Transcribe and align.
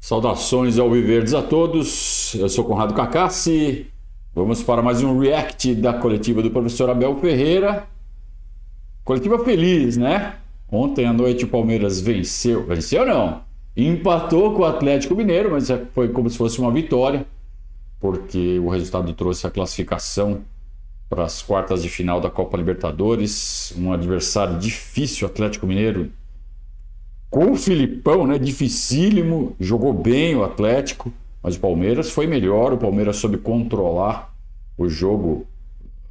Saudações 0.00 0.78
ao 0.78 0.90
Viverdes 0.90 1.34
a 1.34 1.42
todos. 1.42 2.34
Eu 2.34 2.48
sou 2.48 2.64
Conrado 2.64 2.94
Cacassi. 2.94 3.86
Vamos 4.34 4.62
para 4.62 4.80
mais 4.80 5.02
um 5.02 5.18
react 5.18 5.74
da 5.74 5.92
coletiva 5.92 6.40
do 6.40 6.50
professor 6.50 6.88
Abel 6.88 7.16
Ferreira. 7.16 7.86
Coletiva 9.04 9.44
feliz, 9.44 9.96
né? 9.96 10.36
Ontem 10.70 11.04
à 11.04 11.12
noite 11.12 11.44
o 11.44 11.48
Palmeiras 11.48 12.00
venceu. 12.00 12.64
Venceu 12.64 13.04
não? 13.04 13.42
Empatou 13.76 14.54
com 14.54 14.62
o 14.62 14.64
Atlético 14.64 15.16
Mineiro, 15.16 15.50
mas 15.50 15.68
foi 15.92 16.08
como 16.08 16.30
se 16.30 16.38
fosse 16.38 16.60
uma 16.60 16.70
vitória, 16.70 17.26
porque 18.00 18.58
o 18.58 18.68
resultado 18.68 19.12
trouxe 19.14 19.46
a 19.46 19.50
classificação 19.50 20.42
para 21.08 21.24
as 21.24 21.42
quartas 21.42 21.82
de 21.82 21.88
final 21.88 22.20
da 22.20 22.30
Copa 22.30 22.56
Libertadores. 22.56 23.74
Um 23.76 23.92
adversário 23.92 24.58
difícil, 24.58 25.26
Atlético 25.26 25.66
Mineiro, 25.66 26.10
com 27.30 27.52
o 27.52 27.56
Filipão, 27.56 28.26
né? 28.26 28.38
Dificílimo, 28.38 29.54
jogou 29.60 29.92
bem 29.92 30.34
o 30.34 30.44
Atlético, 30.44 31.12
mas 31.42 31.56
o 31.56 31.60
Palmeiras 31.60 32.10
foi 32.10 32.26
melhor. 32.26 32.72
O 32.72 32.78
Palmeiras 32.78 33.16
soube 33.16 33.38
controlar 33.38 34.34
o 34.76 34.88
jogo, 34.88 35.46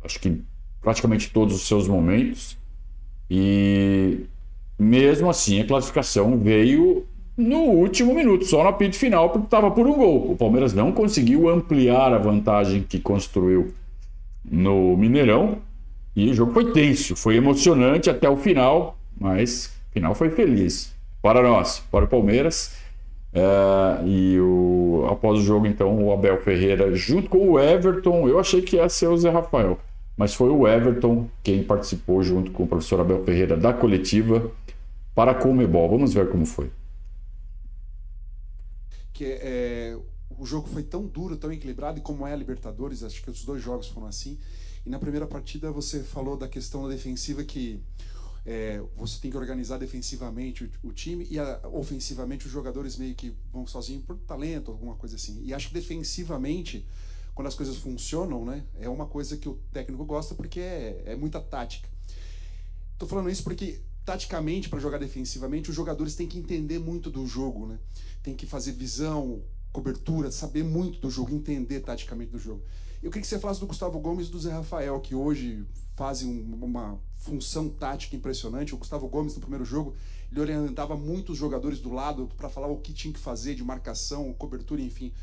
acho 0.03 0.20
que 0.20 0.41
praticamente 0.81 1.31
todos 1.31 1.55
os 1.55 1.67
seus 1.67 1.88
momentos. 1.88 2.58
E 3.30 4.25
mesmo 4.77 5.30
assim, 5.30 5.59
a 5.59 5.66
classificação 5.66 6.38
veio 6.38 7.05
no 7.36 7.58
último 7.58 8.13
minuto, 8.13 8.45
só 8.45 8.63
no 8.63 8.70
apito 8.70 8.95
final, 8.95 9.30
porque 9.30 9.45
estava 9.45 9.70
por 9.72 9.86
um 9.86 9.94
gol. 9.94 10.31
O 10.31 10.36
Palmeiras 10.36 10.73
não 10.73 10.91
conseguiu 10.91 11.49
ampliar 11.49 12.13
a 12.13 12.17
vantagem 12.17 12.84
que 12.84 12.99
construiu 12.99 13.73
no 14.44 14.95
Mineirão. 14.97 15.59
E 16.16 16.31
o 16.31 16.34
jogo 16.34 16.52
foi 16.52 16.72
tenso, 16.72 17.16
foi 17.16 17.36
emocionante 17.36 18.09
até 18.09 18.27
o 18.27 18.36
final, 18.36 18.97
mas 19.20 19.67
o 19.89 19.94
final 19.94 20.16
foi 20.16 20.31
feliz 20.31 20.97
para 21.27 21.44
nós, 21.44 21.80
para 21.91 22.05
o 22.05 22.08
Palmeiras. 22.08 22.77
É, 23.34 24.05
e 24.05 24.40
o, 24.40 25.05
após 25.12 25.38
o 25.38 25.41
jogo, 25.41 25.67
então, 25.67 26.05
o 26.05 26.13
Abel 26.13 26.40
Ferreira, 26.40 26.95
junto 26.95 27.30
com 27.30 27.50
o 27.50 27.59
Everton, 27.59 28.30
eu 28.30 28.39
achei 28.39 28.61
que 28.61 28.78
ia 28.78 28.88
ser 28.88 29.08
o 29.08 29.17
Zé 29.17 29.30
Rafael, 29.30 29.78
mas 30.16 30.33
foi 30.33 30.50
o 30.50 30.66
Everton 30.66 31.30
quem 31.44 31.61
participou 31.61 32.23
junto 32.23 32.52
com 32.52 32.64
o 32.64 32.67
professor 32.67 33.02
Abel 33.02 33.25
Ferreira 33.25 33.58
da 33.58 33.73
coletiva 33.73 34.50
para 35.14 35.31
a 35.31 35.36
Comebol. 35.36 35.89
Vamos 35.89 36.14
ver 36.14 36.30
como 36.30 36.45
foi. 36.45 36.72
Que 39.11 39.25
é, 39.25 39.98
o 40.39 40.45
jogo 40.45 40.70
foi 40.70 40.83
tão 40.83 41.05
duro, 41.05 41.36
tão 41.36 41.52
equilibrado, 41.52 42.00
e 42.00 42.02
como 42.02 42.25
é 42.25 42.31
a 42.31 42.38
Libertadores, 42.38 43.03
acho 43.03 43.22
que 43.22 43.30
os 43.30 43.44
dois 43.44 43.61
jogos 43.61 43.89
foram 43.89 44.08
assim. 44.08 44.39
E 44.86 44.89
na 44.89 44.98
primeira 44.98 45.28
partida 45.28 45.73
você 45.73 46.00
falou 46.03 46.38
da 46.38 46.48
questão 46.48 46.83
da 46.83 46.95
defensiva 46.95 47.44
que 47.44 47.81
é, 48.48 48.81
você 48.95 49.20
tem 49.20 49.30
que 49.30 49.36
organizar 49.36 49.78
defensivamente 49.78 50.64
o, 50.64 50.88
o, 50.88 50.94
time 50.94 51.28
e 51.30 51.38
a, 51.38 51.59
ofensivamente 51.66 52.45
os 52.45 52.52
jogadores 52.52 52.95
meio 52.95 53.14
que 53.14 53.36
vão 53.52 53.67
sozinhos 53.67 54.06
por 54.06 54.17
talento, 54.20 54.72
alguma 54.72 54.95
coisa 54.95 55.17
assim. 55.17 55.44
E 55.44 55.54
acho 55.54 55.67
que 55.67 55.73
defensivamente, 55.73 56.88
quando 57.36 57.48
as 57.48 57.56
coisas 57.56 57.76
funcionam, 57.76 58.45
né, 58.45 58.64
é 58.80 58.88
uma 58.88 59.06
coisa 59.06 59.36
que 59.36 59.50
o 59.50 59.59
técnico 59.73 60.06
gosta 60.06 60.34
porque 60.34 60.62
é, 60.62 61.04
é 61.08 61.16
muita 61.17 61.42
tática. 61.42 61.89
Estou 62.94 63.06
falando 63.06 63.30
isso 63.30 63.44
porque 63.44 63.81
taticamente 64.06 64.70
para 64.70 64.80
jogar 64.80 64.98
defensivamente 64.98 65.70
os 65.70 65.76
jogadores 65.76 66.16
têm 66.16 66.26
que 66.26 66.39
entender 66.39 66.80
muito 66.80 67.11
do 67.11 67.28
jogo, 67.28 67.67
né? 67.67 67.78
Tem 68.23 68.34
que 68.34 68.45
fazer 68.45 68.72
visão, 68.72 69.44
cobertura, 69.73 70.32
saber 70.32 70.64
muito 70.64 71.02
do 71.02 71.11
jogo, 71.11 71.36
entender 71.36 71.82
taticamente 71.82 72.32
do 72.32 72.39
jogo. 72.39 72.64
Eu 73.02 73.12
queria 73.12 73.22
que 73.22 73.28
você 73.28 73.40
falasse 73.40 73.59
do 73.59 73.67
Gustavo 73.67 74.00
Gomes 74.00 74.28
e 74.28 74.31
do 74.31 74.40
Zé 74.40 74.52
Rafael, 74.52 75.00
que 75.00 75.14
hoje 75.14 75.64
fazem 75.95 76.44
uma 76.62 77.00
função 77.16 77.70
tática 77.70 78.16
impressionante. 78.16 78.73
O 78.73 78.78
Gustavo 78.78 79.08
Gomes, 79.08 79.36
no 79.36 79.42
primeiro 79.42 79.64
jogo, 79.64 79.95
ele 80.31 80.42
orientava 80.42 80.95
muitos 80.95 81.38
jogadores 81.38 81.80
do 81.80 81.92
lado 81.92 82.30
para 82.36 82.50
falar 82.50 82.67
o 82.67 82.78
que 82.78 82.94
tinha 82.94 83.14
que 83.14 83.20
fazer 83.20 83.54
de 83.56 83.64
marcação, 83.64 84.34
cobertura, 84.34 84.81
enfim. 84.81 85.14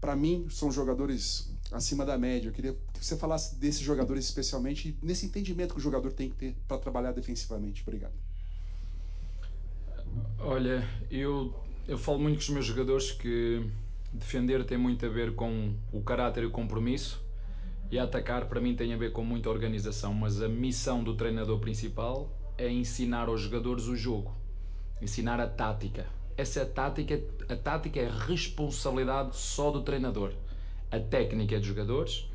Para 0.00 0.14
mim, 0.14 0.46
são 0.50 0.70
jogadores 0.70 1.50
acima 1.72 2.04
da 2.04 2.18
média. 2.18 2.48
Eu 2.48 2.52
queria 2.52 2.76
que 2.92 3.04
você 3.04 3.16
falasse 3.16 3.56
desses 3.56 3.80
jogadores 3.80 4.26
especialmente, 4.26 4.98
nesse 5.02 5.24
entendimento 5.24 5.72
que 5.72 5.80
o 5.80 5.82
jogador 5.82 6.12
tem 6.12 6.28
que 6.28 6.36
ter 6.36 6.56
para 6.68 6.76
trabalhar 6.76 7.12
defensivamente. 7.12 7.82
Obrigado. 7.82 8.12
Olha, 10.38 10.86
eu, 11.10 11.54
eu 11.88 11.96
falo 11.96 12.18
muito 12.18 12.36
com 12.36 12.42
os 12.42 12.50
meus 12.50 12.66
jogadores 12.66 13.12
que 13.12 13.66
defender 14.12 14.64
tem 14.64 14.78
muito 14.78 15.04
a 15.06 15.08
ver 15.08 15.34
com 15.34 15.74
o 15.90 16.02
caráter 16.02 16.44
e 16.44 16.46
o 16.46 16.50
compromisso 16.50 17.23
e 17.90 17.98
atacar 17.98 18.46
para 18.46 18.60
mim 18.60 18.74
tem 18.74 18.92
a 18.92 18.96
ver 18.96 19.12
com 19.12 19.22
muita 19.22 19.50
organização, 19.50 20.12
mas 20.14 20.42
a 20.42 20.48
missão 20.48 21.02
do 21.02 21.14
treinador 21.14 21.58
principal 21.58 22.30
é 22.56 22.68
ensinar 22.68 23.28
aos 23.28 23.40
jogadores 23.40 23.86
o 23.86 23.96
jogo, 23.96 24.34
ensinar 25.00 25.40
a 25.40 25.46
tática. 25.46 26.06
Essa 26.36 26.64
tática, 26.64 27.20
a 27.48 27.56
tática 27.56 28.00
é 28.00 28.08
responsabilidade 28.08 29.36
só 29.36 29.70
do 29.70 29.82
treinador. 29.82 30.32
A 30.90 30.98
técnica 30.98 31.56
é 31.56 31.58
dos 31.58 31.68
jogadores, 31.68 32.28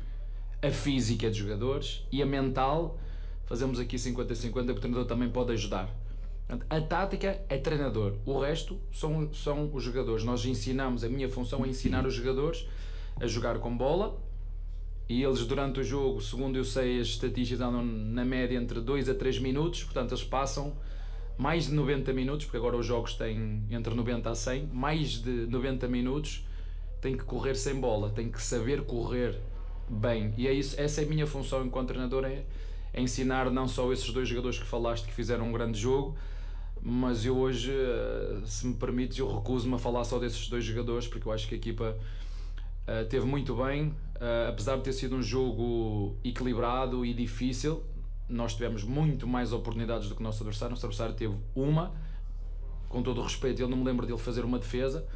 a 0.62 0.70
física 0.70 1.26
é 1.26 1.30
dos 1.30 1.38
jogadores 1.38 2.06
e 2.10 2.22
a 2.22 2.26
mental, 2.26 2.98
fazemos 3.46 3.78
aqui 3.78 3.96
50-50 3.96 4.64
que 4.66 4.72
o 4.72 4.74
treinador 4.74 5.06
também 5.06 5.28
pode 5.28 5.52
ajudar. 5.52 5.90
A 6.68 6.80
tática 6.80 7.40
é 7.48 7.58
treinador, 7.58 8.14
o 8.26 8.40
resto 8.40 8.80
são, 8.92 9.32
são 9.32 9.70
os 9.72 9.84
jogadores. 9.84 10.24
Nós 10.24 10.44
ensinamos, 10.44 11.04
a 11.04 11.08
minha 11.08 11.28
função 11.28 11.64
é 11.64 11.68
ensinar 11.68 12.06
os 12.06 12.14
jogadores 12.14 12.66
a 13.20 13.26
jogar 13.26 13.58
com 13.58 13.76
bola 13.76 14.20
e 15.10 15.24
eles 15.24 15.44
durante 15.44 15.80
o 15.80 15.82
jogo, 15.82 16.20
segundo 16.20 16.56
eu 16.56 16.64
sei, 16.64 17.00
as 17.00 17.08
estatísticas 17.08 17.60
andam 17.60 17.84
na 17.84 18.24
média 18.24 18.56
entre 18.56 18.80
2 18.80 19.08
a 19.08 19.14
3 19.14 19.40
minutos, 19.40 19.82
portanto 19.82 20.12
eles 20.12 20.22
passam 20.22 20.76
mais 21.36 21.66
de 21.66 21.74
90 21.74 22.12
minutos, 22.12 22.46
porque 22.46 22.56
agora 22.56 22.76
os 22.76 22.86
jogos 22.86 23.14
têm 23.14 23.64
entre 23.72 23.92
90 23.92 24.30
a 24.30 24.34
100, 24.36 24.66
mais 24.72 25.20
de 25.20 25.48
90 25.48 25.88
minutos 25.88 26.46
têm 27.00 27.16
que 27.16 27.24
correr 27.24 27.56
sem 27.56 27.80
bola, 27.80 28.10
têm 28.10 28.30
que 28.30 28.40
saber 28.40 28.82
correr 28.82 29.36
bem. 29.88 30.32
E 30.36 30.46
é 30.46 30.52
isso, 30.52 30.80
essa 30.80 31.00
é 31.00 31.04
a 31.04 31.08
minha 31.08 31.26
função 31.26 31.66
enquanto 31.66 31.88
treinador, 31.88 32.24
é, 32.24 32.44
é 32.94 33.02
ensinar 33.02 33.50
não 33.50 33.66
só 33.66 33.92
esses 33.92 34.12
dois 34.12 34.28
jogadores 34.28 34.60
que 34.60 34.66
falaste 34.66 35.06
que 35.06 35.12
fizeram 35.12 35.48
um 35.48 35.52
grande 35.52 35.76
jogo, 35.76 36.16
mas 36.80 37.26
eu 37.26 37.36
hoje, 37.36 37.72
eh, 37.72 38.42
se 38.44 38.64
me 38.64 38.74
permites, 38.74 39.18
eu 39.18 39.26
recuso-me 39.26 39.74
a 39.74 39.78
falar 39.78 40.04
só 40.04 40.20
desses 40.20 40.48
dois 40.48 40.64
jogadores 40.64 41.08
porque 41.08 41.26
eu 41.26 41.32
acho 41.32 41.48
que 41.48 41.56
a 41.56 41.58
equipa 41.58 41.96
uh, 42.86 43.04
teve 43.06 43.26
muito 43.26 43.56
bem, 43.56 43.92
uh, 44.20 44.48
apesar 44.48 44.76
de 44.76 44.82
ter 44.82 44.92
sido 44.92 45.16
um 45.16 45.22
jogo 45.22 46.16
equilibrado 46.22 47.04
e 47.04 47.14
difícil. 47.14 47.82
Nós 48.28 48.54
tivemos 48.54 48.84
muito 48.84 49.26
mais 49.26 49.52
oportunidades 49.52 50.08
do 50.08 50.14
que 50.14 50.20
o 50.20 50.24
nosso 50.24 50.42
adversário. 50.42 50.72
O 50.72 50.76
nosso 50.76 50.86
adversário 50.86 51.14
teve 51.14 51.34
uma, 51.54 51.92
com 52.88 53.02
todo 53.02 53.20
o 53.20 53.24
respeito, 53.24 53.60
eu 53.60 53.68
não 53.68 53.76
me 53.76 53.84
lembro 53.84 54.06
dele 54.06 54.18
fazer 54.18 54.44
uma 54.44 54.58
defesa. 54.58 55.06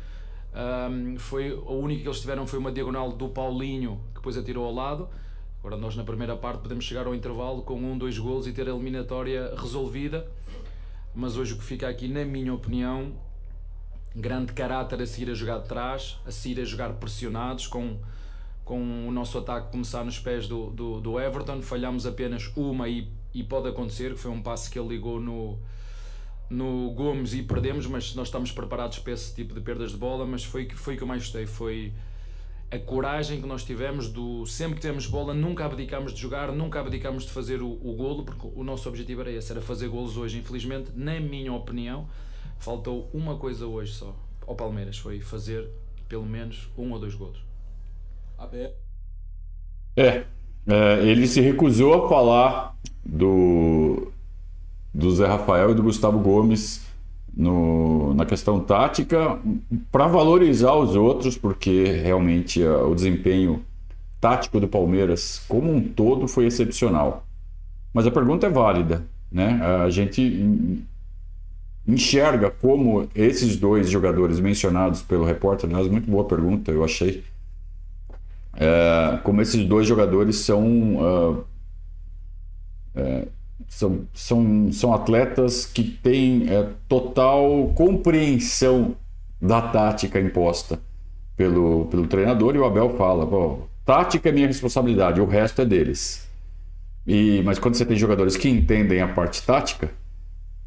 Um, 0.91 1.19
foi 1.19 1.51
a 1.51 1.73
única 1.73 2.03
que 2.03 2.09
eles 2.09 2.21
tiveram 2.21 2.47
foi 2.47 2.61
uma 2.61 2.71
diagonal 2.71 3.11
do 3.13 3.29
Paulinho 3.29 4.01
que 4.09 4.15
depois 4.15 4.37
atirou 4.37 4.65
ao 4.65 4.73
lado. 4.73 5.09
Agora 5.61 5.77
nós 5.77 5.97
na 5.97 6.05
primeira 6.05 6.37
parte 6.37 6.61
podemos 6.61 6.85
chegar 6.85 7.07
ao 7.07 7.15
intervalo 7.15 7.63
com 7.63 7.75
um, 7.75 7.97
dois 7.97 8.19
golos 8.19 8.47
e 8.47 8.53
ter 8.53 8.69
a 8.69 8.71
eliminatória 8.71 9.55
resolvida 9.57 10.29
mas 11.15 11.37
hoje 11.37 11.53
o 11.53 11.59
que 11.59 11.63
fica 11.63 11.89
aqui, 11.89 12.09
na 12.09 12.25
minha 12.25 12.53
opinião, 12.53 13.13
grande 14.17 14.53
caráter 14.53 15.01
a 15.01 15.07
seguir 15.07 15.31
a 15.31 15.35
jogar 15.35 15.59
de 15.59 15.69
trás, 15.69 16.19
a 16.27 16.31
seguir 16.33 16.61
a 16.61 16.65
jogar 16.65 16.95
pressionados, 16.95 17.69
com, 17.69 17.99
com 18.65 19.07
o 19.07 19.13
nosso 19.13 19.37
ataque 19.39 19.71
começar 19.71 20.05
nos 20.05 20.19
pés 20.19 20.49
do, 20.49 20.71
do, 20.71 21.01
do 21.01 21.21
Everton. 21.21 21.61
Falhamos 21.61 22.07
apenas 22.07 22.51
uma 22.57 22.89
e, 22.89 23.09
e 23.35 23.43
pode 23.43 23.69
acontecer, 23.69 24.15
que 24.15 24.19
foi 24.19 24.31
um 24.31 24.43
passe 24.43 24.71
que 24.71 24.79
ele 24.79 24.89
ligou 24.89 25.21
no, 25.21 25.59
no 26.49 26.91
Gomes 26.93 27.35
e 27.35 27.43
perdemos, 27.43 27.87
mas 27.87 28.15
nós 28.15 28.29
estamos 28.29 28.51
preparados 28.51 28.99
para 28.99 29.13
esse 29.13 29.35
tipo 29.35 29.53
de 29.53 29.61
perdas 29.61 29.91
de 29.91 29.99
bola. 29.99 30.27
Mas 30.27 30.45
foi 30.45 30.69
foi 30.71 30.95
o 30.95 30.97
que 30.97 31.03
eu 31.03 31.07
mais 31.07 31.23
gostei, 31.23 31.47
foi 31.47 31.93
a 32.71 32.79
coragem 32.79 33.41
que 33.41 33.47
nós 33.47 33.63
tivemos 33.65 34.09
do 34.09 34.47
sempre 34.47 34.77
que 34.77 34.81
temos 34.81 35.07
bola, 35.07 35.35
nunca 35.35 35.65
abdicamos 35.67 36.13
de 36.13 36.21
jogar, 36.21 36.51
nunca 36.51 36.81
abdicamos 36.81 37.25
de 37.25 37.31
fazer 37.31 37.63
o, 37.63 37.69
o 37.71 37.95
golo, 37.95 38.25
porque 38.25 38.49
o 38.55 38.65
nosso 38.65 38.89
objetivo 38.89 39.21
era 39.21 39.31
esse, 39.31 39.53
era 39.53 39.61
fazer 39.61 39.89
golos 39.89 40.17
hoje. 40.17 40.39
Infelizmente, 40.39 40.91
na 40.95 41.21
minha 41.21 41.53
opinião, 41.53 42.09
faltou 42.59 43.11
uma 43.13 43.37
coisa 43.37 43.67
hoje 43.67 43.93
só 43.93 44.17
ao 44.47 44.57
Palmeiras, 44.57 44.99
foi 44.99 45.21
fazer 45.21 45.69
pelo 46.09 46.27
menos 46.27 46.69
um 46.77 46.93
ou 46.93 46.99
dois 46.99 47.15
golos. 47.15 47.44
É, 49.97 50.25
é, 50.67 51.03
ele 51.03 51.27
se 51.27 51.41
recusou 51.41 52.05
a 52.05 52.09
falar 52.09 52.77
do, 53.05 54.13
do 54.93 55.11
Zé 55.15 55.27
Rafael 55.27 55.71
e 55.71 55.75
do 55.75 55.83
Gustavo 55.83 56.19
Gomes 56.19 56.85
no, 57.37 58.15
na 58.15 58.25
questão 58.25 58.61
tática 58.61 59.39
para 59.91 60.07
valorizar 60.07 60.75
os 60.75 60.95
outros, 60.95 61.37
porque 61.37 61.85
realmente 61.85 62.63
uh, 62.63 62.89
o 62.89 62.95
desempenho 62.95 63.65
tático 64.21 64.59
do 64.59 64.69
Palmeiras 64.69 65.45
como 65.49 65.73
um 65.73 65.81
todo 65.81 66.27
foi 66.27 66.47
excepcional. 66.47 67.27
Mas 67.93 68.07
a 68.07 68.11
pergunta 68.11 68.47
é 68.47 68.51
válida, 68.51 69.05
né? 69.31 69.61
A 69.85 69.91
gente 69.91 70.83
enxerga 71.87 72.51
como 72.51 73.09
esses 73.15 73.57
dois 73.57 73.91
jogadores 73.91 74.41
mencionados 74.41 75.03
pelo 75.03 75.25
repórter, 75.25 75.69
aliás, 75.69 75.89
muito 75.89 76.11
boa 76.11 76.25
pergunta, 76.25 76.73
eu 76.73 76.83
achei. 76.83 77.23
É, 78.57 79.19
como 79.23 79.41
esses 79.43 79.65
dois 79.67 79.87
jogadores 79.87 80.37
são 80.37 80.97
uh, 80.97 81.45
é, 82.95 83.27
são, 83.69 84.07
são, 84.13 84.73
são 84.73 84.93
atletas 84.93 85.67
que 85.67 85.83
têm 85.83 86.49
é, 86.49 86.69
total 86.89 87.73
compreensão 87.75 88.97
da 89.41 89.61
tática 89.61 90.21
imposta 90.21 90.79
pelo, 91.37 91.87
pelo 91.87 92.07
treinador 92.07 92.55
e 92.55 92.59
o 92.59 92.65
Abel 92.65 92.91
fala: 92.97 93.59
tática 93.85 94.29
é 94.29 94.33
minha 94.33 94.47
responsabilidade, 94.47 95.21
o 95.21 95.27
resto 95.27 95.63
é 95.63 95.65
deles. 95.65 96.29
E, 97.07 97.43
mas 97.45 97.59
quando 97.59 97.75
você 97.75 97.85
tem 97.85 97.97
jogadores 97.97 98.37
que 98.37 98.49
entendem 98.49 99.01
a 99.01 99.09
parte 99.09 99.43
tática, 99.43 99.91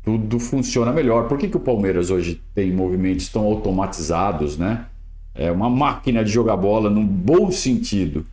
tudo 0.04 0.39
funciona 0.39 0.92
melhor. 0.92 1.28
Por 1.28 1.38
que, 1.38 1.48
que 1.48 1.57
o 1.57 1.62
Palmeiras 1.62 2.12
hoje 2.12 2.42
tem 2.54 2.72
movimentos 2.72 3.28
tão 3.30 3.44
automatizados, 3.45 4.57
né? 4.57 4.86
É 5.38 5.51
uma 5.51 5.69
máquina 5.69 6.24
de 6.24 6.31
jogar 6.31 6.57
bola 6.57 6.89
num 6.89 7.06
bom 7.06 7.51
sentido, 7.51 8.25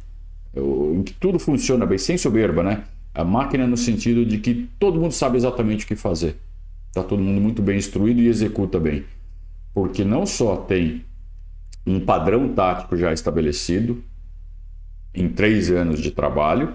em 0.56 1.02
que 1.02 1.12
tudo 1.12 1.38
funciona 1.38 1.84
bem, 1.84 1.98
sem 1.98 2.16
soberba, 2.16 2.62
né? 2.62 2.84
A 3.14 3.22
máquina 3.22 3.66
no 3.66 3.76
sentido 3.76 4.24
de 4.24 4.38
que 4.38 4.70
todo 4.78 4.98
mundo 4.98 5.12
sabe 5.12 5.36
exatamente 5.36 5.84
o 5.84 5.88
que 5.88 5.94
fazer. 5.94 6.36
Está 6.88 7.02
todo 7.02 7.22
mundo 7.22 7.40
muito 7.40 7.60
bem 7.60 7.76
instruído 7.76 8.22
e 8.22 8.28
executa 8.28 8.80
bem. 8.80 9.04
Porque 9.74 10.02
não 10.02 10.24
só 10.24 10.56
tem 10.56 11.04
um 11.86 12.00
padrão 12.00 12.48
tático 12.48 12.96
já 12.96 13.12
estabelecido 13.12 14.02
em 15.14 15.28
três 15.28 15.70
anos 15.70 16.00
de 16.00 16.10
trabalho, 16.10 16.72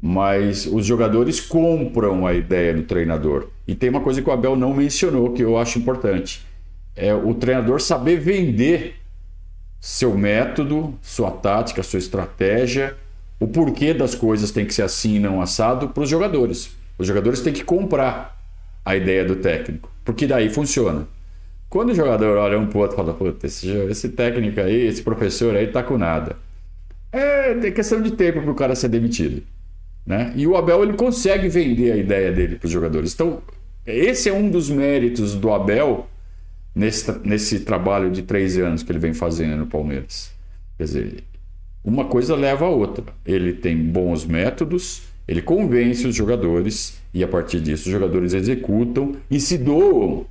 mas 0.00 0.66
os 0.66 0.86
jogadores 0.86 1.40
compram 1.40 2.26
a 2.26 2.32
ideia 2.32 2.72
do 2.72 2.84
treinador. 2.84 3.48
E 3.66 3.74
tem 3.74 3.90
uma 3.90 4.00
coisa 4.00 4.22
que 4.22 4.28
o 4.30 4.32
Abel 4.32 4.54
não 4.54 4.72
mencionou 4.72 5.32
que 5.32 5.42
eu 5.42 5.58
acho 5.58 5.80
importante: 5.80 6.46
é 6.94 7.12
o 7.12 7.34
treinador 7.34 7.80
saber 7.80 8.20
vender 8.20 8.94
seu 9.80 10.16
método, 10.16 10.94
sua 11.02 11.30
tática, 11.30 11.82
sua 11.82 11.98
estratégia, 11.98 12.96
o 13.38 13.46
porquê 13.46 13.92
das 13.92 14.14
coisas 14.14 14.50
tem 14.50 14.64
que 14.64 14.74
ser 14.74 14.82
assim 14.82 15.16
e 15.16 15.20
não 15.20 15.40
assado 15.40 15.88
para 15.88 16.02
os 16.02 16.08
jogadores. 16.08 16.70
Os 16.98 17.06
jogadores 17.06 17.40
têm 17.40 17.52
que 17.52 17.64
comprar 17.64 18.36
a 18.84 18.96
ideia 18.96 19.24
do 19.24 19.36
técnico, 19.36 19.90
porque 20.04 20.26
daí 20.26 20.48
funciona. 20.48 21.06
Quando 21.68 21.90
o 21.90 21.94
jogador 21.94 22.38
olha 22.38 22.58
um 22.58 22.66
pro 22.66 22.80
outro 22.80 22.94
e 22.94 22.96
fala, 22.96 23.12
puta, 23.12 23.46
esse, 23.46 23.68
esse 23.68 24.08
técnico 24.10 24.60
aí, 24.60 24.86
esse 24.86 25.02
professor 25.02 25.54
aí 25.54 25.66
tá 25.66 25.82
com 25.82 25.98
nada. 25.98 26.36
É, 27.12 27.50
é 27.50 27.70
questão 27.70 28.00
de 28.00 28.12
tempo 28.12 28.40
para 28.40 28.50
o 28.50 28.54
cara 28.54 28.74
ser 28.74 28.88
demitido. 28.88 29.42
Né? 30.06 30.32
E 30.36 30.46
o 30.46 30.56
Abel 30.56 30.84
ele 30.84 30.92
consegue 30.92 31.48
vender 31.48 31.92
a 31.92 31.96
ideia 31.96 32.30
dele 32.30 32.56
para 32.56 32.66
os 32.66 32.72
jogadores. 32.72 33.12
Então, 33.12 33.42
esse 33.84 34.28
é 34.28 34.32
um 34.32 34.48
dos 34.48 34.70
méritos 34.70 35.34
do 35.34 35.52
Abel 35.52 36.06
nesse, 36.76 37.10
nesse 37.26 37.60
trabalho 37.60 38.10
de 38.10 38.20
três 38.20 38.58
anos 38.58 38.82
que 38.82 38.92
ele 38.92 38.98
vem 38.98 39.14
fazendo 39.14 39.56
no 39.56 39.66
Palmeiras. 39.66 40.30
Quer 40.76 40.84
dizer, 40.84 41.24
uma 41.82 42.04
coisa 42.04 42.36
leva 42.36 42.66
a 42.66 42.68
outra. 42.68 43.02
Ele 43.24 43.54
tem 43.54 43.74
bons 43.74 44.26
métodos, 44.26 45.04
ele 45.26 45.40
convence 45.40 46.06
os 46.06 46.14
jogadores 46.14 47.00
e 47.14 47.24
a 47.24 47.28
partir 47.28 47.60
disso 47.60 47.86
os 47.86 47.92
jogadores 47.92 48.34
executam 48.34 49.16
e 49.30 49.40
se 49.40 49.56
doam, 49.56 50.26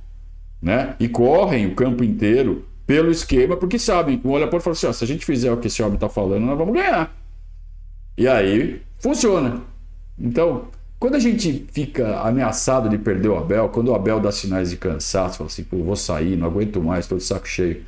né? 0.62 0.94
E 1.00 1.08
correm 1.08 1.66
o 1.66 1.74
campo 1.74 2.04
inteiro 2.04 2.64
pelo 2.86 3.10
esquema 3.10 3.56
porque 3.56 3.78
sabem, 3.78 4.20
olha 4.24 4.46
para 4.46 4.60
fala 4.60 4.72
assim, 4.74 4.86
ó, 4.86 4.92
se 4.92 5.02
a 5.02 5.06
gente 5.06 5.26
fizer 5.26 5.50
o 5.52 5.56
que 5.56 5.66
esse 5.66 5.82
homem 5.82 5.94
está 5.94 6.08
falando, 6.08 6.44
nós 6.44 6.56
vamos 6.56 6.74
ganhar. 6.74 7.12
E 8.16 8.28
aí 8.28 8.80
funciona. 8.98 9.62
Então, 10.16 10.68
quando 10.98 11.14
a 11.14 11.18
gente 11.18 11.66
fica 11.72 12.20
ameaçado 12.20 12.88
de 12.88 12.96
perder 12.96 13.28
o 13.28 13.36
Abel, 13.36 13.68
quando 13.68 13.88
o 13.88 13.94
Abel 13.94 14.18
dá 14.18 14.32
sinais 14.32 14.70
de 14.70 14.76
cansaço, 14.76 15.38
fala 15.38 15.48
assim, 15.48 15.62
pô, 15.62 15.82
vou 15.82 15.96
sair, 15.96 16.36
não 16.36 16.46
aguento 16.46 16.82
mais, 16.82 17.04
estou 17.04 17.18
de 17.18 17.24
saco 17.24 17.46
cheio. 17.46 17.84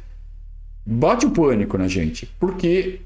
Bate 0.84 1.26
o 1.26 1.30
pânico 1.30 1.78
na 1.78 1.88
gente, 1.88 2.26
porque 2.38 3.00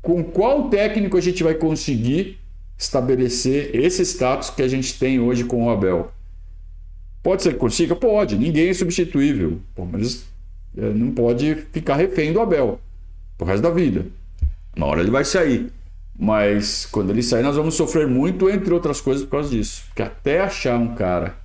com 0.00 0.22
qual 0.24 0.68
técnico 0.70 1.16
a 1.16 1.20
gente 1.20 1.42
vai 1.42 1.54
conseguir 1.54 2.38
estabelecer 2.78 3.74
esse 3.74 4.02
status 4.02 4.50
que 4.50 4.62
a 4.62 4.68
gente 4.68 4.98
tem 4.98 5.18
hoje 5.20 5.44
com 5.44 5.66
o 5.66 5.70
Abel? 5.70 6.10
Pode 7.22 7.42
ser 7.42 7.54
que 7.54 7.58
consiga? 7.58 7.96
Pode, 7.96 8.36
ninguém 8.36 8.68
é 8.68 8.74
substituível. 8.74 9.58
Pô, 9.74 9.84
mas 9.84 10.26
eh, 10.76 10.92
não 10.94 11.10
pode 11.10 11.54
ficar 11.72 11.96
refém 11.96 12.32
do 12.32 12.40
Abel 12.40 12.80
pro 13.36 13.46
resto 13.46 13.62
da 13.62 13.70
vida. 13.70 14.06
Uma 14.76 14.86
hora 14.86 15.00
ele 15.00 15.10
vai 15.10 15.24
sair. 15.24 15.72
Mas 16.18 16.86
quando 16.86 17.10
ele 17.10 17.22
sair, 17.22 17.42
nós 17.42 17.56
vamos 17.56 17.74
sofrer 17.74 18.06
muito, 18.06 18.48
entre 18.48 18.72
outras 18.72 19.00
coisas, 19.00 19.24
por 19.24 19.32
causa 19.32 19.50
disso. 19.50 19.84
Porque 19.88 20.02
até 20.02 20.40
achar 20.40 20.78
um 20.78 20.94
cara 20.94 21.36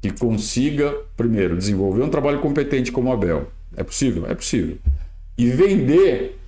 que 0.00 0.10
consiga, 0.10 0.94
primeiro, 1.16 1.56
desenvolver 1.56 2.02
um 2.02 2.08
trabalho 2.08 2.40
competente 2.40 2.90
como 2.90 3.10
o 3.10 3.12
Abel, 3.12 3.50
é 3.76 3.84
possível? 3.84 4.26
É 4.26 4.34
possível. 4.34 4.78
E 5.36 5.50
vender 5.50 6.38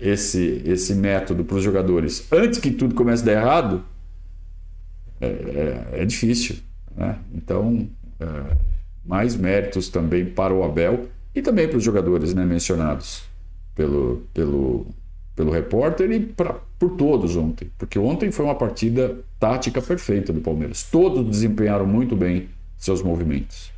esse, 0.00 0.62
esse 0.64 0.94
método 0.94 1.44
para 1.44 1.56
os 1.56 1.62
jogadores 1.62 2.26
antes 2.32 2.58
que 2.58 2.70
tudo 2.70 2.94
comece 2.94 3.22
a 3.22 3.26
dar 3.26 3.32
errado, 3.32 3.84
é, 5.20 5.26
é, 5.26 6.02
é 6.02 6.04
difícil. 6.04 6.56
Né? 6.96 7.18
Então, 7.34 7.88
é, 8.20 8.56
mais 9.04 9.36
méritos 9.36 9.88
também 9.88 10.24
para 10.24 10.54
o 10.54 10.64
Abel 10.64 11.06
e 11.34 11.42
também 11.42 11.68
para 11.68 11.76
os 11.76 11.84
jogadores 11.84 12.34
né, 12.34 12.44
mencionados 12.44 13.24
pelo, 13.74 14.22
pelo 14.32 14.86
pelo 15.36 15.52
repórter 15.52 16.10
e 16.10 16.18
pra, 16.18 16.54
por 16.78 16.96
todos 16.96 17.36
ontem. 17.36 17.70
Porque 17.76 17.98
ontem 17.98 18.32
foi 18.32 18.46
uma 18.46 18.54
partida 18.54 19.22
tática 19.38 19.82
perfeita 19.82 20.32
do 20.32 20.40
Palmeiras. 20.40 20.82
Todos 20.90 21.24
desempenharam 21.28 21.86
muito 21.86 22.16
bem 22.16 22.48
seus 22.78 23.02
movimentos. 23.02 23.70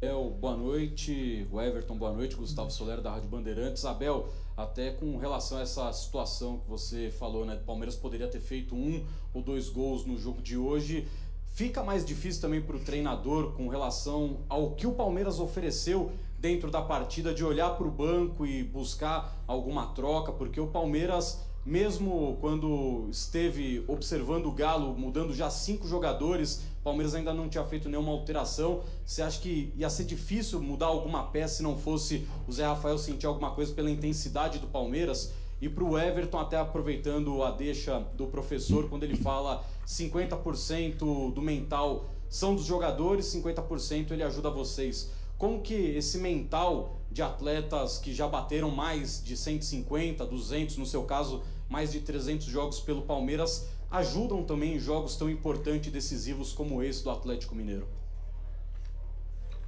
Abel, 0.00 0.30
boa 0.40 0.56
noite. 0.56 1.48
O 1.50 1.60
Everton, 1.60 1.96
boa 1.96 2.12
noite. 2.12 2.36
Gustavo 2.36 2.70
Soler, 2.70 3.00
da 3.00 3.10
Rádio 3.10 3.28
Bandeirantes. 3.28 3.84
Abel, 3.84 4.28
até 4.56 4.92
com 4.92 5.16
relação 5.16 5.58
a 5.58 5.62
essa 5.62 5.92
situação 5.92 6.58
que 6.58 6.70
você 6.70 7.10
falou, 7.10 7.44
né? 7.44 7.54
O 7.54 7.64
Palmeiras 7.64 7.96
poderia 7.96 8.28
ter 8.28 8.40
feito 8.40 8.76
um 8.76 9.04
ou 9.34 9.42
dois 9.42 9.68
gols 9.68 10.06
no 10.06 10.16
jogo 10.16 10.40
de 10.40 10.56
hoje. 10.56 11.08
Fica 11.48 11.82
mais 11.82 12.04
difícil 12.04 12.40
também 12.40 12.60
para 12.60 12.76
o 12.76 12.80
treinador 12.80 13.52
com 13.54 13.66
relação 13.66 14.36
ao 14.48 14.72
que 14.72 14.86
o 14.86 14.92
Palmeiras 14.92 15.40
ofereceu 15.40 16.12
dentro 16.38 16.70
da 16.70 16.82
partida 16.82 17.32
de 17.32 17.44
olhar 17.44 17.70
para 17.76 17.86
o 17.86 17.90
banco 17.90 18.46
e 18.46 18.62
buscar 18.62 19.42
alguma 19.46 19.86
troca, 19.88 20.32
porque 20.32 20.60
o 20.60 20.66
Palmeiras, 20.66 21.40
mesmo 21.64 22.36
quando 22.40 23.08
esteve 23.10 23.84
observando 23.88 24.46
o 24.46 24.52
Galo, 24.52 24.94
mudando 24.94 25.34
já 25.34 25.50
cinco 25.50 25.88
jogadores, 25.88 26.62
o 26.80 26.84
Palmeiras 26.84 27.14
ainda 27.14 27.34
não 27.34 27.48
tinha 27.48 27.64
feito 27.64 27.88
nenhuma 27.88 28.12
alteração. 28.12 28.82
Você 29.04 29.22
acha 29.22 29.40
que 29.40 29.72
ia 29.76 29.90
ser 29.90 30.04
difícil 30.04 30.60
mudar 30.60 30.86
alguma 30.86 31.24
peça 31.24 31.56
se 31.56 31.62
não 31.62 31.76
fosse 31.76 32.26
o 32.46 32.52
Zé 32.52 32.66
Rafael 32.66 32.98
sentir 32.98 33.26
alguma 33.26 33.50
coisa 33.50 33.72
pela 33.72 33.90
intensidade 33.90 34.58
do 34.58 34.66
Palmeiras? 34.66 35.32
E 35.60 35.68
para 35.70 35.84
o 35.84 35.98
Everton, 35.98 36.38
até 36.38 36.58
aproveitando 36.58 37.42
a 37.42 37.50
deixa 37.50 38.00
do 38.14 38.26
professor, 38.26 38.88
quando 38.90 39.04
ele 39.04 39.16
fala 39.16 39.64
50% 39.86 41.32
do 41.32 41.40
mental 41.40 42.10
são 42.28 42.54
dos 42.54 42.66
jogadores, 42.66 43.26
50% 43.26 44.10
ele 44.10 44.22
ajuda 44.22 44.50
vocês. 44.50 45.10
Como 45.38 45.60
que 45.60 45.74
esse 45.74 46.18
mental 46.18 46.98
de 47.10 47.22
atletas 47.22 47.98
que 47.98 48.14
já 48.14 48.26
bateram 48.26 48.70
mais 48.70 49.22
de 49.22 49.36
150, 49.36 50.26
200, 50.26 50.78
no 50.78 50.86
seu 50.86 51.04
caso, 51.04 51.42
mais 51.68 51.92
de 51.92 52.00
300 52.00 52.46
jogos 52.46 52.80
pelo 52.80 53.02
Palmeiras, 53.02 53.68
ajudam 53.90 54.42
também 54.44 54.76
em 54.76 54.78
jogos 54.78 55.16
tão 55.16 55.28
importantes 55.30 55.88
e 55.88 55.90
decisivos 55.90 56.52
como 56.52 56.82
esse 56.82 57.04
do 57.04 57.10
Atlético 57.10 57.54
Mineiro? 57.54 57.86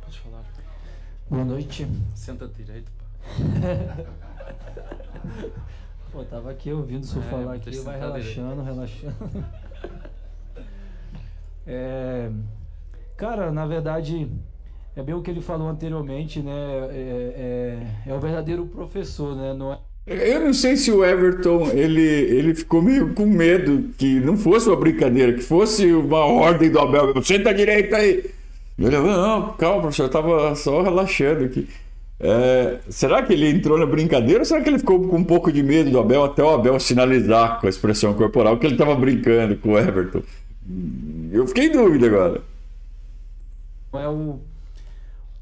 Pode 0.01 0.19
falar. 0.21 0.43
Boa 1.29 1.45
noite. 1.45 1.87
Senta 2.15 2.49
direito, 2.49 2.91
pô. 6.11 6.25
tava 6.25 6.51
aqui 6.51 6.73
ouvindo 6.73 7.03
o 7.03 7.07
senhor 7.07 7.27
é, 7.27 7.31
falar 7.31 7.53
aqui, 7.55 7.79
vai 7.81 7.99
relaxando, 7.99 8.63
direito. 8.63 8.65
relaxando. 8.65 9.45
é, 11.67 12.31
cara, 13.17 13.53
na 13.53 13.67
verdade, 13.67 14.31
é 14.99 15.03
bem 15.03 15.15
o 15.15 15.23
que 15.23 15.31
ele 15.31 15.41
falou 15.41 15.69
anteriormente, 15.69 16.41
né? 16.41 16.51
É, 16.91 17.79
é, 18.07 18.11
é 18.11 18.15
o 18.15 18.19
verdadeiro 18.19 18.67
professor, 18.67 19.37
né? 19.37 19.55
Não 19.55 19.73
é... 19.73 19.79
Eu 20.07 20.41
não 20.41 20.53
sei 20.53 20.77
se 20.77 20.91
o 20.91 21.05
Everton 21.05 21.69
ele, 21.71 22.01
ele 22.01 22.55
ficou 22.55 22.83
meio 22.83 23.15
com 23.15 23.27
medo 23.27 23.91
que 23.97 24.19
não 24.21 24.37
fosse 24.37 24.69
uma 24.69 24.77
brincadeira, 24.77 25.35
que 25.35 25.43
fosse 25.43 25.93
uma 25.93 26.25
ordem 26.25 26.71
do 26.71 26.81
Abel. 26.81 27.23
Senta 27.23 27.55
direito 27.55 27.95
aí. 27.95 28.29
Ele 28.79 28.91
falou, 28.91 29.13
não, 29.13 29.53
calma, 29.53 29.83
professor, 29.83 30.05
eu 30.05 30.07
estava 30.07 30.55
só 30.57 30.83
relaxando 30.83 31.45
aqui. 31.45 31.69
É, 32.19 32.79
será 32.89 33.23
que 33.23 33.35
ele 33.35 33.51
entrou 33.51 33.79
na 33.79 33.87
brincadeira 33.87 34.41
ou 34.41 34.45
será 34.45 34.61
que 34.61 34.69
ele 34.69 34.81
ficou 34.81 35.07
com 35.07 35.19
um 35.19 35.25
pouco 35.25 35.53
de 35.53 35.63
medo 35.63 35.91
do 35.91 36.01
Abel 36.01 36.25
até 36.25 36.43
o 36.43 36.49
Abel 36.49 36.81
sinalizar 36.81 37.61
com 37.61 37.67
a 37.67 37.71
expressão 37.71 38.15
corporal 38.15 38.59
que 38.59 38.67
ele 38.67 38.75
estava 38.75 38.97
brincando 38.97 39.57
com 39.59 39.75
o 39.75 39.79
Everton? 39.79 40.23
Eu 41.31 41.47
fiquei 41.47 41.67
em 41.67 41.73
dúvida 41.73 42.07
agora. 42.07 42.41
É 43.93 44.09
o 44.09 44.41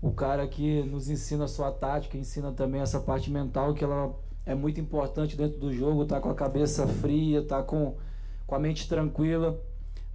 o 0.06 0.12
cara 0.12 0.46
que 0.46 0.84
nos 0.84 1.10
ensina 1.10 1.46
a 1.46 1.48
sua 1.48 1.72
tática, 1.72 2.16
ensina 2.16 2.52
também 2.52 2.80
essa 2.80 3.00
parte 3.00 3.28
mental 3.28 3.74
que 3.74 3.82
ela 3.82 4.14
é 4.44 4.54
muito 4.54 4.80
importante 4.80 5.36
dentro 5.36 5.58
do 5.58 5.72
jogo, 5.72 6.04
tá 6.04 6.20
com 6.20 6.30
a 6.30 6.34
cabeça 6.34 6.86
fria, 6.86 7.42
tá 7.44 7.60
com, 7.60 7.96
com 8.46 8.54
a 8.54 8.58
mente 8.58 8.88
tranquila 8.88 9.60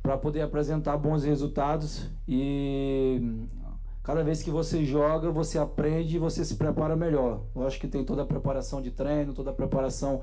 para 0.01 0.17
poder 0.17 0.41
apresentar 0.43 0.95
bons 0.95 1.25
resultados 1.25 2.09
e 2.25 3.45
cada 4.01 4.23
vez 4.23 4.41
que 4.41 4.49
você 4.49 4.85
joga, 4.85 5.29
você 5.29 5.59
aprende 5.59 6.15
e 6.15 6.19
você 6.19 6.45
se 6.45 6.55
prepara 6.55 6.95
melhor. 6.95 7.41
Eu 7.53 7.67
acho 7.67 7.77
que 7.77 7.87
tem 7.87 8.05
toda 8.05 8.21
a 8.21 8.25
preparação 8.25 8.81
de 8.81 8.91
treino, 8.91 9.33
toda 9.33 9.51
a 9.51 9.53
preparação 9.53 10.21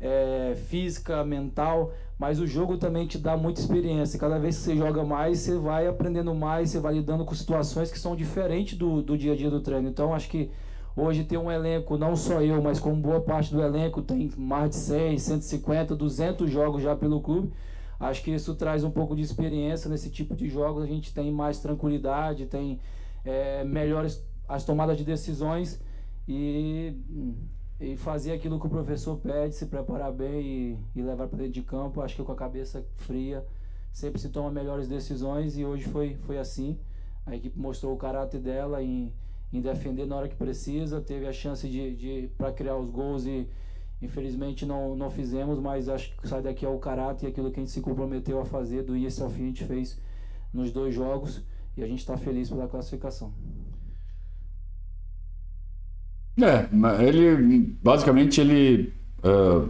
é, 0.00 0.54
física, 0.68 1.24
mental, 1.24 1.92
mas 2.18 2.40
o 2.40 2.46
jogo 2.46 2.76
também 2.76 3.06
te 3.06 3.18
dá 3.18 3.36
muita 3.36 3.60
experiência. 3.60 4.18
Cada 4.18 4.38
vez 4.38 4.56
que 4.56 4.62
você 4.62 4.76
joga 4.76 5.04
mais, 5.04 5.38
você 5.38 5.56
vai 5.56 5.86
aprendendo 5.86 6.34
mais, 6.34 6.70
você 6.70 6.78
vai 6.78 6.94
lidando 6.94 7.24
com 7.24 7.34
situações 7.34 7.90
que 7.90 7.98
são 7.98 8.14
diferentes 8.14 8.78
do, 8.78 9.02
do 9.02 9.16
dia 9.16 9.32
a 9.32 9.36
dia 9.36 9.50
do 9.50 9.60
treino. 9.60 9.88
Então, 9.88 10.14
acho 10.14 10.28
que 10.28 10.50
hoje 10.96 11.24
tem 11.24 11.38
um 11.38 11.50
elenco, 11.50 11.96
não 11.96 12.14
só 12.14 12.40
eu, 12.40 12.62
mas 12.62 12.78
como 12.78 12.96
boa 12.96 13.20
parte 13.20 13.52
do 13.52 13.60
elenco, 13.60 14.02
tem 14.02 14.30
mais 14.36 14.70
de 14.70 14.76
100, 14.76 15.18
150, 15.18 15.96
200 15.96 16.50
jogos 16.50 16.82
já 16.82 16.94
pelo 16.94 17.20
clube. 17.20 17.52
Acho 17.98 18.22
que 18.22 18.30
isso 18.30 18.54
traz 18.54 18.84
um 18.84 18.90
pouco 18.90 19.16
de 19.16 19.22
experiência 19.22 19.88
nesse 19.88 20.10
tipo 20.10 20.34
de 20.34 20.48
jogos. 20.48 20.82
A 20.82 20.86
gente 20.86 21.12
tem 21.14 21.32
mais 21.32 21.58
tranquilidade, 21.58 22.46
tem 22.46 22.80
é, 23.24 23.64
melhores 23.64 24.22
as 24.48 24.64
tomadas 24.64 24.96
de 24.96 25.04
decisões 25.04 25.80
e 26.28 26.94
e 27.84 27.96
fazer 27.98 28.32
aquilo 28.32 28.58
que 28.58 28.66
o 28.66 28.70
professor 28.70 29.18
pede, 29.18 29.54
se 29.54 29.66
preparar 29.66 30.10
bem 30.10 30.40
e, 30.40 30.78
e 30.96 31.02
levar 31.02 31.28
para 31.28 31.36
dentro 31.36 31.52
de 31.52 31.62
campo. 31.62 32.00
Acho 32.00 32.16
que 32.16 32.22
com 32.22 32.32
a 32.32 32.36
cabeça 32.36 32.82
fria 32.96 33.46
sempre 33.92 34.18
se 34.18 34.30
toma 34.30 34.50
melhores 34.50 34.88
decisões 34.88 35.58
e 35.58 35.64
hoje 35.64 35.84
foi, 35.84 36.16
foi 36.22 36.38
assim. 36.38 36.78
A 37.26 37.36
equipe 37.36 37.58
mostrou 37.58 37.92
o 37.92 37.96
caráter 37.98 38.40
dela 38.40 38.82
em, 38.82 39.12
em 39.52 39.60
defender 39.60 40.06
na 40.06 40.16
hora 40.16 40.28
que 40.28 40.34
precisa, 40.34 41.00
teve 41.00 41.26
a 41.26 41.32
chance 41.32 41.68
de, 41.68 41.94
de 41.94 42.28
para 42.38 42.52
criar 42.52 42.76
os 42.76 42.88
gols 42.88 43.26
e 43.26 43.46
infelizmente 44.00 44.64
não, 44.64 44.96
não 44.96 45.10
fizemos, 45.10 45.58
mas 45.58 45.88
acho 45.88 46.16
que 46.16 46.26
sai 46.26 46.40
daqui 46.40 46.64
é 46.64 46.68
o 46.68 46.78
caráter 46.78 47.26
e 47.26 47.28
aquilo 47.28 47.50
que 47.50 47.60
a 47.60 47.62
gente 47.62 47.72
se 47.72 47.82
comprometeu 47.82 48.40
a 48.40 48.46
fazer 48.46 48.82
do 48.82 48.96
início 48.96 49.24
ao 49.24 49.30
fim 49.30 49.44
a 49.44 49.46
gente 49.46 49.64
fez 49.64 50.00
nos 50.52 50.72
dois 50.72 50.94
jogos 50.94 51.42
e 51.76 51.82
a 51.82 51.86
gente 51.86 52.00
está 52.00 52.16
feliz 52.16 52.48
pela 52.48 52.66
classificação. 52.66 53.32
É, 56.40 56.66
ele 57.06 57.76
basicamente 57.82 58.40
ele 58.40 58.92
uh, 59.22 59.68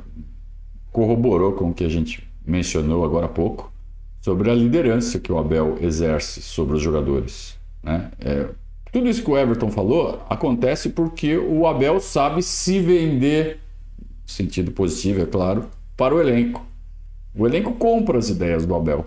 corroborou 0.90 1.52
com 1.52 1.70
o 1.70 1.74
que 1.74 1.84
a 1.84 1.88
gente 1.88 2.26
mencionou 2.46 3.04
agora 3.04 3.26
há 3.26 3.28
pouco 3.28 3.72
sobre 4.20 4.50
a 4.50 4.54
liderança 4.54 5.20
que 5.20 5.30
o 5.30 5.38
Abel 5.38 5.76
exerce 5.80 6.40
sobre 6.40 6.76
os 6.76 6.82
jogadores. 6.82 7.58
Né? 7.82 8.10
É, 8.18 8.48
tudo 8.90 9.08
isso 9.08 9.22
que 9.22 9.30
o 9.30 9.36
Everton 9.36 9.70
falou 9.70 10.24
acontece 10.30 10.88
porque 10.88 11.36
o 11.36 11.66
Abel 11.66 12.00
sabe 12.00 12.42
se 12.42 12.80
vender, 12.80 13.60
sentido 14.24 14.70
positivo, 14.70 15.20
é 15.20 15.26
claro, 15.26 15.68
para 15.96 16.14
o 16.14 16.20
elenco. 16.20 16.64
O 17.34 17.46
elenco 17.46 17.72
compra 17.72 18.16
as 18.16 18.28
ideias 18.28 18.64
do 18.64 18.74
Abel. 18.74 19.06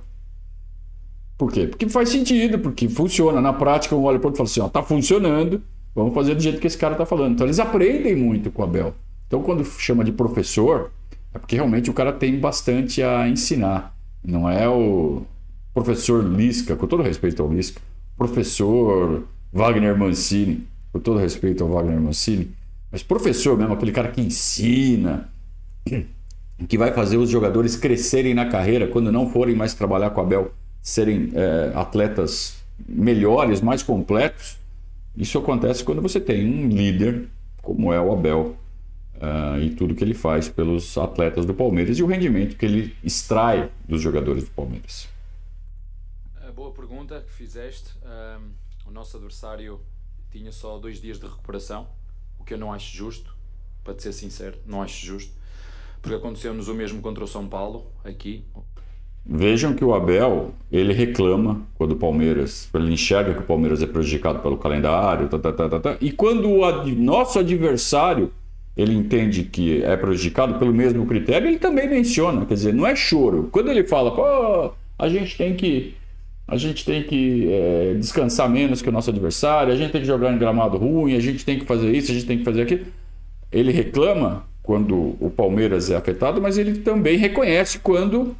Por 1.37 1.51
quê? 1.51 1.67
Porque 1.67 1.87
faz 1.87 2.09
sentido, 2.09 2.59
porque 2.59 2.89
funciona. 2.89 3.39
Na 3.39 3.53
prática, 3.53 3.95
um 3.95 4.03
olha 4.03 4.19
para 4.19 4.27
o 4.27 4.29
outro 4.29 4.35
e 4.35 4.37
fala 4.37 4.49
assim: 4.49 4.59
ó, 4.59 4.67
tá 4.67 4.83
funcionando, 4.83 5.63
Vamos 5.97 6.13
fazer 6.13 6.35
do 6.35 6.41
jeito 6.41 6.59
que 6.59 6.67
esse 6.67 6.77
cara 6.77 6.93
está 6.93 7.07
falando. 7.07 7.33
Então 7.33 7.47
eles 7.47 7.57
aprendem 7.57 8.15
muito 8.15 8.51
com 8.51 8.61
o 8.61 8.65
Abel. 8.65 8.93
Então 9.25 9.41
quando 9.41 9.65
chama 9.65 10.03
de 10.03 10.11
professor, 10.11 10.91
é 11.33 11.39
porque 11.39 11.55
realmente 11.55 11.89
o 11.89 11.93
cara 11.93 12.13
tem 12.13 12.39
bastante 12.39 13.01
a 13.01 13.27
ensinar. 13.27 13.97
Não 14.23 14.47
é 14.47 14.69
o 14.69 15.23
professor 15.73 16.23
Lisca, 16.23 16.75
com 16.75 16.85
todo 16.85 17.01
respeito 17.01 17.41
ao 17.41 17.51
Lisca, 17.51 17.81
professor 18.15 19.23
Wagner 19.51 19.97
Mancini, 19.97 20.67
com 20.93 20.99
todo 20.99 21.19
respeito 21.19 21.63
ao 21.63 21.69
Wagner 21.71 21.99
Mancini, 21.99 22.51
mas 22.91 23.01
professor 23.01 23.57
mesmo, 23.57 23.73
aquele 23.73 23.91
cara 23.91 24.09
que 24.09 24.21
ensina, 24.21 25.29
que 26.67 26.77
vai 26.77 26.93
fazer 26.93 27.17
os 27.17 27.29
jogadores 27.29 27.75
crescerem 27.75 28.35
na 28.35 28.45
carreira 28.45 28.87
quando 28.87 29.11
não 29.11 29.29
forem 29.29 29.55
mais 29.55 29.73
trabalhar 29.73 30.11
com 30.11 30.21
o 30.21 30.23
Abel, 30.23 30.51
serem 30.79 31.31
é, 31.33 31.71
atletas 31.73 32.55
melhores, 32.87 33.61
mais 33.61 33.81
completos. 33.81 34.56
Isso 35.17 35.39
acontece 35.39 35.83
quando 35.83 36.01
você 36.01 36.21
tem 36.21 36.45
um 36.45 36.69
líder 36.69 37.27
como 37.63 37.91
é 37.91 38.00
o 38.00 38.13
Abel 38.13 38.55
uh, 39.15 39.59
e 39.59 39.74
tudo 39.75 39.95
que 39.95 40.03
ele 40.03 40.13
faz 40.13 40.47
pelos 40.47 40.95
atletas 40.95 41.43
do 41.43 41.53
Palmeiras 41.53 41.97
e 41.97 42.03
o 42.03 42.05
rendimento 42.05 42.55
que 42.55 42.65
ele 42.65 42.95
extrai 43.03 43.71
dos 43.88 44.00
jogadores 44.00 44.43
do 44.43 44.51
Palmeiras. 44.51 45.09
Boa 46.55 46.71
pergunta 46.71 47.21
que 47.21 47.31
fizeste. 47.31 47.91
o 48.86 48.91
nosso 48.91 49.17
adversário 49.17 49.79
tinha 50.31 50.51
só 50.51 50.77
dois 50.77 51.01
dias 51.01 51.19
de 51.19 51.25
recuperação, 51.25 51.88
o 52.39 52.43
que 52.43 52.53
eu 52.53 52.57
não 52.57 52.71
acho 52.71 52.95
justo, 52.95 53.36
para 53.83 53.97
ser 53.97 54.13
sincero, 54.13 54.57
não 54.65 54.81
acho 54.81 55.05
justo, 55.05 55.33
porque 56.01 56.15
aconteceu-nos 56.15 56.67
o 56.67 56.74
mesmo 56.74 57.01
contra 57.01 57.24
o 57.24 57.27
São 57.27 57.47
Paulo, 57.47 57.91
aqui. 58.03 58.45
Vejam 59.29 59.74
que 59.74 59.84
o 59.84 59.93
Abel, 59.93 60.51
ele 60.72 60.93
reclama 60.93 61.62
quando 61.75 61.91
o 61.91 61.96
Palmeiras, 61.98 62.69
ele 62.74 62.93
enxerga 62.93 63.34
que 63.34 63.41
o 63.41 63.46
Palmeiras 63.46 63.84
é 63.84 63.86
prejudicado 63.86 64.39
pelo 64.39 64.57
calendário, 64.57 65.27
tá, 65.27 65.38
tá, 65.38 65.51
tá, 65.51 65.67
tá, 65.67 65.79
tá. 65.79 65.98
e 66.00 66.12
quando 66.12 66.50
o 66.50 66.63
ad, 66.63 66.89
nosso 66.96 67.38
adversário, 67.38 68.31
ele 68.75 68.93
entende 68.93 69.43
que 69.43 69.84
é 69.84 69.98
prejudicado 69.98 70.57
pelo 70.57 70.74
mesmo 70.74 71.05
critério, 71.05 71.48
ele 71.48 71.60
também 71.60 71.89
menciona, 71.89 72.46
quer 72.46 72.53
dizer, 72.53 72.74
não 72.74 72.88
é 72.88 72.96
choro. 72.96 73.50
Quando 73.51 73.69
ele 73.69 73.84
fala, 73.84 74.15
pô, 74.15 74.74
a 74.98 75.10
gente 75.10 75.38
tem 75.38 75.55
que 75.55 75.96
a 76.48 76.55
gente 76.55 76.86
tem 76.86 77.03
que 77.03 77.51
é, 77.51 77.96
descansar 77.96 78.50
menos 78.50 78.81
que 78.81 78.88
o 78.88 78.91
nosso 78.91 79.10
adversário, 79.10 79.74
a 79.74 79.75
gente 79.75 79.91
tem 79.91 80.00
que 80.00 80.07
jogar 80.07 80.31
em 80.31 80.38
gramado 80.38 80.77
ruim, 80.77 81.13
a 81.13 81.19
gente 81.19 81.43
tem 81.43 81.60
que 81.60 81.65
fazer 81.65 81.91
isso, 81.91 82.10
a 82.12 82.13
gente 82.13 82.25
tem 82.25 82.38
que 82.38 82.46
fazer 82.46 82.62
aquilo. 82.62 82.86
Ele 83.51 83.74
reclama 83.74 84.46
quando 84.63 85.17
o 85.19 85.29
Palmeiras 85.29 85.91
é 85.91 85.98
afetado, 85.98 86.41
mas 86.41 86.57
ele 86.57 86.79
também 86.79 87.17
reconhece 87.17 87.79
quando 87.79 88.34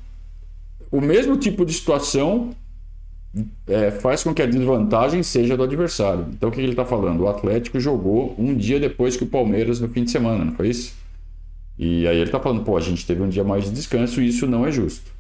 o 0.92 1.02
mesmo 1.02 1.38
tipo 1.38 1.66
de 1.66 1.74
situação 1.74 2.56
é, 3.68 3.92
faz 3.92 4.24
com 4.24 4.34
que 4.34 4.42
a 4.42 4.46
desvantagem 4.46 5.22
seja 5.22 5.58
do 5.58 5.64
adversário. 5.64 6.28
Então 6.32 6.50
o 6.50 6.52
que 6.52 6.60
ele 6.60 6.72
está 6.72 6.86
falando? 6.86 7.22
O 7.22 7.28
Atlético 7.28 7.80
jogou 7.80 8.36
um 8.38 8.56
dia 8.56 8.80
depois 8.80 9.16
que 9.16 9.24
o 9.24 9.28
Palmeiras 9.28 9.80
no 9.80 9.90
fim 9.90 10.04
de 10.04 10.12
semana, 10.12 10.46
não 10.46 10.54
foi 10.54 10.70
isso? 10.70 10.96
E 11.78 12.08
aí 12.08 12.16
ele 12.18 12.26
está 12.26 12.40
falando, 12.40 12.64
pô, 12.64 12.76
a 12.76 12.82
gente 12.82 13.06
teve 13.06 13.22
um 13.22 13.30
dia 13.30 13.44
mais 13.44 13.66
de 13.66 13.72
descanso 13.72 14.22
e 14.22 14.28
isso 14.28 14.48
não 14.48 14.66
é 14.66 14.72
justo. 14.72 15.12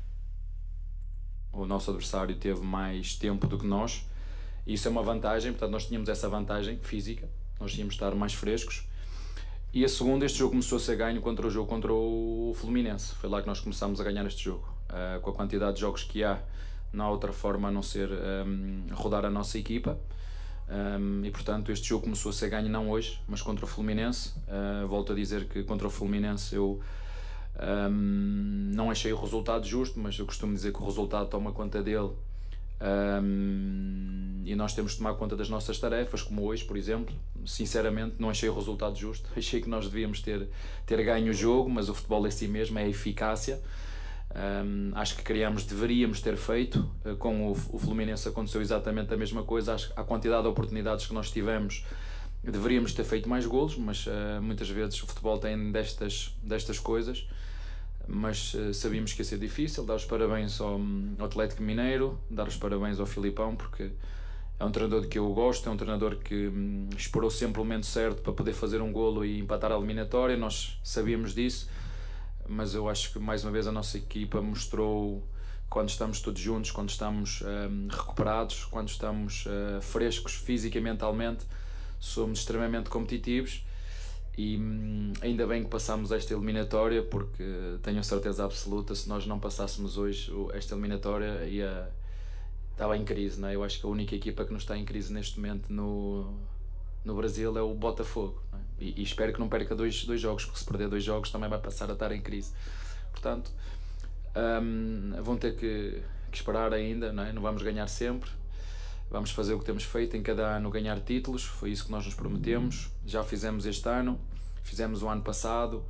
O 1.51 1.65
nosso 1.65 1.91
adversário 1.91 2.35
teve 2.35 2.61
mais 2.61 3.15
tempo 3.15 3.45
do 3.45 3.57
que 3.57 3.67
nós. 3.67 4.05
Isso 4.65 4.87
é 4.87 4.91
uma 4.91 5.03
vantagem, 5.03 5.51
portanto 5.51 5.71
nós 5.71 5.85
tínhamos 5.85 6.09
essa 6.09 6.27
vantagem 6.27 6.77
física, 6.81 7.29
nós 7.59 7.71
tínhamos 7.71 7.93
de 7.93 8.03
estar 8.03 8.13
mais 8.15 8.33
frescos. 8.33 8.83
E 9.73 9.83
a 9.85 9.89
segunda, 9.89 10.25
este 10.25 10.39
jogo 10.39 10.51
começou 10.51 10.77
a 10.77 10.79
ser 10.79 10.95
ganho 10.95 11.21
contra 11.21 11.45
o 11.45 11.49
jogo 11.49 11.69
contra 11.69 11.93
o 11.93 12.53
Fluminense. 12.55 13.13
Foi 13.15 13.29
lá 13.29 13.41
que 13.41 13.47
nós 13.47 13.59
começámos 13.59 14.01
a 14.01 14.03
ganhar 14.03 14.25
este 14.25 14.43
jogo 14.43 14.76
uh, 14.89 15.19
com 15.21 15.29
a 15.29 15.33
quantidade 15.33 15.75
de 15.75 15.81
jogos 15.81 16.03
que 16.03 16.23
há, 16.23 16.39
não 16.91 17.05
há 17.05 17.09
outra 17.09 17.33
forma 17.33 17.67
a 17.67 17.71
não 17.71 17.81
ser 17.81 18.09
um, 18.09 18.85
rodar 18.91 19.25
a 19.25 19.29
nossa 19.29 19.57
equipa. 19.57 19.97
Um, 20.69 21.23
e 21.23 21.31
portanto, 21.31 21.71
este 21.71 21.87
jogo 21.87 22.03
começou 22.03 22.29
a 22.29 22.33
ser 22.33 22.49
ganho 22.49 22.69
não 22.69 22.89
hoje, 22.89 23.19
mas 23.27 23.41
contra 23.41 23.65
o 23.65 23.67
Fluminense. 23.67 24.33
Uh, 24.47 24.87
volto 24.87 25.13
a 25.13 25.15
dizer 25.15 25.45
que 25.45 25.63
contra 25.63 25.87
o 25.87 25.89
Fluminense 25.89 26.55
eu 26.55 26.81
um, 27.59 28.71
não 28.73 28.91
achei 28.91 29.11
o 29.11 29.19
resultado 29.19 29.65
justo, 29.65 29.99
mas 29.99 30.17
eu 30.19 30.25
costumo 30.25 30.53
dizer 30.53 30.71
que 30.71 30.81
o 30.81 30.85
resultado 30.85 31.27
toma 31.29 31.51
conta 31.51 31.81
dele. 31.81 32.11
Um, 32.79 34.43
e 34.45 34.55
nós 34.55 34.73
temos 34.73 34.91
de 34.91 34.99
tomar 34.99 35.15
conta 35.15 35.35
das 35.35 35.49
nossas 35.49 35.79
tarefas, 35.79 36.21
como 36.21 36.43
hoje, 36.43 36.63
por 36.63 36.77
exemplo. 36.77 37.13
Sinceramente, 37.45 38.15
não 38.19 38.29
achei 38.29 38.47
o 38.47 38.53
resultado 38.53 38.95
justo. 38.95 39.27
Achei 39.35 39.61
que 39.61 39.69
nós 39.69 39.85
devíamos 39.87 40.21
ter, 40.21 40.47
ter 40.85 41.03
ganho 41.03 41.31
o 41.31 41.33
jogo, 41.33 41.69
mas 41.69 41.89
o 41.89 41.93
futebol 41.93 42.25
é 42.27 42.29
si 42.29 42.47
mesmo, 42.47 42.77
é 42.77 42.83
a 42.83 42.87
eficácia. 42.87 43.61
Um, 44.37 44.91
acho 44.93 45.15
que 45.15 45.23
queríamos, 45.23 45.63
deveríamos 45.63 46.21
ter 46.21 46.37
feito. 46.37 46.87
Uh, 47.03 47.15
com 47.15 47.47
o, 47.47 47.51
o 47.51 47.79
Fluminense 47.79 48.27
aconteceu 48.27 48.61
exatamente 48.61 49.11
a 49.11 49.17
mesma 49.17 49.43
coisa. 49.43 49.73
Acho 49.73 49.91
que 49.91 49.99
a 49.99 50.03
quantidade 50.03 50.43
de 50.43 50.47
oportunidades 50.47 51.07
que 51.07 51.13
nós 51.13 51.31
tivemos, 51.31 51.83
deveríamos 52.43 52.93
ter 52.93 53.03
feito 53.03 53.27
mais 53.27 53.47
golos, 53.47 53.75
mas 53.77 54.05
uh, 54.05 54.41
muitas 54.41 54.69
vezes 54.69 55.01
o 55.01 55.07
futebol 55.07 55.39
tem 55.39 55.71
destas, 55.71 56.35
destas 56.43 56.77
coisas. 56.77 57.27
Mas 58.07 58.53
uh, 58.53 58.73
sabíamos 58.75 59.13
que 59.13 59.21
ia 59.21 59.25
ser 59.25 59.39
difícil. 59.39 59.83
Dar 59.83 59.95
os 59.95 60.05
parabéns 60.05 60.61
ao, 60.61 60.79
ao 61.17 61.25
Atlético 61.25 61.63
Mineiro, 61.63 62.19
dar 62.29 62.47
os 62.47 62.55
parabéns 62.55 62.99
ao 62.99 63.07
Filipão, 63.07 63.55
porque 63.55 63.89
é 64.59 64.63
um 64.63 64.71
treinador 64.71 65.07
que 65.07 65.17
eu 65.17 65.27
gosto, 65.33 65.67
é 65.67 65.71
um 65.71 65.77
treinador 65.77 66.17
que 66.17 66.47
hum, 66.47 66.89
esperou 66.95 67.31
sempre 67.31 67.59
o 67.59 67.65
momento 67.65 67.87
certo 67.87 68.21
para 68.21 68.33
poder 68.33 68.53
fazer 68.53 68.83
um 68.83 68.91
golo 68.91 69.25
e 69.25 69.39
empatar 69.39 69.71
a 69.71 69.75
eliminatória. 69.75 70.37
Nós 70.37 70.79
sabíamos 70.83 71.33
disso 71.33 71.67
mas 72.47 72.73
eu 72.73 72.89
acho 72.89 73.13
que 73.13 73.19
mais 73.19 73.43
uma 73.43 73.51
vez 73.51 73.67
a 73.67 73.71
nossa 73.71 73.97
equipa 73.97 74.41
mostrou 74.41 75.23
quando 75.69 75.89
estamos 75.89 76.21
todos 76.21 76.41
juntos, 76.41 76.71
quando 76.71 76.89
estamos 76.89 77.41
um, 77.41 77.87
recuperados, 77.89 78.65
quando 78.65 78.87
estamos 78.89 79.45
uh, 79.45 79.81
frescos 79.81 80.33
física 80.33 80.77
e 80.77 80.81
mentalmente, 80.81 81.45
somos 81.99 82.39
extremamente 82.39 82.89
competitivos 82.89 83.65
e 84.37 84.57
hum, 84.57 85.13
ainda 85.21 85.47
bem 85.47 85.63
que 85.63 85.69
passamos 85.69 86.11
esta 86.11 86.33
eliminatória 86.33 87.01
porque 87.01 87.43
tenho 87.81 88.03
certeza 88.03 88.45
absoluta 88.45 88.93
se 88.93 89.09
nós 89.09 89.25
não 89.25 89.39
passássemos 89.39 89.97
hoje 89.97 90.31
esta 90.53 90.75
eliminatória 90.75 91.43
ia 91.45 91.91
estava 92.71 92.95
em 92.95 93.03
crise, 93.03 93.41
não 93.41 93.47
é? 93.47 93.55
Eu 93.55 93.63
acho 93.63 93.79
que 93.79 93.87
a 93.87 93.89
única 93.89 94.15
equipa 94.15 94.45
que 94.45 94.51
não 94.51 94.59
está 94.59 94.77
em 94.77 94.85
crise 94.85 95.11
neste 95.11 95.39
momento 95.39 95.73
no, 95.73 96.31
no 97.03 97.15
Brasil 97.15 97.57
é 97.57 97.61
o 97.61 97.73
Botafogo. 97.73 98.39
E, 98.79 99.01
e, 99.01 99.03
espero 99.03 99.33
que 99.33 99.39
não 99.39 99.49
perca 99.49 99.75
dois, 99.75 100.05
dois 100.05 100.21
jogos, 100.21 100.45
porque 100.45 100.59
se 100.59 100.65
perder 100.65 100.87
dois 100.87 101.03
jogos 101.03 101.31
também 101.31 101.49
vai 101.49 101.59
passar 101.59 101.89
a 101.89 101.93
estar 101.93 102.11
em 102.11 102.21
crise. 102.21 102.53
Portanto, 103.11 103.51
um, 104.35 105.21
vão 105.23 105.37
ter 105.37 105.55
que, 105.55 106.01
que, 106.31 106.37
esperar 106.37 106.73
ainda, 106.73 107.11
não, 107.11 107.23
é? 107.23 107.33
não 107.33 107.41
vamos 107.41 107.63
ganhar 107.63 107.87
sempre. 107.87 108.29
Vamos 109.09 109.31
fazer 109.31 109.53
o 109.53 109.59
que 109.59 109.65
temos 109.65 109.83
feito 109.83 110.17
em 110.17 110.21
cada 110.21 110.57
ano, 110.57 110.69
ganhar 110.69 110.99
títulos, 110.99 111.43
foi 111.43 111.71
isso 111.71 111.85
que 111.85 111.91
nós 111.91 112.05
nos 112.05 112.13
prometemos. 112.13 112.91
Já 113.05 113.23
fizemos 113.23 113.65
este 113.65 113.87
ano, 113.87 114.19
fizemos 114.63 115.01
o 115.01 115.07
ano 115.07 115.21
passado, 115.21 115.83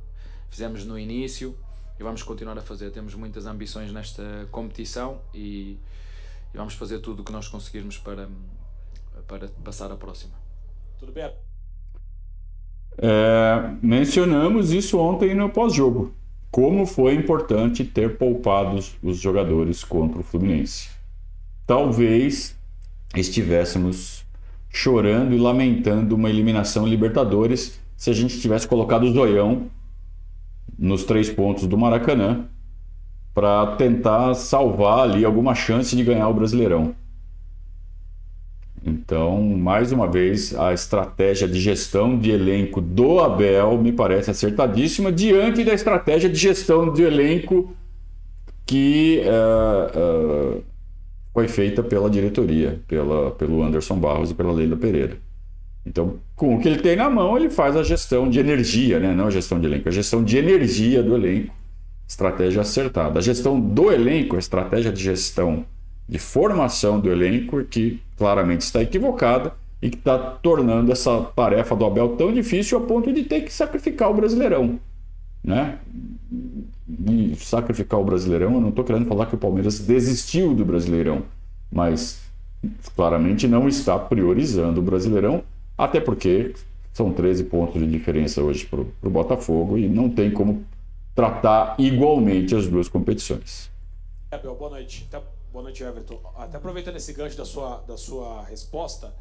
fizemos 0.48 0.84
no 0.84 0.98
início 0.98 1.58
e 1.98 2.02
vamos 2.02 2.22
continuar 2.22 2.56
a 2.56 2.62
fazer. 2.62 2.90
Temos 2.90 3.14
muitas 3.14 3.44
ambições 3.44 3.92
nesta 3.92 4.46
competição 4.52 5.20
e, 5.34 5.78
e 6.54 6.56
vamos 6.56 6.74
fazer 6.74 7.00
tudo 7.00 7.22
o 7.22 7.24
que 7.24 7.32
nós 7.32 7.48
conseguirmos 7.48 7.98
para, 7.98 8.28
para 9.26 9.48
passar 9.64 9.90
à 9.90 9.96
próxima. 9.96 10.34
Tudo 10.98 11.12
bem? 11.12 11.47
É, 13.00 13.70
mencionamos 13.80 14.72
isso 14.72 14.98
ontem 14.98 15.34
no 15.34 15.48
pós-jogo. 15.48 16.12
Como 16.50 16.86
foi 16.86 17.14
importante 17.14 17.84
ter 17.84 18.16
poupado 18.16 18.78
os 19.02 19.18
jogadores 19.18 19.84
contra 19.84 20.20
o 20.20 20.24
Fluminense. 20.24 20.88
Talvez 21.66 22.56
estivéssemos 23.14 24.24
chorando 24.70 25.34
e 25.34 25.38
lamentando 25.38 26.14
uma 26.14 26.28
eliminação 26.30 26.86
em 26.86 26.90
Libertadores 26.90 27.80
se 27.96 28.10
a 28.10 28.12
gente 28.12 28.40
tivesse 28.40 28.66
colocado 28.66 29.04
o 29.04 29.12
zoião 29.12 29.66
nos 30.78 31.04
três 31.04 31.28
pontos 31.28 31.66
do 31.66 31.76
Maracanã 31.76 32.46
para 33.34 33.76
tentar 33.76 34.34
salvar 34.34 35.00
ali 35.00 35.24
alguma 35.24 35.54
chance 35.54 35.94
de 35.94 36.02
ganhar 36.02 36.28
o 36.28 36.34
Brasileirão. 36.34 36.94
Então, 38.84 39.42
mais 39.42 39.92
uma 39.92 40.06
vez, 40.06 40.54
a 40.54 40.72
estratégia 40.72 41.48
de 41.48 41.60
gestão 41.60 42.18
de 42.18 42.30
elenco 42.30 42.80
do 42.80 43.20
Abel 43.20 43.76
me 43.78 43.92
parece 43.92 44.30
acertadíssima 44.30 45.10
diante 45.10 45.64
da 45.64 45.74
estratégia 45.74 46.28
de 46.28 46.38
gestão 46.38 46.92
de 46.92 47.02
elenco 47.02 47.74
que 48.64 49.22
uh, 49.24 50.58
uh, 50.58 50.64
foi 51.32 51.48
feita 51.48 51.82
pela 51.82 52.08
diretoria, 52.10 52.80
pela, 52.86 53.30
pelo 53.32 53.62
Anderson 53.62 53.96
Barros 53.96 54.30
e 54.30 54.34
pela 54.34 54.52
Leila 54.52 54.76
Pereira. 54.76 55.16
Então, 55.86 56.16
com 56.36 56.54
o 56.54 56.60
que 56.60 56.68
ele 56.68 56.78
tem 56.78 56.94
na 56.94 57.08
mão, 57.08 57.36
ele 57.36 57.48
faz 57.48 57.74
a 57.76 57.82
gestão 57.82 58.28
de 58.28 58.38
energia, 58.38 59.00
né? 59.00 59.14
não 59.14 59.26
a 59.26 59.30
gestão 59.30 59.58
de 59.58 59.66
elenco, 59.66 59.88
a 59.88 59.92
gestão 59.92 60.22
de 60.22 60.36
energia 60.36 61.02
do 61.02 61.14
elenco, 61.14 61.54
estratégia 62.06 62.60
acertada. 62.60 63.18
A 63.18 63.22
gestão 63.22 63.58
do 63.58 63.90
elenco, 63.90 64.36
a 64.36 64.38
estratégia 64.38 64.92
de 64.92 65.02
gestão 65.02 65.64
de 66.06 66.18
formação 66.18 67.00
do 67.00 67.10
elenco, 67.10 67.64
que 67.64 68.00
claramente 68.18 68.62
está 68.62 68.82
equivocada 68.82 69.54
e 69.80 69.88
que 69.88 69.96
está 69.96 70.18
tornando 70.18 70.90
essa 70.90 71.22
tarefa 71.36 71.76
do 71.76 71.84
Abel 71.84 72.16
tão 72.16 72.32
difícil 72.32 72.78
a 72.78 72.80
ponto 72.80 73.12
de 73.12 73.22
ter 73.22 73.42
que 73.42 73.52
sacrificar 73.52 74.10
o 74.10 74.14
Brasileirão. 74.14 74.78
Né? 75.42 75.78
E 77.08 77.36
sacrificar 77.36 78.00
o 78.00 78.04
Brasileirão, 78.04 78.54
eu 78.54 78.60
não 78.60 78.70
estou 78.70 78.84
querendo 78.84 79.06
falar 79.06 79.26
que 79.26 79.36
o 79.36 79.38
Palmeiras 79.38 79.78
desistiu 79.78 80.54
do 80.54 80.64
Brasileirão, 80.64 81.22
mas 81.70 82.20
claramente 82.96 83.46
não 83.46 83.68
está 83.68 83.96
priorizando 83.98 84.80
o 84.80 84.82
Brasileirão, 84.82 85.44
até 85.76 86.00
porque 86.00 86.54
são 86.92 87.12
13 87.12 87.44
pontos 87.44 87.80
de 87.80 87.86
diferença 87.88 88.42
hoje 88.42 88.66
para 88.66 88.80
o 88.80 89.10
Botafogo 89.10 89.78
e 89.78 89.88
não 89.88 90.10
tem 90.10 90.32
como 90.32 90.64
tratar 91.14 91.76
igualmente 91.78 92.56
as 92.56 92.66
duas 92.66 92.88
competições. 92.88 93.70
Abel, 94.32 94.56
boa 94.56 94.70
noite. 94.70 95.06
Até 95.08 95.22
Boa 95.50 95.62
noite, 95.62 95.82
Everton. 95.82 96.20
Até 96.36 96.58
aproveitando 96.58 96.96
esse 96.96 97.10
gancho 97.14 97.34
da 97.34 97.44
sua, 97.46 97.78
da 97.78 97.96
sua 97.96 98.44
resposta, 98.44 99.14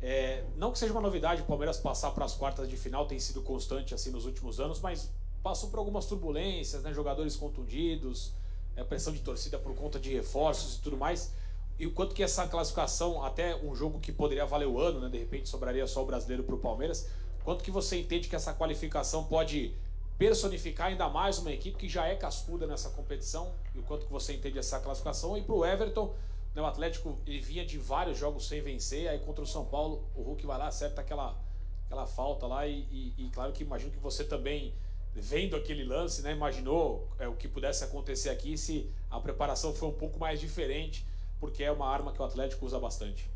é, 0.00 0.44
não 0.56 0.70
que 0.70 0.78
seja 0.78 0.92
uma 0.92 1.00
novidade 1.00 1.42
o 1.42 1.44
Palmeiras 1.44 1.76
passar 1.76 2.12
para 2.12 2.24
as 2.24 2.34
quartas 2.34 2.68
de 2.68 2.76
final, 2.76 3.04
tem 3.06 3.18
sido 3.18 3.42
constante 3.42 3.92
assim 3.92 4.10
nos 4.10 4.24
últimos 4.24 4.60
anos, 4.60 4.80
mas 4.80 5.10
passou 5.42 5.70
por 5.70 5.80
algumas 5.80 6.06
turbulências, 6.06 6.84
né, 6.84 6.94
jogadores 6.94 7.34
contundidos, 7.34 8.32
é, 8.76 8.84
pressão 8.84 9.12
de 9.12 9.18
torcida 9.18 9.58
por 9.58 9.74
conta 9.74 9.98
de 9.98 10.12
reforços 10.14 10.76
e 10.76 10.82
tudo 10.82 10.96
mais. 10.96 11.32
E 11.80 11.84
o 11.84 11.90
quanto 11.90 12.14
que 12.14 12.22
essa 12.22 12.46
classificação, 12.46 13.24
até 13.24 13.56
um 13.56 13.74
jogo 13.74 13.98
que 13.98 14.12
poderia 14.12 14.46
valer 14.46 14.68
o 14.68 14.80
ano, 14.80 15.00
né, 15.00 15.08
de 15.08 15.18
repente 15.18 15.48
sobraria 15.48 15.84
só 15.88 16.00
o 16.04 16.06
brasileiro 16.06 16.44
para 16.44 16.54
o 16.54 16.58
Palmeiras, 16.58 17.08
quanto 17.42 17.64
que 17.64 17.72
você 17.72 17.98
entende 17.98 18.28
que 18.28 18.36
essa 18.36 18.54
qualificação 18.54 19.24
pode 19.24 19.74
personificar 20.22 20.86
ainda 20.86 21.08
mais 21.08 21.38
uma 21.38 21.50
equipe 21.50 21.76
que 21.76 21.88
já 21.88 22.06
é 22.06 22.14
cascuda 22.14 22.64
nessa 22.64 22.88
competição 22.90 23.52
e 23.74 23.80
o 23.80 23.82
quanto 23.82 24.06
que 24.06 24.12
você 24.12 24.32
entende 24.32 24.56
essa 24.56 24.78
classificação. 24.78 25.36
E 25.36 25.42
para 25.42 25.52
o 25.52 25.66
Everton, 25.66 26.14
né, 26.54 26.62
o 26.62 26.64
Atlético 26.64 27.18
ele 27.26 27.40
vinha 27.40 27.66
de 27.66 27.76
vários 27.76 28.18
jogos 28.18 28.46
sem 28.46 28.62
vencer, 28.62 29.08
aí 29.08 29.18
contra 29.18 29.42
o 29.42 29.46
São 29.46 29.64
Paulo 29.64 30.08
o 30.14 30.22
Hulk 30.22 30.46
vai 30.46 30.58
lá, 30.58 30.68
acerta 30.68 31.00
aquela, 31.00 31.36
aquela 31.86 32.06
falta 32.06 32.46
lá 32.46 32.64
e, 32.68 32.86
e, 32.92 33.14
e 33.18 33.30
claro 33.30 33.52
que 33.52 33.64
imagino 33.64 33.90
que 33.90 33.98
você 33.98 34.22
também 34.22 34.72
vendo 35.12 35.56
aquele 35.56 35.82
lance, 35.82 36.22
né, 36.22 36.30
imaginou 36.30 37.08
é, 37.18 37.26
o 37.26 37.34
que 37.34 37.48
pudesse 37.48 37.82
acontecer 37.82 38.30
aqui 38.30 38.56
se 38.56 38.88
a 39.10 39.18
preparação 39.18 39.74
foi 39.74 39.88
um 39.88 39.92
pouco 39.92 40.20
mais 40.20 40.38
diferente, 40.38 41.04
porque 41.40 41.64
é 41.64 41.72
uma 41.72 41.88
arma 41.88 42.12
que 42.12 42.22
o 42.22 42.24
Atlético 42.24 42.64
usa 42.64 42.78
bastante. 42.78 43.28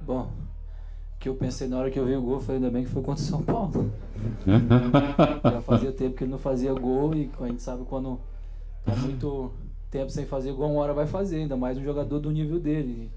Bom, 0.00 0.32
que 1.22 1.28
eu 1.28 1.36
pensei 1.36 1.68
na 1.68 1.78
hora 1.78 1.88
que 1.88 1.96
eu 1.96 2.04
vi 2.04 2.16
o 2.16 2.20
gol, 2.20 2.40
foi 2.40 2.56
ainda 2.56 2.68
bem 2.68 2.82
que 2.82 2.90
foi 2.90 3.00
contra 3.00 3.22
o 3.22 3.26
São 3.26 3.40
Paulo. 3.40 3.92
Já 5.44 5.60
fazia 5.60 5.92
tempo 5.92 6.16
que 6.16 6.24
ele 6.24 6.32
não 6.32 6.38
fazia 6.38 6.74
gol 6.74 7.14
e 7.14 7.30
a 7.40 7.46
gente 7.46 7.62
sabe 7.62 7.84
quando 7.84 8.18
tá 8.84 8.96
muito 8.96 9.52
tempo 9.88 10.10
sem 10.10 10.26
fazer 10.26 10.52
gol, 10.52 10.72
uma 10.72 10.80
hora 10.80 10.92
vai 10.92 11.06
fazer, 11.06 11.36
ainda 11.36 11.56
mais 11.56 11.78
um 11.78 11.84
jogador 11.84 12.18
do 12.18 12.28
nível 12.32 12.58
dele. 12.58 13.08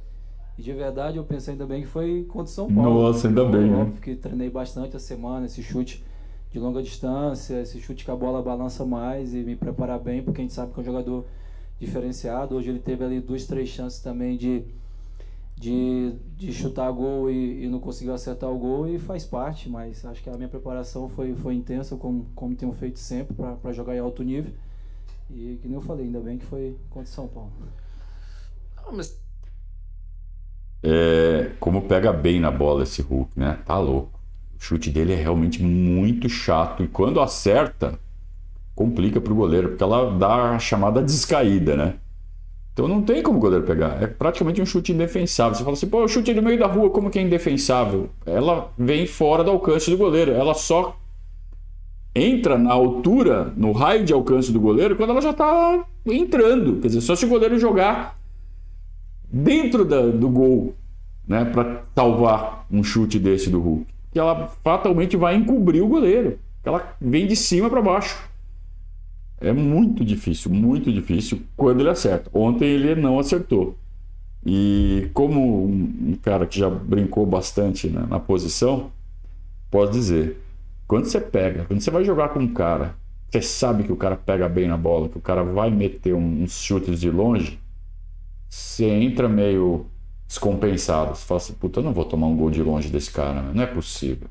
E 0.55 0.61
de 0.61 0.71
verdade 0.71 1.17
eu 1.17 1.23
pensei 1.23 1.53
ainda 1.53 1.65
bem 1.65 1.81
que 1.81 1.87
foi 1.87 2.23
contra 2.25 2.43
o 2.43 2.53
São 2.53 2.71
Paulo. 2.71 3.01
Nossa, 3.01 3.27
ainda 3.27 3.43
bem. 3.43 3.71
Né? 3.71 3.75
Óbvio 3.75 3.99
que 3.99 4.15
treinei 4.15 4.51
bastante 4.51 4.95
a 4.95 4.99
semana, 4.99 5.47
esse 5.47 5.63
chute 5.63 6.05
de 6.51 6.59
longa 6.59 6.83
distância, 6.83 7.59
esse 7.59 7.81
chute 7.81 8.05
que 8.05 8.11
a 8.11 8.15
bola 8.15 8.39
balança 8.39 8.85
mais 8.85 9.33
e 9.33 9.37
me 9.37 9.55
preparar 9.55 9.99
bem, 9.99 10.21
porque 10.21 10.41
a 10.41 10.43
gente 10.43 10.53
sabe 10.53 10.71
que 10.71 10.79
é 10.79 10.83
um 10.83 10.85
jogador 10.85 11.25
diferenciado. 11.79 12.55
Hoje 12.55 12.69
ele 12.69 12.79
teve 12.79 13.03
ali 13.03 13.19
duas, 13.19 13.47
três 13.47 13.67
chances 13.67 13.99
também 13.99 14.37
de 14.37 14.63
de, 15.57 16.13
de 16.35 16.51
chutar 16.51 16.91
gol 16.91 17.31
e, 17.31 17.63
e, 17.63 17.67
não 17.67 17.79
conseguiu 17.79 18.13
acertar 18.13 18.49
o 18.49 18.57
gol 18.57 18.87
e 18.87 18.99
faz 18.99 19.23
parte, 19.25 19.69
mas 19.69 20.05
acho 20.05 20.21
que 20.21 20.29
a 20.29 20.35
minha 20.35 20.49
preparação 20.49 21.07
foi, 21.07 21.33
foi 21.35 21.55
intensa, 21.55 21.95
como, 21.95 22.25
como 22.35 22.55
tenho 22.55 22.73
feito 22.73 22.99
sempre, 22.99 23.33
para 23.33 23.71
jogar 23.71 23.95
em 23.95 23.99
alto 23.99 24.21
nível. 24.21 24.51
E 25.29 25.57
que 25.61 25.67
nem 25.67 25.75
eu 25.75 25.81
falei, 25.81 26.05
ainda 26.05 26.19
bem 26.19 26.37
que 26.37 26.45
foi 26.45 26.77
contra 26.89 27.11
São 27.11 27.27
Paulo. 27.27 27.51
Não, 28.75 28.93
mas... 28.93 29.19
É, 30.83 31.53
como 31.59 31.83
pega 31.83 32.13
bem 32.13 32.39
na 32.39 32.51
bola 32.51 32.83
esse 32.83 33.01
Hulk, 33.01 33.39
né? 33.39 33.57
Tá 33.65 33.79
louco. 33.79 34.19
O 34.59 34.63
chute 34.63 34.91
dele 34.91 35.13
é 35.13 35.15
realmente 35.15 35.63
muito 35.63 36.29
chato 36.29 36.83
e 36.83 36.87
quando 36.87 37.19
acerta, 37.19 37.97
complica 38.75 39.19
pro 39.19 39.33
goleiro, 39.33 39.69
porque 39.69 39.83
ela 39.83 40.15
dá 40.15 40.51
a 40.51 40.59
chamada 40.59 41.01
descaída, 41.01 41.75
né? 41.75 41.95
Então 42.75 42.89
não 42.89 43.01
tem 43.01 43.23
como 43.23 43.37
o 43.37 43.41
goleiro 43.41 43.63
pegar. 43.63 44.03
É 44.03 44.05
praticamente 44.05 44.61
um 44.61 44.65
chute 44.65 44.91
indefensável. 44.91 45.55
Você 45.55 45.63
fala 45.63 45.77
assim, 45.77 45.87
pô, 45.87 46.03
o 46.03 46.09
chute 46.09 46.33
no 46.33 46.41
meio 46.41 46.59
da 46.59 46.67
rua, 46.67 46.89
como 46.89 47.09
que 47.09 47.17
é 47.17 47.21
indefensável? 47.21 48.09
Ela 48.25 48.69
vem 48.77 49.07
fora 49.07 49.45
do 49.45 49.51
alcance 49.51 49.89
do 49.89 49.95
goleiro. 49.95 50.33
Ela 50.33 50.53
só 50.53 50.97
entra 52.13 52.57
na 52.57 52.73
altura, 52.73 53.53
no 53.55 53.71
raio 53.71 54.03
de 54.03 54.11
alcance 54.11 54.51
do 54.51 54.59
goleiro, 54.59 54.97
quando 54.97 55.11
ela 55.11 55.21
já 55.21 55.29
está 55.29 55.85
entrando. 56.05 56.81
Quer 56.81 56.87
dizer, 56.87 56.99
só 56.99 57.15
se 57.15 57.25
o 57.25 57.29
goleiro 57.29 57.57
jogar 57.57 58.19
dentro 59.23 59.85
da, 59.85 60.07
do 60.07 60.27
gol, 60.27 60.75
né, 61.25 61.45
para 61.45 61.81
salvar 61.95 62.65
um 62.69 62.83
chute 62.83 63.17
desse 63.17 63.49
do 63.49 63.61
Hulk. 63.61 63.85
Que 64.11 64.19
ela 64.19 64.47
fatalmente 64.65 65.15
vai 65.15 65.37
encobrir 65.37 65.81
o 65.81 65.87
goleiro. 65.87 66.37
Ela 66.61 66.93
vem 66.99 67.25
de 67.25 67.37
cima 67.37 67.69
para 67.69 67.81
baixo. 67.81 68.21
É 69.39 69.51
muito 69.51 70.03
difícil, 70.03 70.51
muito 70.51 70.91
difícil 70.91 71.41
quando 71.55 71.81
ele 71.81 71.89
acerta. 71.89 72.29
Ontem 72.33 72.65
ele 72.65 72.95
não 72.95 73.19
acertou. 73.19 73.77
E 74.45 75.09
como 75.13 75.65
um 75.65 76.17
cara 76.21 76.45
que 76.45 76.59
já 76.59 76.69
brincou 76.69 77.25
bastante 77.25 77.89
né, 77.89 78.05
na 78.07 78.19
posição, 78.19 78.91
posso 79.71 79.91
dizer, 79.91 80.37
quando 80.87 81.05
você 81.05 81.19
pega, 81.19 81.65
quando 81.65 81.81
você 81.81 81.89
vai 81.89 82.05
jogar 82.05 82.29
com 82.29 82.39
um 82.39 82.53
cara, 82.53 82.95
você 83.29 83.41
sabe 83.41 83.83
que 83.83 83.91
o 83.91 83.95
cara 83.95 84.15
pega 84.15 84.47
bem 84.47 84.67
na 84.67 84.77
bola, 84.77 85.09
que 85.09 85.17
o 85.17 85.21
cara 85.21 85.43
vai 85.43 85.71
meter 85.71 86.13
uns 86.13 86.61
chutes 86.61 86.99
de 86.99 87.09
longe, 87.09 87.59
você 88.47 88.85
entra 88.85 89.27
meio 89.27 89.87
descompensado. 90.27 91.15
Você 91.15 91.25
fala 91.25 91.39
assim, 91.39 91.53
puta, 91.53 91.79
eu 91.79 91.83
não 91.83 91.93
vou 91.93 92.05
tomar 92.05 92.27
um 92.27 92.37
gol 92.37 92.51
de 92.51 92.61
longe 92.61 92.89
desse 92.89 93.11
cara, 93.11 93.41
não 93.41 93.63
é 93.63 93.65
possível. 93.65 94.27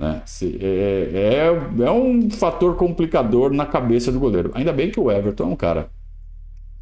Né? 0.00 0.22
É, 0.58 1.10
é, 1.12 1.84
é 1.84 1.90
um 1.90 2.30
fator 2.30 2.74
complicador 2.74 3.52
na 3.52 3.66
cabeça 3.66 4.10
do 4.10 4.18
goleiro. 4.18 4.50
Ainda 4.54 4.72
bem 4.72 4.90
que 4.90 4.98
o 4.98 5.12
Everton 5.12 5.44
é 5.44 5.46
um 5.46 5.56
cara 5.56 5.90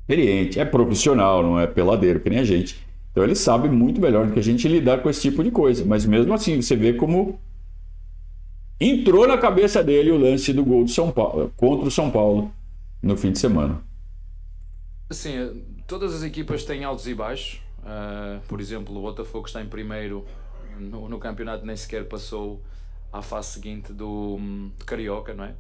experiente, 0.03 0.61
é 0.61 0.65
profissional, 0.65 1.43
não 1.43 1.59
é 1.59 1.67
peladeiro 1.67 2.21
que 2.21 2.31
nem 2.31 2.39
a 2.39 2.45
gente. 2.45 2.81
Então 3.11 3.25
ele 3.25 3.35
sabe 3.35 3.69
muito 3.69 4.01
melhor 4.01 4.25
do 4.25 4.33
que 4.33 4.39
a 4.39 4.43
gente 4.43 4.69
lidar 4.69 5.03
com 5.03 5.11
esse 5.11 5.23
tipo 5.23 5.43
de 5.43 5.51
coisa. 5.51 5.85
Mas 5.85 6.07
mesmo 6.07 6.33
assim, 6.33 6.63
você 6.63 6.77
vê 6.77 6.93
como 6.93 7.41
entrou 8.81 9.27
na 9.27 9.37
cabeça 9.37 9.83
dele 9.83 10.13
o 10.13 10.17
lance 10.17 10.53
do 10.53 10.65
gol 10.65 10.85
do 10.85 10.91
São 10.91 11.11
Paulo, 11.11 11.53
contra 11.57 11.89
o 11.89 11.91
São 11.91 12.13
Paulo 12.13 12.53
no 13.03 13.17
fim 13.17 13.33
de 13.33 13.41
semana. 13.41 13.83
Sim, 15.11 15.61
todas 15.89 16.15
as 16.15 16.23
equipas 16.23 16.63
têm 16.63 16.85
altos 16.85 17.09
e 17.09 17.15
baixos. 17.15 17.61
Uh, 17.81 18.41
por 18.47 18.61
exemplo, 18.61 18.97
o 18.97 19.03
Botafogo 19.03 19.49
está 19.49 19.61
em 19.61 19.67
primeiro 19.67 20.25
no, 20.79 21.09
no 21.09 21.19
campeonato, 21.19 21.67
nem 21.67 21.75
sequer 21.75 22.05
passou 22.05 22.63
à 23.19 23.23
fase 23.23 23.49
seguinte 23.49 23.93
do, 23.93 24.39
do 24.77 24.85
Carioca, 24.85 25.35
não 25.35 25.45
é? 25.45 25.55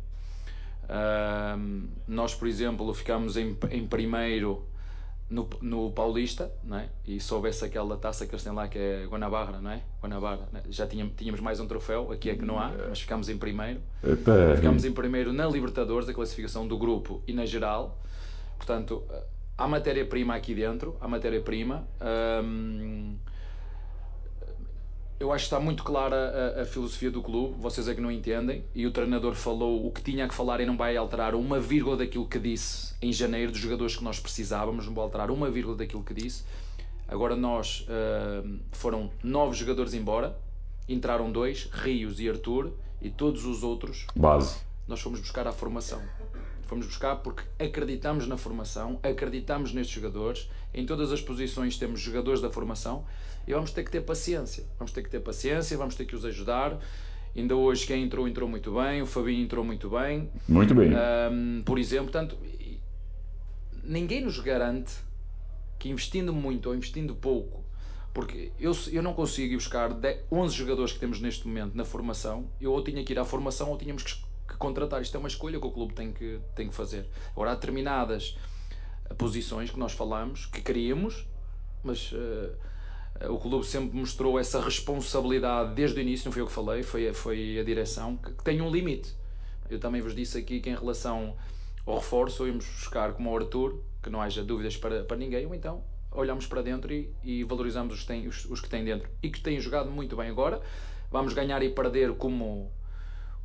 Uh, 0.85 1.88
nós, 2.07 2.35
por 2.35 2.49
exemplo, 2.49 2.92
ficamos 2.94 3.37
em, 3.37 3.57
em 3.71 3.87
primeiro 3.87 4.66
no, 5.29 5.49
no 5.61 5.90
Paulista, 5.90 6.51
não 6.64 6.79
é? 6.79 6.88
E 7.07 7.21
se 7.21 7.33
houvesse 7.35 7.64
aquela 7.64 7.97
taça 7.97 8.27
que 8.27 8.35
eles 8.35 8.42
têm 8.42 8.53
lá 8.53 8.66
que 8.66 8.79
é 8.79 9.05
Guanabara, 9.07 9.61
não 9.61 9.71
é? 9.71 9.83
Guanabara, 10.03 10.49
é? 10.55 10.62
já 10.71 10.87
tínhamos, 10.87 11.14
tínhamos 11.16 11.40
mais 11.40 11.61
um 11.61 11.66
troféu, 11.66 12.11
aqui 12.11 12.31
é 12.31 12.35
que 12.35 12.44
não 12.44 12.59
há, 12.59 12.73
mas 12.88 13.01
ficámos 13.01 13.29
em 13.29 13.37
primeiro. 13.37 13.81
Eita. 14.03 14.57
Ficámos 14.57 14.85
em 14.85 14.92
primeiro 14.92 15.33
na 15.33 15.47
Libertadores, 15.47 16.07
da 16.07 16.14
classificação 16.14 16.66
do 16.66 16.79
grupo 16.79 17.23
e 17.27 17.33
na 17.33 17.44
geral. 17.44 18.01
Portanto, 18.57 19.05
há 19.57 19.68
matéria-prima 19.68 20.35
aqui 20.35 20.55
dentro, 20.55 20.97
há 21.01 21.07
matéria-prima. 21.07 21.87
Hum, 22.42 23.18
eu 25.20 25.33
acho 25.33 25.44
que 25.44 25.54
está 25.54 25.61
muito 25.61 25.83
clara 25.83 26.54
a, 26.59 26.62
a, 26.62 26.64
filosofia 26.64 27.11
do 27.11 27.20
clube, 27.22 27.54
vocês 27.59 27.88
é 27.88 27.94
que 27.94 28.00
não 28.00 28.11
entendem, 28.11 28.64
e 28.74 28.87
o 28.87 28.90
treinador 28.90 29.35
falou 29.35 29.87
o 29.87 29.90
que 29.90 30.02
tinha 30.02 30.28
que 30.28 30.35
falar 30.35 30.61
e 30.61 30.66
não 30.66 30.76
vai 30.76 30.96
alterar 30.96 31.35
uma 31.35 31.59
vírgula 31.59 31.96
daquilo 31.96 32.26
que 32.26 32.38
disse 32.38 32.94
em 33.02 33.12
janeiro, 33.12 33.50
dos 33.50 33.61
jogadores 33.61 33.96
que 33.96 34.04
nós 34.04 34.20
precisávamos, 34.20 34.87
não 34.87 34.94
vai 34.94 35.04
alterar 35.04 35.31
uma 35.31 35.50
vírgula 35.50 35.76
daquilo 35.76 36.02
que 36.02 36.14
disse. 36.14 36.44
Agora 37.09 37.35
nós 37.35 37.87
uh, 37.88 38.59
foram 38.72 39.11
nove 39.22 39.57
jogadores 39.57 39.94
embora, 39.94 40.38
entraram 40.88 41.33
dois, 41.33 41.68
Rios 41.72 42.20
e 42.20 42.28
Arthur, 42.28 42.72
e 43.00 43.11
todos 43.11 43.44
os 43.44 43.62
outros. 43.62 44.07
Base. 44.14 44.59
Nós 44.87 45.00
fomos 45.00 45.20
buscar 45.20 45.46
a 45.46 45.52
formação. 45.52 46.00
Fomos 46.68 46.85
buscar 46.85 47.16
porque 47.16 47.44
acreditamos 47.59 48.28
na 48.28 48.37
formação, 48.37 49.00
acreditamos 49.02 49.72
nestes 49.72 49.96
jogadores. 49.96 50.50
Em 50.74 50.85
todas 50.85 51.11
as 51.11 51.22
posições 51.22 51.78
temos 51.78 51.98
jogadores 51.98 52.42
da 52.42 52.50
formação 52.50 53.07
e 53.46 53.54
vamos 53.54 53.70
ter 53.70 53.83
que 53.85 53.90
ter 53.90 54.02
paciência. 54.02 54.66
Vamos 54.78 54.92
ter 54.92 55.02
que 55.02 55.09
ter 55.09 55.20
paciência, 55.20 55.78
vamos 55.78 55.94
ter 55.94 56.04
que 56.04 56.14
os 56.14 56.26
ajudar. 56.26 56.78
Ainda 57.35 57.57
hoje 57.57 57.87
quem 57.87 58.02
entrou, 58.02 58.28
entrou 58.28 58.46
muito 58.46 58.74
bem. 58.74 59.00
O 59.00 59.07
Fabinho 59.07 59.42
entrou 59.42 59.64
muito 59.64 59.88
bem. 59.88 60.31
Muito 60.46 60.74
bem. 60.74 60.90
Um, 60.92 61.62
por 61.64 61.78
exemplo, 61.78 62.12
portanto, 62.12 62.37
ninguém 63.83 64.20
nos 64.20 64.38
garante 64.38 64.92
que 65.78 65.88
investindo 65.88 66.35
muito 66.35 66.68
ou 66.68 66.74
investindo 66.74 67.14
pouco, 67.14 67.64
porque 68.12 68.52
eu, 68.61 68.76
eu 68.92 69.02
não 69.02 69.14
consigo 69.14 69.54
ir 69.54 69.57
buscar 69.57 69.94
10, 69.94 70.18
11 70.31 70.54
jogadores 70.54 70.92
que 70.92 70.98
temos 70.98 71.18
neste 71.18 71.48
momento 71.48 71.74
na 71.74 71.85
formação, 71.87 72.50
eu 72.61 72.72
ou 72.72 72.85
tinha 72.85 73.02
que 73.02 73.14
ir 73.14 73.18
à 73.18 73.24
formação 73.24 73.70
ou 73.70 73.78
tínhamos 73.78 74.02
que 74.02 74.28
contratar. 74.59 75.01
Isto 75.01 75.16
é 75.16 75.21
uma 75.21 75.29
escolha 75.29 75.59
que 75.59 75.66
o 75.66 75.71
clube 75.71 75.94
tem 75.94 76.12
que, 76.12 76.40
tem 76.55 76.68
que 76.68 76.75
fazer. 76.75 77.07
Agora, 77.33 77.53
há 77.53 77.55
determinadas 77.55 78.37
posições 79.16 79.71
que 79.71 79.79
nós 79.79 79.92
falamos, 79.92 80.47
que 80.47 80.61
queríamos, 80.61 81.27
mas 81.83 82.12
uh, 82.12 83.33
o 83.33 83.38
clube 83.38 83.66
sempre 83.66 83.97
mostrou 83.97 84.38
essa 84.38 84.61
responsabilidade 84.61 85.75
desde 85.75 85.99
o 85.99 86.03
início, 86.03 86.27
não 86.27 86.33
foi 86.33 86.42
eu 86.42 86.47
que 86.47 86.53
falei, 86.53 86.83
foi, 86.83 87.12
foi 87.12 87.59
a 87.59 87.64
direção, 87.64 88.16
que, 88.16 88.33
que 88.33 88.44
tem 88.44 88.61
um 88.61 88.71
limite. 88.71 89.14
Eu 89.71 89.79
também 89.79 90.01
vos 90.01 90.14
disse 90.14 90.38
aqui 90.38 90.61
que 90.61 90.71
em 90.71 90.75
relação 90.75 91.37
ao 91.87 91.97
reforço, 91.97 92.47
íamos 92.47 92.66
buscar 92.66 93.12
como 93.14 93.31
o 93.31 93.37
Arthur, 93.37 93.81
que 94.03 94.11
não 94.11 94.21
haja 94.21 94.42
dúvidas 94.42 94.77
para, 94.77 95.05
para 95.05 95.16
ninguém, 95.16 95.47
ou 95.47 95.55
então 95.55 95.83
olhamos 96.11 96.47
para 96.47 96.62
dentro 96.62 96.92
e, 96.92 97.12
e 97.23 97.44
valorizamos 97.44 97.94
os, 97.94 98.05
tem, 98.05 98.27
os, 98.27 98.44
os, 98.47 98.61
que 98.61 98.68
têm 98.68 98.85
dentro 98.85 99.09
e 99.23 99.31
que 99.31 99.40
têm 99.40 99.61
jogado 99.61 99.90
muito 99.90 100.16
bem 100.16 100.29
agora. 100.29 100.61
Vamos 101.11 101.33
ganhar 101.33 101.62
e 101.62 101.71
perder 101.71 102.14
como, 102.14 102.71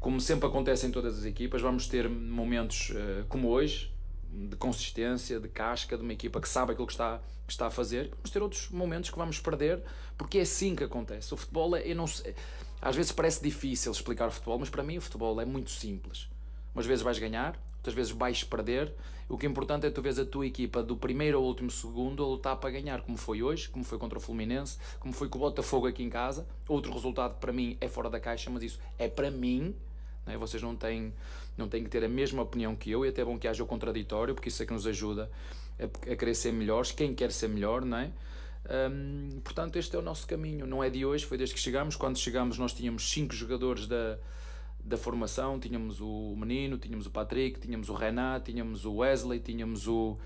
como 0.04 0.20
sempre 0.20 0.48
acontece 0.48 0.86
em 0.86 0.92
todas 0.92 1.18
as 1.18 1.24
equipas. 1.24 1.62
Vamos 1.62 1.88
ter 1.88 2.10
momentos 2.10 2.90
uh, 2.90 3.26
como 3.30 3.48
hoje, 3.48 3.90
de 4.30 4.58
consistência, 4.58 5.40
de 5.40 5.48
casca, 5.48 5.96
de 5.96 6.04
uma 6.04 6.12
equipa 6.12 6.42
que 6.42 6.50
sabe 6.50 6.74
aquilo 6.74 6.86
que 6.86 6.92
está, 6.92 7.22
que 7.48 7.54
está 7.54 7.68
a 7.68 7.72
fazer. 7.72 8.10
Vamos 8.10 8.30
ter 8.30 8.44
outros 8.44 8.70
momentos 8.70 9.10
que 9.10 9.18
vamos 9.18 9.40
perder, 9.40 9.82
porque 10.18 10.40
é 10.40 10.42
assim 10.42 10.76
que 10.76 10.84
acontece. 10.84 11.34
O 11.34 11.38
futebol, 11.38 11.74
é, 11.78 11.94
não 11.94 12.06
sei, 12.06 12.36
às 12.82 12.98
vezes 12.98 13.14
parece 13.14 13.42
difícil 13.42 13.94
explicar 13.94 14.28
o 14.28 14.32
futebol, 14.32 14.60
mas 14.60 14.70
para 14.70 14.84
mim 14.84 14.98
o 14.98 15.02
futebol 15.02 15.40
é 15.40 15.46
muito 15.46 15.72
simples. 15.72 16.28
Umas 16.76 16.86
vezes 16.86 17.02
vais 17.02 17.18
ganhar, 17.18 17.58
outras 17.78 17.96
vezes 17.96 18.12
vais 18.12 18.44
perder. 18.44 18.94
O 19.30 19.38
que 19.38 19.46
é 19.46 19.50
importante 19.50 19.88
é 19.88 19.90
tu 19.90 20.02
vês 20.02 20.20
a 20.20 20.26
tua 20.26 20.46
equipa 20.46 20.84
do 20.84 20.98
primeiro 20.98 21.38
ao 21.38 21.46
último 21.46 21.72
segundo 21.72 22.22
a 22.26 22.28
lutar 22.28 22.58
para 22.58 22.72
ganhar, 22.72 23.04
como 23.04 23.18
foi 23.18 23.42
hoje, 23.42 23.70
como 23.70 23.86
foi 23.86 23.98
contra 23.98 24.18
o 24.18 24.22
Fluminense, 24.22 24.78
como 25.00 25.14
foi 25.14 25.30
com 25.30 25.38
o 25.38 25.42
Botafogo 25.42 25.88
aqui 25.88 26.04
em 26.04 26.10
casa. 26.10 26.46
Outro 26.68 26.92
resultado 26.92 27.40
para 27.40 27.54
mim 27.54 27.78
é 27.80 27.88
fora 27.88 28.10
da 28.10 28.20
caixa, 28.20 28.50
mas 28.50 28.64
isso 28.64 28.82
é 29.00 29.08
para 29.08 29.32
mim. 29.32 29.74
Né? 30.26 30.38
Vocês 30.38 30.62
não 30.62 30.76
têm 30.76 31.14
não 31.58 31.68
têm 31.68 31.84
que 31.84 31.90
ter 31.90 32.04
a 32.04 32.08
mesma 32.08 32.42
opinião 32.42 32.76
que 32.76 32.90
eu 32.90 33.06
e 33.06 33.10
até 33.10 33.22
é 33.22 33.26
bom 33.26 33.38
que 33.38 33.48
haja 33.48 33.64
o 33.64 33.68
contraditório, 33.68 34.34
porque 34.34 34.50
isso 34.50 34.64
é 34.64 34.66
que 34.66 34.74
nos 34.74 34.88
ajuda 34.88 35.30
a, 35.80 36.12
a 36.12 36.16
querer 36.16 36.34
ser 36.34 36.52
melhores, 36.52 36.92
quem 36.92 37.14
quer 37.14 37.32
ser 37.32 37.48
melhor, 37.48 37.86
não 37.86 37.98
é? 37.98 38.12
Um, 38.90 39.42
portanto, 39.44 39.76
este 39.78 39.96
é 39.96 40.00
o 40.00 40.02
nosso 40.02 40.26
caminho, 40.26 40.66
não 40.66 40.84
é 40.84 40.90
de 40.90 41.06
hoje, 41.06 41.26
foi 41.26 41.38
desde 41.38 41.54
que 41.54 41.62
chegamos. 41.62 41.96
Quando 41.96 42.18
chegamos, 42.18 42.58
nós 42.58 42.74
tínhamos 42.74 43.10
cinco 43.10 43.34
jogadores 43.34 43.88
da, 43.88 44.18
da 44.84 44.98
formação: 44.98 45.60
tínhamos 45.60 46.00
o 46.02 46.36
Menino, 46.38 46.78
tínhamos 46.78 47.06
o 47.06 47.12
Patrick, 47.12 47.60
tínhamos 47.60 47.90
o 47.90 47.94
Renato, 47.94 48.52
tínhamos 48.52 48.86
o 48.86 48.96
Wesley, 48.96 49.40
tínhamos 49.40 49.88
o, 49.88 50.18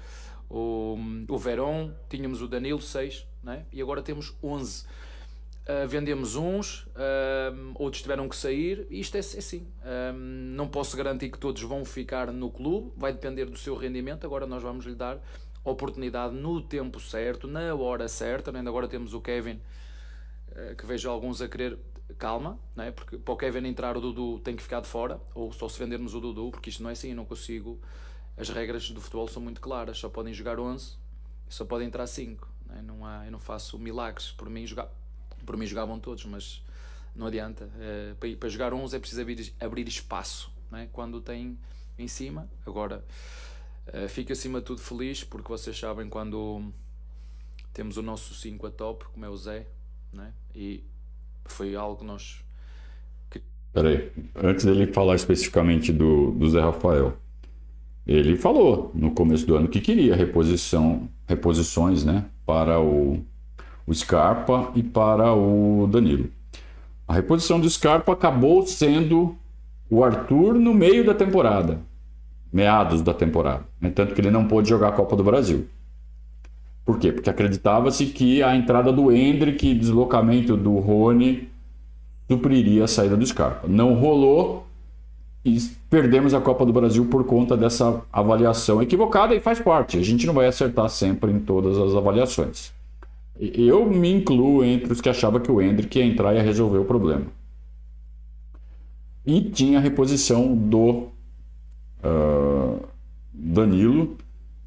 o, 0.50 0.98
o 1.28 1.38
Verón, 1.38 1.92
tínhamos 2.10 2.42
o 2.42 2.48
Danilo, 2.48 2.82
seis, 2.82 3.26
é? 3.48 3.64
e 3.72 3.82
agora 3.82 4.02
temos 4.02 4.36
11. 4.44 4.86
Uh, 5.68 5.86
vendemos 5.86 6.38
uns, 6.38 6.84
uh, 6.86 7.74
outros 7.76 8.02
tiveram 8.02 8.30
que 8.30 8.38
sair, 8.38 8.88
isto 8.90 9.16
é, 9.16 9.18
é 9.18 9.22
assim. 9.22 9.68
Uh, 9.82 10.14
não 10.16 10.66
posso 10.66 10.96
garantir 10.96 11.30
que 11.30 11.38
todos 11.38 11.62
vão 11.64 11.84
ficar 11.84 12.32
no 12.32 12.50
clube, 12.50 12.94
vai 12.96 13.12
depender 13.12 13.44
do 13.44 13.58
seu 13.58 13.76
rendimento. 13.76 14.26
Agora 14.26 14.48
nós 14.48 14.64
vamos 14.64 14.86
lhe 14.86 14.96
dar 14.96 15.22
oportunidade 15.66 16.34
no 16.34 16.62
tempo 16.62 17.02
certo, 17.02 17.50
na 17.50 17.76
hora 17.76 18.08
certa. 18.08 18.56
Ainda 18.56 18.70
agora 18.70 18.88
temos 18.88 19.14
o 19.14 19.20
Kevin, 19.20 19.60
que 20.78 20.86
vejo 20.86 21.10
alguns 21.10 21.42
a 21.42 21.50
querer. 21.50 21.78
Calma, 22.18 22.58
não 22.74 22.86
é? 22.86 22.92
porque 22.92 23.18
para 23.18 23.34
o 23.34 23.38
Kevin 23.38 23.68
entrar 23.68 23.98
o 23.98 24.00
Dudu 24.00 24.40
tem 24.40 24.56
que 24.56 24.64
ficar 24.64 24.80
de 24.80 24.88
fora, 24.88 25.20
ou 25.36 25.52
só 25.52 25.68
se 25.68 25.78
vendermos 25.78 26.16
o 26.16 26.22
Dudu, 26.22 26.50
porque 26.52 26.70
isto 26.70 26.82
não 26.82 26.90
é 26.90 26.94
assim, 26.94 27.10
eu 27.10 27.18
não 27.18 27.26
consigo. 27.26 27.82
As 28.38 28.48
regras 28.48 28.90
do 28.90 29.02
futebol 29.02 29.28
são 29.28 29.42
muito 29.42 29.60
claras, 29.60 29.98
só 29.98 30.08
podem 30.08 30.34
jogar 30.34 30.58
11, 30.58 30.96
só 31.50 31.66
podem 31.66 31.88
entrar 31.88 32.08
5. 32.08 32.48
Não, 32.66 32.76
é? 32.76 32.82
não 32.82 33.06
há, 33.06 33.26
eu 33.26 33.32
não 33.32 33.40
faço 33.40 33.78
milagres. 33.78 34.32
Por 34.32 34.50
mim, 34.50 34.66
jogar 34.66 34.90
por 35.48 35.56
mim 35.56 35.66
jogavam 35.66 35.98
todos, 35.98 36.26
mas 36.26 36.62
não 37.16 37.26
adianta. 37.26 37.70
É, 37.80 38.14
para, 38.20 38.36
para, 38.36 38.50
jogar 38.50 38.74
uns 38.74 38.94
é 38.94 39.00
preciso 39.00 39.22
abrir, 39.22 39.54
abrir 39.60 39.88
espaço 39.88 40.52
é? 40.74 40.88
quando 40.92 41.22
tem 41.22 41.58
em 41.98 42.08
cima. 42.08 42.48
Agora, 42.66 43.04
é, 43.88 44.08
fico 44.10 44.34
acima 44.34 44.60
de 44.60 44.66
tudo 44.66 44.82
feliz 44.82 45.24
porque 45.24 45.48
vocês 45.48 45.80
sabem 45.80 46.10
quando 46.10 46.72
temos 47.74 47.96
o 47.96 48.02
nosso 48.02 48.36
5 48.36 48.68
a 48.68 48.72
top, 48.72 49.06
como 49.06 49.26
é 49.26 49.30
o 49.30 49.38
Zé, 49.38 49.66
é? 50.20 50.28
e 50.54 50.84
foi 51.46 51.76
algo 51.76 52.00
que 52.00 52.06
nós. 52.06 52.44
Peraí, 53.72 54.12
antes 54.36 54.66
dele 54.66 54.92
falar 54.92 55.16
especificamente 55.16 55.94
do, 55.94 56.32
do 56.32 56.50
Zé 56.50 56.60
Rafael, 56.60 57.18
ele 58.06 58.36
falou 58.36 58.92
no 58.94 59.12
começo 59.12 59.46
do 59.46 59.56
ano 59.56 59.68
que 59.68 59.80
queria 59.80 60.16
reposição, 60.16 61.10
reposições 61.28 62.04
né, 62.04 62.26
para 62.46 62.82
o 62.82 63.24
o 63.88 63.94
Scarpa 63.94 64.70
e 64.76 64.84
para 64.84 65.34
o 65.34 65.88
Danilo. 65.90 66.30
A 67.08 67.14
reposição 67.14 67.58
do 67.58 67.70
Scarpa 67.70 68.12
acabou 68.12 68.68
sendo 68.68 69.38
o 69.90 70.04
Arthur 70.04 70.56
no 70.56 70.74
meio 70.74 71.06
da 71.06 71.14
temporada, 71.14 71.80
meados 72.52 73.02
da 73.02 73.14
temporada, 73.14 73.64
né? 73.80 73.90
tanto 73.90 74.14
que 74.14 74.20
ele 74.20 74.30
não 74.30 74.46
pôde 74.46 74.68
jogar 74.68 74.90
a 74.90 74.92
Copa 74.92 75.16
do 75.16 75.24
Brasil. 75.24 75.66
Por 76.86 77.00
quê? 77.00 77.14
Porque 77.14 77.30
acreditava-se 77.30 78.08
que 78.08 78.44
a 78.44 78.56
entrada 78.56 78.92
do 78.92 79.12
Hendrick 79.12 79.66
e 79.66 79.74
deslocamento 79.74 80.58
do 80.58 80.78
Rony 80.80 81.50
supriria 82.30 82.84
a 82.84 82.88
saída 82.88 83.16
do 83.16 83.26
Scarpa. 83.26 83.68
Não 83.68 83.94
rolou 83.94 84.68
e 85.46 85.58
perdemos 85.90 86.34
a 86.34 86.42
Copa 86.42 86.66
do 86.66 86.74
Brasil 86.74 87.06
por 87.06 87.24
conta 87.24 87.56
dessa 87.56 88.02
avaliação 88.12 88.82
equivocada 88.82 89.34
e 89.34 89.40
faz 89.40 89.60
parte. 89.60 89.98
A 89.98 90.04
gente 90.04 90.28
não 90.28 90.34
vai 90.34 90.48
acertar 90.48 90.90
sempre 90.90 91.32
em 91.32 91.40
todas 91.40 91.78
as 91.78 91.96
avaliações. 91.96 92.77
Eu 93.40 93.86
me 93.86 94.12
incluo 94.12 94.64
entre 94.64 94.92
os 94.92 95.02
que 95.02 95.10
achavam 95.10 95.40
que 95.40 95.52
o 95.52 95.62
Hendrick 95.62 95.98
ia 95.98 96.06
entrar 96.06 96.34
e 96.34 96.38
ia 96.38 96.44
resolver 96.44 96.80
o 96.80 96.86
problema. 96.86 97.26
E 99.26 99.42
tinha 99.42 99.78
a 99.78 99.82
reposição 99.82 100.56
do 100.56 101.10
uh, 102.04 102.80
Danilo, 103.34 104.18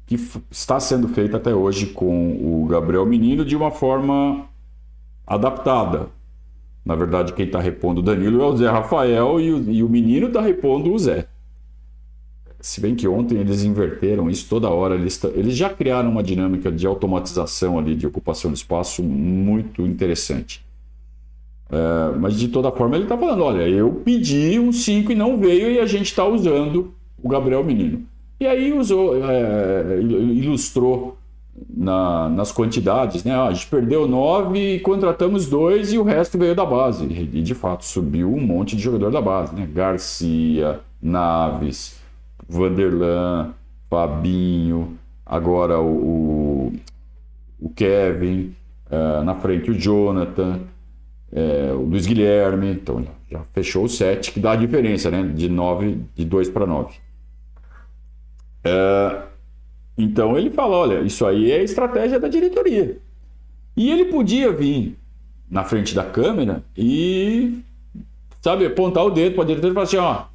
que 0.05 0.15
está 0.49 0.79
sendo 0.79 1.07
feita 1.07 1.37
até 1.37 1.53
hoje 1.53 1.87
com 1.87 2.63
o 2.63 2.65
Gabriel 2.67 3.05
Menino 3.05 3.43
de 3.43 3.55
uma 3.55 3.71
forma 3.71 4.45
adaptada. 5.25 6.09
Na 6.83 6.95
verdade, 6.95 7.33
quem 7.33 7.45
está 7.45 7.59
repondo 7.59 8.01
o 8.01 8.03
Danilo 8.03 8.41
é 8.41 8.45
o 8.45 8.57
Zé 8.57 8.69
Rafael 8.69 9.39
e 9.39 9.51
o, 9.51 9.71
e 9.71 9.83
o 9.83 9.89
menino 9.89 10.27
está 10.27 10.41
repondo 10.41 10.91
o 10.91 10.99
Zé. 10.99 11.27
Se 12.61 12.79
bem 12.79 12.95
que 12.95 13.07
ontem 13.07 13.39
eles 13.39 13.63
inverteram 13.63 14.29
isso 14.29 14.47
toda 14.47 14.69
hora, 14.69 14.95
eles, 14.95 15.21
eles 15.35 15.55
já 15.55 15.69
criaram 15.69 16.11
uma 16.11 16.21
dinâmica 16.21 16.71
de 16.71 16.85
automatização 16.85 17.79
ali, 17.79 17.95
de 17.95 18.05
ocupação 18.05 18.51
de 18.51 18.57
espaço 18.57 19.01
muito 19.01 19.81
interessante. 19.81 20.63
É, 21.71 22.17
mas 22.17 22.37
de 22.37 22.49
toda 22.49 22.71
forma 22.71 22.95
ele 22.95 23.05
está 23.05 23.17
falando: 23.17 23.43
olha, 23.43 23.67
eu 23.67 24.01
pedi 24.05 24.59
um 24.59 24.71
5 24.71 25.11
e 25.11 25.15
não 25.15 25.37
veio, 25.37 25.71
e 25.71 25.79
a 25.79 25.85
gente 25.85 26.07
está 26.07 26.25
usando 26.25 26.93
o 27.21 27.29
Gabriel 27.29 27.63
Menino. 27.63 28.03
E 28.39 28.45
aí 28.45 28.73
usou, 28.73 29.15
é, 29.23 29.99
ilustrou 30.01 31.17
na, 31.69 32.27
nas 32.29 32.51
quantidades, 32.51 33.23
né? 33.23 33.33
Ah, 33.35 33.45
a 33.45 33.53
gente 33.53 33.67
perdeu 33.67 34.07
9 34.07 34.75
e 34.75 34.79
contratamos 34.79 35.47
dois 35.47 35.93
e 35.93 35.97
o 35.97 36.03
resto 36.03 36.37
veio 36.37 36.55
da 36.55 36.65
base. 36.65 37.05
E 37.05 37.41
de 37.41 37.53
fato 37.53 37.85
subiu 37.85 38.33
um 38.33 38.41
monte 38.41 38.75
de 38.75 38.81
jogador 38.81 39.11
da 39.11 39.21
base, 39.21 39.55
né? 39.55 39.67
Garcia, 39.71 40.79
Naves. 41.01 42.00
Vanderlan, 42.51 43.53
Fabinho, 43.89 44.97
agora 45.25 45.79
o, 45.79 46.73
o 47.59 47.69
Kevin, 47.69 48.53
uh, 48.87 49.23
na 49.23 49.35
frente 49.35 49.71
o 49.71 49.73
Jonathan, 49.73 50.59
é, 51.31 51.71
o 51.73 51.83
Luiz 51.83 52.05
Guilherme, 52.05 52.71
então 52.71 53.05
já 53.29 53.39
fechou 53.53 53.85
o 53.85 53.89
7, 53.89 54.33
que 54.33 54.39
dá 54.39 54.51
a 54.51 54.55
diferença, 54.57 55.09
né? 55.09 55.23
De 55.23 55.47
9, 55.47 55.99
de 56.13 56.25
2 56.25 56.49
para 56.49 56.65
9. 56.65 56.93
É, 58.65 59.21
então 59.97 60.37
ele 60.37 60.49
fala: 60.49 60.75
olha, 60.75 60.99
isso 60.99 61.25
aí 61.25 61.49
é 61.51 61.63
estratégia 61.63 62.19
da 62.19 62.27
diretoria. 62.27 62.97
E 63.77 63.89
ele 63.89 64.05
podia 64.05 64.51
vir 64.51 64.97
na 65.49 65.63
frente 65.63 65.95
da 65.95 66.03
câmera 66.03 66.61
e, 66.77 67.61
sabe, 68.41 68.65
apontar 68.65 69.05
o 69.05 69.09
dedo 69.09 69.35
para 69.35 69.43
a 69.43 69.47
diretoria 69.47 69.71
e 69.71 69.73
falar 69.73 69.85
assim: 69.85 69.97
ó, 69.97 70.25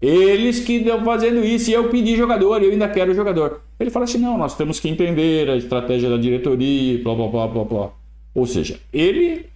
eles 0.00 0.60
que 0.60 0.74
estão 0.74 1.04
fazendo 1.04 1.44
isso 1.44 1.70
e 1.70 1.72
eu 1.72 1.88
pedi 1.88 2.16
jogador, 2.16 2.62
eu 2.62 2.70
ainda 2.70 2.88
quero 2.88 3.14
jogador. 3.14 3.60
Ele 3.78 3.90
fala 3.90 4.04
assim: 4.04 4.18
não, 4.18 4.38
nós 4.38 4.56
temos 4.56 4.78
que 4.78 4.88
entender 4.88 5.50
a 5.50 5.56
estratégia 5.56 6.08
da 6.08 6.16
diretoria, 6.16 7.02
blá 7.02 7.14
blá 7.14 7.28
blá 7.28 7.46
blá 7.48 7.64
blá. 7.64 7.90
Ou 8.34 8.46
seja, 8.46 8.78
ele 8.92 9.46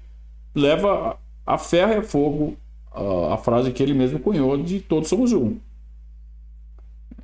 leva 0.55 1.17
a 1.47 1.59
ferro 1.59 1.93
e 1.93 1.97
a 1.97 2.03
fogo 2.03 2.57
a, 2.93 3.35
a 3.35 3.37
frase 3.37 3.71
que 3.71 3.83
ele 3.83 3.95
mesmo 3.95 4.19
cunhou 4.19 4.57
de 4.59 4.81
todos 4.81 5.09
somos 5.09 5.33
um. 5.33 5.57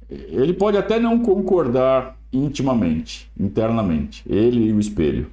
Ele 0.09 0.55
pode 0.55 0.77
até 0.77 0.99
não 0.99 1.19
concordar 1.19 2.17
intimamente, 2.33 3.31
internamente, 3.39 4.23
ele 4.29 4.69
e 4.69 4.73
o 4.73 4.81
espelho. 4.81 5.31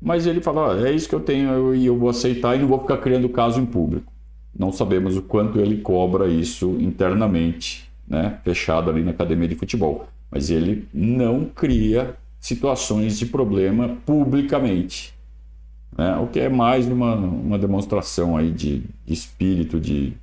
Mas 0.00 0.26
ele 0.26 0.40
fala: 0.42 0.86
é 0.86 0.92
isso 0.92 1.08
que 1.08 1.14
eu 1.14 1.20
tenho 1.20 1.74
e 1.74 1.86
eu 1.86 1.96
vou 1.96 2.10
aceitar 2.10 2.56
e 2.56 2.58
não 2.58 2.68
vou 2.68 2.80
ficar 2.80 2.98
criando 2.98 3.28
caso 3.28 3.58
em 3.58 3.66
público. 3.66 4.10
Não 4.56 4.72
sabemos 4.72 5.16
o 5.16 5.22
quanto 5.22 5.58
ele 5.58 5.78
cobra 5.78 6.28
isso 6.28 6.76
internamente, 6.80 7.90
né, 8.06 8.38
fechado 8.42 8.90
ali 8.90 9.02
na 9.02 9.12
academia 9.12 9.48
de 9.48 9.54
futebol. 9.54 10.08
Mas 10.30 10.50
ele 10.50 10.88
não 10.92 11.44
cria 11.44 12.16
situações 12.38 13.18
de 13.18 13.26
problema 13.26 13.96
publicamente. 14.04 15.14
Né? 15.96 16.16
O 16.16 16.26
que 16.26 16.40
é 16.40 16.48
mais 16.48 16.86
uma, 16.88 17.14
uma 17.14 17.58
demonstração 17.58 18.36
aí 18.36 18.50
de, 18.50 18.84
de 19.04 19.12
espírito, 19.12 19.78
de, 19.80 20.14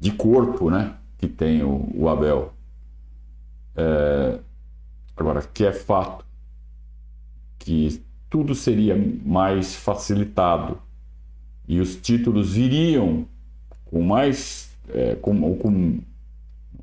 de 0.00 0.10
corpo 0.12 0.70
né? 0.70 0.94
que 1.18 1.28
tem 1.28 1.62
o, 1.62 1.88
o 1.94 2.08
Abel. 2.08 2.52
É, 3.76 4.38
agora, 5.16 5.42
que 5.42 5.64
é 5.64 5.72
fato 5.72 6.24
que 7.58 8.02
tudo 8.30 8.54
seria 8.54 8.96
mais 9.24 9.74
facilitado 9.74 10.78
e 11.68 11.80
os 11.80 11.94
títulos 11.96 12.54
viriam 12.54 13.26
com 13.84 14.02
mais 14.02 14.70
é, 14.88 15.14
com, 15.16 15.54
com, 15.56 16.00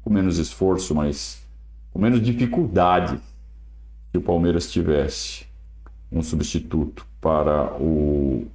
com 0.04 0.10
menos 0.10 0.38
esforço, 0.38 0.93
mas 0.93 1.43
com 1.91 2.00
menos 2.00 2.21
dificuldade 2.21 3.19
se 4.12 4.17
o 4.17 4.21
Palmeiras 4.21 4.71
tivesse 4.71 5.45
um 6.12 6.21
substituto 6.21 7.06
para 7.19 7.74
o, 7.82 8.48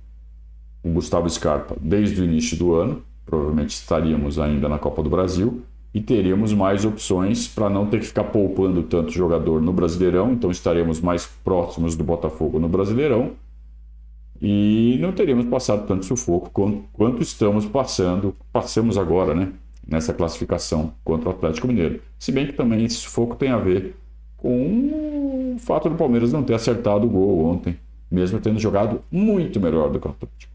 o 0.83 0.91
Gustavo 0.91 1.29
Scarpa 1.29 1.77
desde 1.81 2.21
o 2.21 2.25
início 2.25 2.57
do 2.57 2.75
ano. 2.75 3.03
Provavelmente 3.27 3.71
estaríamos 3.71 4.39
ainda 4.39 4.69
na 4.69 4.79
Copa 4.79 5.03
do 5.03 5.11
Brasil 5.11 5.63
e 5.93 6.01
teríamos 6.01 6.53
mais 6.53 6.85
opções 6.85 7.49
para 7.49 7.69
não 7.69 7.87
ter 7.87 7.99
que 7.99 8.07
ficar 8.07 8.25
poupando 8.25 8.85
tanto 8.85 9.11
jogador 9.11 9.61
no 9.61 9.73
Brasileirão, 9.73 10.33
então 10.33 10.51
estaremos 10.51 11.01
mais 11.01 11.27
próximos 11.43 11.97
do 11.97 12.05
Botafogo 12.05 12.61
no 12.61 12.69
Brasileirão 12.69 13.33
e 14.41 14.99
não 15.01 15.13
teríamos 15.13 15.47
passado 15.47 15.87
tanto 15.87 16.05
sufoco 16.05 16.51
quanto 16.93 17.23
estamos 17.23 17.67
passando, 17.67 18.35
passamos 18.53 18.97
agora, 18.97 19.35
né, 19.35 19.53
nessa 19.87 20.15
classificação 20.15 20.95
contra 21.05 21.29
o 21.29 21.33
Atlético 21.33 21.69
Mineiro. 21.69 22.01
Se 22.19 22.33
bem 22.33 22.47
que 22.47 22.53
também 22.53 22.85
esse 22.85 22.97
sufoco 22.97 23.37
tem 23.37 23.51
a 23.51 23.59
ver 23.59 23.97
com 24.37 25.55
o 25.55 25.59
fato 25.59 25.91
do 25.91 25.97
Palmeiras 25.97 26.33
não 26.33 26.43
ter 26.43 26.55
acertado 26.55 27.07
o 27.07 27.11
gol 27.11 27.45
ontem 27.45 27.77
mesmo 28.11 28.41
tendo 28.41 28.59
jogado 28.59 29.03
muito 29.11 29.61
melhor 29.61 29.91
do 29.91 30.01
que 30.01 30.09
o 30.09 30.11
Atlético. 30.11 30.53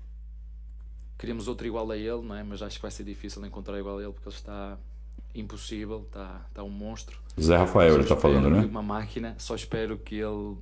Queríamos 1.18 1.48
outro 1.48 1.66
igual 1.66 1.90
a 1.90 1.98
ele, 1.98 2.22
não 2.22 2.36
é? 2.36 2.44
mas 2.44 2.62
acho 2.62 2.76
que 2.76 2.82
vai 2.82 2.92
ser 2.92 3.04
difícil 3.04 3.44
encontrar 3.46 3.80
igual 3.80 3.98
a 3.98 4.04
ele 4.04 4.12
porque 4.12 4.28
ele 4.28 4.36
está 4.36 4.78
impossível, 5.34 6.04
está, 6.06 6.46
está 6.50 6.64
um 6.64 6.70
monstro. 6.70 7.18
Zé 7.40 7.56
Rafael, 7.56 7.94
ele 7.94 8.04
está 8.04 8.16
falando, 8.16 8.50
né? 8.50 8.66
Uma 8.66 8.84
máquina, 8.84 9.36
só 9.38 9.56
espero 9.56 9.98
que 9.98 10.16
ele 10.16 10.58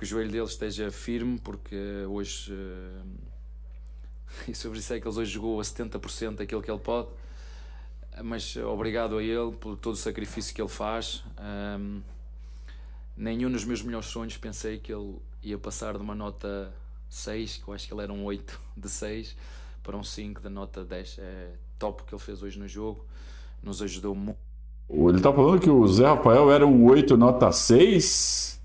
que 0.00 0.04
o 0.04 0.08
joelho 0.08 0.30
dele 0.30 0.44
esteja 0.44 0.90
firme 0.90 1.38
porque 1.38 1.76
hoje 2.08 2.52
uh, 2.52 3.06
e 4.48 4.54
sobre 4.54 4.78
isso 4.78 4.92
é 4.94 4.98
que 4.98 5.06
ele 5.06 5.16
hoje 5.16 5.30
jogou 5.30 5.60
a 5.60 5.62
70% 5.62 6.36
daquilo 6.36 6.62
que 6.62 6.70
ele 6.70 6.80
pode 6.80 7.08
mas 8.24 8.56
obrigado 8.56 9.18
a 9.18 9.22
ele 9.22 9.52
por 9.52 9.76
todo 9.76 9.94
o 9.94 9.98
sacrifício 9.98 10.54
que 10.54 10.60
ele 10.60 10.68
faz 10.68 11.22
um, 11.78 12.00
nenhum 13.16 13.52
dos 13.52 13.64
meus 13.64 13.82
melhores 13.82 14.08
sonhos 14.08 14.36
pensei 14.36 14.78
que 14.78 14.92
ele 14.92 15.16
ia 15.42 15.58
passar 15.58 15.96
de 15.96 16.02
uma 16.02 16.14
nota 16.14 16.72
6, 17.10 17.58
que 17.58 17.68
eu 17.68 17.74
acho 17.74 17.88
que 17.88 17.92
ele 17.92 18.02
era 18.02 18.12
um 18.12 18.24
8 18.24 18.60
de 18.76 18.88
6, 18.88 19.36
para 19.82 19.96
um 19.96 20.04
5 20.04 20.40
da 20.40 20.48
nota 20.48 20.84
10. 20.84 21.18
É 21.18 21.48
top 21.78 22.02
o 22.02 22.06
que 22.06 22.14
ele 22.14 22.22
fez 22.22 22.42
hoje 22.42 22.58
no 22.58 22.68
jogo, 22.68 23.04
nos 23.62 23.82
ajudou 23.82 24.14
muito. 24.14 24.38
Ele 24.88 25.16
está 25.16 25.32
falando 25.32 25.60
que 25.60 25.70
o 25.70 25.86
Zé 25.86 26.06
Rafael 26.06 26.50
era 26.50 26.66
um 26.66 26.84
8 26.86 27.16
nota 27.16 27.50
6. 27.50 28.59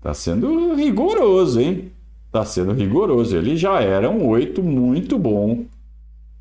Tá 0.00 0.14
sendo 0.14 0.74
rigoroso, 0.74 1.60
hein? 1.60 1.92
Tá 2.32 2.44
sendo 2.44 2.72
rigoroso. 2.72 3.36
Ele 3.36 3.56
já 3.56 3.80
era 3.80 4.08
um 4.08 4.26
8 4.26 4.62
muito 4.62 5.18
bom 5.18 5.66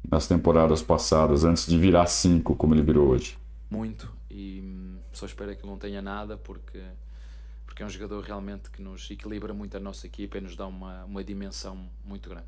nas 0.10 0.28
temporadas 0.28 0.82
passadas, 0.82 1.44
antes 1.44 1.68
de 1.68 1.78
virar 1.78 2.06
5, 2.06 2.56
como 2.56 2.74
ele 2.74 2.82
virou 2.82 3.10
hoje. 3.10 3.38
Muito. 3.70 4.12
E 4.30 4.62
hum, 4.64 4.98
só 5.12 5.26
espero 5.26 5.56
que 5.56 5.66
não 5.66 5.78
tenha 5.78 6.02
nada, 6.02 6.38
porque 6.38 6.80
porque 7.80 7.84
é 7.84 7.86
um 7.86 7.90
jogador 7.90 8.22
realmente 8.22 8.70
que 8.70 8.82
nos 8.82 9.10
equilibra 9.10 9.54
muito 9.54 9.78
a 9.78 9.80
nossa 9.80 10.06
equipa 10.06 10.38
e 10.38 10.42
nos 10.42 10.54
dá 10.54 10.68
uma, 10.68 11.06
uma 11.06 11.24
dimensão 11.24 11.78
muito 12.04 12.28
grande. 12.28 12.48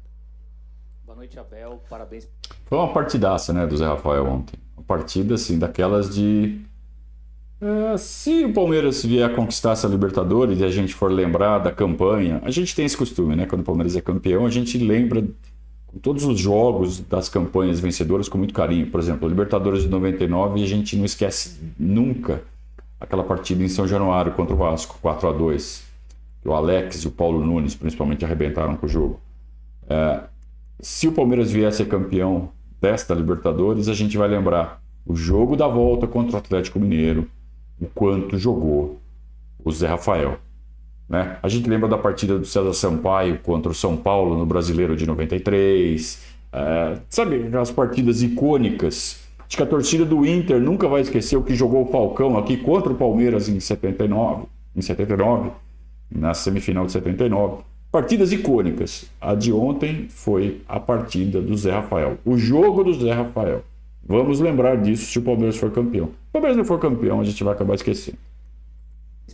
Boa 1.05 1.15
noite, 1.15 1.39
Abel. 1.39 1.81
Parabéns. 1.89 2.27
Foi 2.65 2.77
uma 2.77 2.91
partidaça, 2.91 3.53
né, 3.53 3.65
do 3.65 3.77
Zé 3.77 3.85
Rafael 3.85 4.25
ontem. 4.25 4.59
Uma 4.75 4.83
partida, 4.83 5.35
assim, 5.35 5.57
daquelas 5.57 6.13
de. 6.13 6.61
É, 7.61 7.95
se 7.95 8.43
o 8.43 8.53
Palmeiras 8.53 9.05
vier 9.05 9.31
conquistar 9.35 9.73
essa 9.73 9.87
Libertadores 9.87 10.59
e 10.59 10.63
a 10.63 10.71
gente 10.71 10.95
for 10.95 11.11
lembrar 11.11 11.59
da 11.59 11.71
campanha, 11.71 12.41
a 12.43 12.49
gente 12.49 12.75
tem 12.75 12.85
esse 12.85 12.97
costume, 12.97 13.35
né? 13.35 13.45
Quando 13.45 13.61
o 13.61 13.63
Palmeiras 13.63 13.95
é 13.95 14.01
campeão, 14.01 14.47
a 14.47 14.49
gente 14.49 14.79
lembra 14.79 15.23
todos 16.01 16.23
os 16.23 16.39
jogos 16.39 16.99
das 17.01 17.29
campanhas 17.29 17.79
vencedoras 17.79 18.27
com 18.27 18.39
muito 18.39 18.53
carinho. 18.53 18.87
Por 18.87 18.99
exemplo, 18.99 19.29
Libertadores 19.29 19.83
de 19.83 19.89
99, 19.89 20.63
a 20.63 20.65
gente 20.65 20.97
não 20.97 21.05
esquece 21.05 21.59
nunca 21.77 22.41
aquela 22.99 23.23
partida 23.23 23.63
em 23.63 23.67
São 23.67 23.87
Januário 23.87 24.31
contra 24.31 24.55
o 24.55 24.57
Vasco, 24.57 24.97
4 24.99 25.29
a 25.29 25.31
2 25.31 25.83
O 26.45 26.53
Alex 26.53 27.03
e 27.03 27.07
o 27.07 27.11
Paulo 27.11 27.45
Nunes, 27.45 27.75
principalmente, 27.75 28.25
arrebentaram 28.25 28.75
com 28.75 28.87
o 28.87 28.89
jogo. 28.89 29.19
É, 29.87 30.21
se 30.79 31.07
o 31.07 31.11
Palmeiras 31.11 31.51
vier 31.51 31.67
a 31.67 31.71
ser 31.71 31.85
campeão 31.87 32.49
desta 32.81 33.13
Libertadores, 33.13 33.87
a 33.87 33.93
gente 33.93 34.17
vai 34.17 34.27
lembrar 34.27 34.81
o 35.05 35.15
jogo 35.15 35.55
da 35.55 35.67
volta 35.67 36.07
contra 36.07 36.37
o 36.37 36.39
Atlético 36.39 36.79
Mineiro, 36.79 37.27
o 37.81 37.87
quanto 37.87 38.37
jogou 38.37 38.99
o 39.63 39.71
Zé 39.71 39.87
Rafael. 39.87 40.37
Né? 41.09 41.37
A 41.41 41.49
gente 41.49 41.67
lembra 41.67 41.89
da 41.89 41.97
partida 41.97 42.37
do 42.37 42.45
César 42.45 42.73
Sampaio 42.73 43.39
contra 43.39 43.71
o 43.71 43.75
São 43.75 43.97
Paulo 43.97 44.37
no 44.37 44.45
Brasileiro 44.45 44.95
de 44.95 45.05
93. 45.05 46.31
É, 46.53 46.97
sabe, 47.09 47.49
as 47.57 47.71
partidas 47.71 48.21
icônicas 48.21 49.21
Acho 49.51 49.57
que 49.57 49.63
a 49.63 49.67
torcida 49.67 50.05
do 50.05 50.25
Inter 50.25 50.61
nunca 50.61 50.87
vai 50.87 51.01
esquecer 51.01 51.35
o 51.35 51.43
que 51.43 51.53
jogou 51.53 51.83
o 51.83 51.91
Falcão 51.91 52.37
aqui 52.37 52.55
contra 52.55 52.89
o 52.89 52.95
Palmeiras 52.95 53.49
em 53.49 53.59
79, 53.59 54.45
em 54.73 54.81
79, 54.81 55.51
na 56.09 56.33
semifinal 56.33 56.85
de 56.85 56.93
79. 56.93 57.61
Partidas 57.91 58.31
icônicas. 58.31 59.11
A 59.19 59.35
de 59.35 59.51
ontem 59.51 60.07
foi 60.07 60.61
a 60.69 60.79
partida 60.79 61.41
do 61.41 61.57
Zé 61.57 61.71
Rafael. 61.71 62.17
O 62.23 62.37
jogo 62.37 62.81
do 62.81 62.93
Zé 62.93 63.11
Rafael. 63.11 63.61
Vamos 64.03 64.39
lembrar 64.39 64.81
disso 64.81 65.05
se 65.05 65.19
o 65.19 65.21
Palmeiras 65.21 65.57
for 65.57 65.71
campeão. 65.71 66.07
Se 66.07 66.13
o 66.29 66.31
Palmeiras 66.31 66.57
não 66.57 66.65
for 66.65 66.79
campeão, 66.79 67.21
a 67.21 67.23
gente 67.23 67.43
vai 67.43 67.53
acabar 67.53 67.75
esquecendo. 67.75 68.17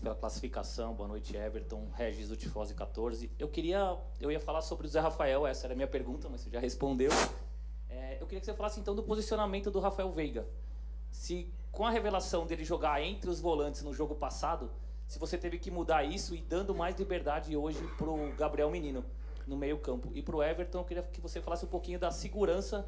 Pela 0.01 0.13
classificação, 0.13 0.93
boa 0.93 1.10
noite 1.10 1.36
Everton, 1.36 1.88
Regis 1.95 2.27
do 2.27 2.36
Tifose 2.36 2.73
14. 2.73 3.32
Eu 3.39 3.47
queria, 3.47 3.97
eu 4.21 4.32
ia 4.32 4.39
falar 4.39 4.62
sobre 4.62 4.86
o 4.86 4.89
Zé 4.89 4.99
Rafael, 4.99 5.47
essa 5.47 5.65
era 5.65 5.73
a 5.73 5.75
minha 5.75 5.88
pergunta, 5.88 6.27
mas 6.30 6.41
você 6.41 6.49
já 6.49 6.60
respondeu. 6.60 7.10
É, 7.89 8.17
eu 8.21 8.25
queria 8.27 8.39
que 8.39 8.45
você 8.45 8.53
falasse 8.53 8.80
então 8.80 8.93
do 8.93 9.01
posicionamento 9.01 9.71
do 9.71 9.80
Rafael 9.80 10.12
Veiga. 10.12 10.45
Se 11.10 11.51
com 11.71 11.86
a 11.86 11.89
revelação 11.89 12.45
dele 12.45 12.63
jogar 12.63 13.01
entre 13.01 13.30
os 13.30 13.39
volantes 13.39 13.82
no 13.82 13.93
jogo 13.93 14.15
passado, 14.15 14.69
se 15.08 15.17
você 15.17 15.38
teve 15.38 15.58
que 15.58 15.71
mudar 15.71 16.03
isso 16.03 16.36
e 16.36 16.41
dando 16.41 16.75
mais 16.75 16.95
liberdade 16.97 17.56
hoje 17.56 17.80
para 17.97 18.10
o 18.10 18.32
Gabriel 18.36 18.69
Menino 18.69 19.03
no 19.47 19.58
meio 19.58 19.77
campo. 19.80 20.12
E 20.13 20.21
para 20.21 20.36
o 20.36 20.43
Everton, 20.43 20.80
eu 20.80 20.84
queria 20.84 21.03
que 21.03 21.21
você 21.21 21.41
falasse 21.41 21.65
um 21.65 21.69
pouquinho 21.69 21.97
da 21.97 22.12
segurança 22.12 22.86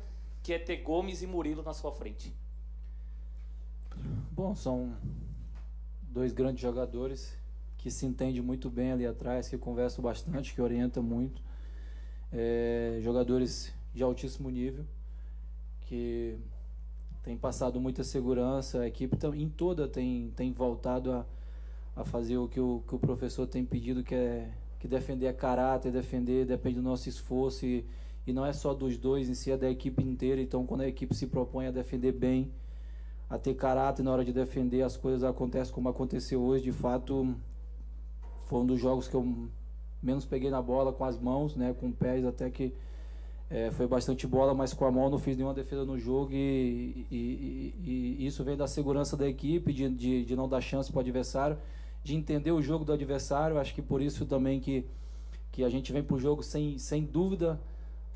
que 0.50 0.54
é 0.54 0.58
ter 0.58 0.78
Gomes 0.78 1.22
e 1.22 1.28
Murilo 1.28 1.62
na 1.62 1.76
sua 1.76 1.92
frente. 1.92 2.34
Bom, 4.32 4.56
são 4.56 4.96
dois 6.02 6.34
grandes 6.34 6.60
jogadores 6.60 7.38
que 7.78 7.92
se 7.92 8.04
entendem 8.08 8.42
muito 8.42 8.68
bem 8.68 8.92
ali 8.92 9.06
atrás, 9.06 9.48
que 9.48 9.60
conversam 9.60 10.04
bastante, 10.04 10.56
que 10.56 10.60
orientam 10.60 11.04
muito. 11.04 11.40
É, 12.34 12.98
jogadores 13.04 13.72
de 13.94 14.02
altíssimo 14.02 14.50
nível, 14.50 14.88
que 15.82 16.40
tem 17.22 17.38
passado 17.38 17.80
muita 17.80 18.04
segurança, 18.04 18.80
a 18.80 18.88
equipe 18.88 19.16
em 19.36 19.50
toda 19.50 19.88
tem, 19.88 20.34
tem 20.36 20.52
voltado 20.52 21.12
a, 21.12 21.28
a 21.96 22.04
fazer 22.04 22.38
o 22.38 22.48
que 22.48 22.60
o, 22.60 22.84
que 22.88 22.96
o 22.96 22.98
professor 22.98 23.46
tem 23.46 23.64
pedido, 23.64 24.04
que 24.04 24.16
é 24.16 24.52
que 24.80 24.88
defender 24.88 25.28
é 25.28 25.34
caráter, 25.34 25.92
defender 25.92 26.44
depende 26.48 26.78
do 26.78 26.82
nosso 26.82 27.08
esforço 27.08 27.68
e, 27.68 27.86
e 28.30 28.34
não 28.34 28.46
é 28.46 28.54
só 28.54 28.76
dos 28.76 28.96
dois, 28.96 29.28
em 29.28 29.34
si 29.34 29.52
é 29.52 29.58
da 29.58 29.70
equipe 29.70 30.04
inteira. 30.04 30.40
Então, 30.40 30.66
quando 30.66 30.82
a 30.82 30.88
equipe 30.88 31.16
se 31.16 31.26
propõe 31.26 31.66
a 31.66 31.72
defender 31.72 32.12
bem, 32.12 32.52
a 33.28 33.40
ter 33.40 33.56
caráter 33.56 34.04
na 34.04 34.12
hora 34.12 34.24
de 34.24 34.32
defender, 34.32 34.84
as 34.84 34.96
coisas 34.96 35.24
acontecem 35.24 35.74
como 35.74 35.90
aconteceu 35.90 36.40
hoje. 36.40 36.64
De 36.64 36.72
fato, 36.72 37.36
foi 38.46 38.60
um 38.60 38.66
dos 38.68 38.80
jogos 38.80 39.08
que 39.08 39.16
eu 39.16 39.50
menos 40.02 40.26
peguei 40.26 40.52
na 40.52 40.62
bola 40.62 40.94
com 40.94 41.04
as 41.04 41.18
mãos, 41.18 41.56
né, 41.56 41.74
com 41.74 41.92
pés, 41.92 42.24
até 42.24 42.52
que 42.52 42.72
é, 43.50 43.72
foi 43.72 43.88
bastante 43.88 44.28
bola, 44.28 44.54
mas 44.54 44.74
com 44.74 44.86
a 44.86 44.92
mão 44.92 45.10
não 45.10 45.18
fiz 45.18 45.36
nenhuma 45.36 45.56
defesa 45.56 45.84
no 45.84 45.98
jogo 45.98 46.32
e, 46.32 47.06
e, 47.10 47.74
e, 47.84 48.16
e 48.20 48.26
isso 48.28 48.44
vem 48.44 48.56
da 48.56 48.68
segurança 48.68 49.18
da 49.18 49.28
equipe, 49.28 49.74
de, 49.74 49.90
de, 49.90 50.24
de 50.24 50.36
não 50.36 50.48
dar 50.48 50.62
chance 50.62 50.92
para 50.92 51.00
o 51.00 51.02
adversário, 51.02 51.58
de 52.04 52.16
entender 52.16 52.52
o 52.52 52.62
jogo 52.62 52.86
do 52.86 52.94
adversário. 52.94 53.58
Acho 53.58 53.74
que 53.74 53.82
por 53.82 54.04
isso 54.04 54.26
também 54.28 54.60
que, 54.60 54.86
que 55.52 55.64
a 55.64 55.70
gente 55.70 55.92
vem 55.92 56.04
para 56.04 56.16
o 56.16 56.20
jogo 56.20 56.44
sem, 56.44 56.78
sem 56.78 57.04
dúvida 57.04 57.60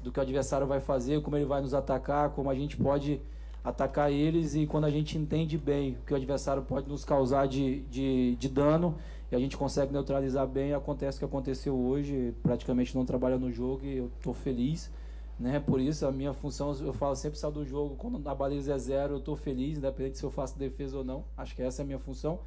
do 0.03 0.11
que 0.11 0.19
o 0.19 0.21
adversário 0.21 0.67
vai 0.67 0.79
fazer, 0.79 1.21
como 1.21 1.37
ele 1.37 1.45
vai 1.45 1.61
nos 1.61 1.73
atacar, 1.73 2.29
como 2.31 2.49
a 2.49 2.55
gente 2.55 2.77
pode 2.77 3.21
atacar 3.63 4.11
eles 4.11 4.55
e 4.55 4.67
quando 4.67 4.83
a 4.83 4.89
gente 4.89 5.17
entende 5.17 5.57
bem 5.57 5.93
o 5.93 6.05
que 6.05 6.13
o 6.13 6.17
adversário 6.17 6.63
pode 6.63 6.89
nos 6.89 7.05
causar 7.05 7.47
de, 7.47 7.79
de, 7.83 8.35
de 8.35 8.49
dano 8.49 8.97
e 9.31 9.35
a 9.35 9.39
gente 9.39 9.55
consegue 9.55 9.93
neutralizar 9.93 10.45
bem, 10.45 10.73
acontece 10.73 11.17
o 11.17 11.19
que 11.19 11.25
aconteceu 11.25 11.75
hoje, 11.75 12.35
praticamente 12.43 12.93
não 12.95 13.05
trabalha 13.05 13.37
no 13.37 13.51
jogo 13.51 13.85
e 13.85 13.97
eu 13.97 14.11
estou 14.17 14.33
feliz. 14.33 14.91
Né? 15.39 15.59
Por 15.59 15.79
isso, 15.79 16.05
a 16.05 16.11
minha 16.11 16.33
função, 16.33 16.75
eu 16.81 16.93
falo 16.93 17.15
sempre 17.15 17.39
só 17.39 17.49
do 17.49 17.65
jogo, 17.65 17.95
quando 17.95 18.27
a 18.27 18.35
baliza 18.35 18.73
é 18.73 18.77
zero, 18.77 19.15
eu 19.15 19.17
estou 19.17 19.35
feliz, 19.35 19.77
independente 19.77 20.19
se 20.19 20.23
eu 20.23 20.29
faço 20.29 20.59
defesa 20.59 20.99
ou 20.99 21.03
não. 21.03 21.23
Acho 21.35 21.55
que 21.55 21.63
essa 21.63 21.81
é 21.81 21.83
a 21.83 21.85
minha 21.85 21.97
função. 21.97 22.39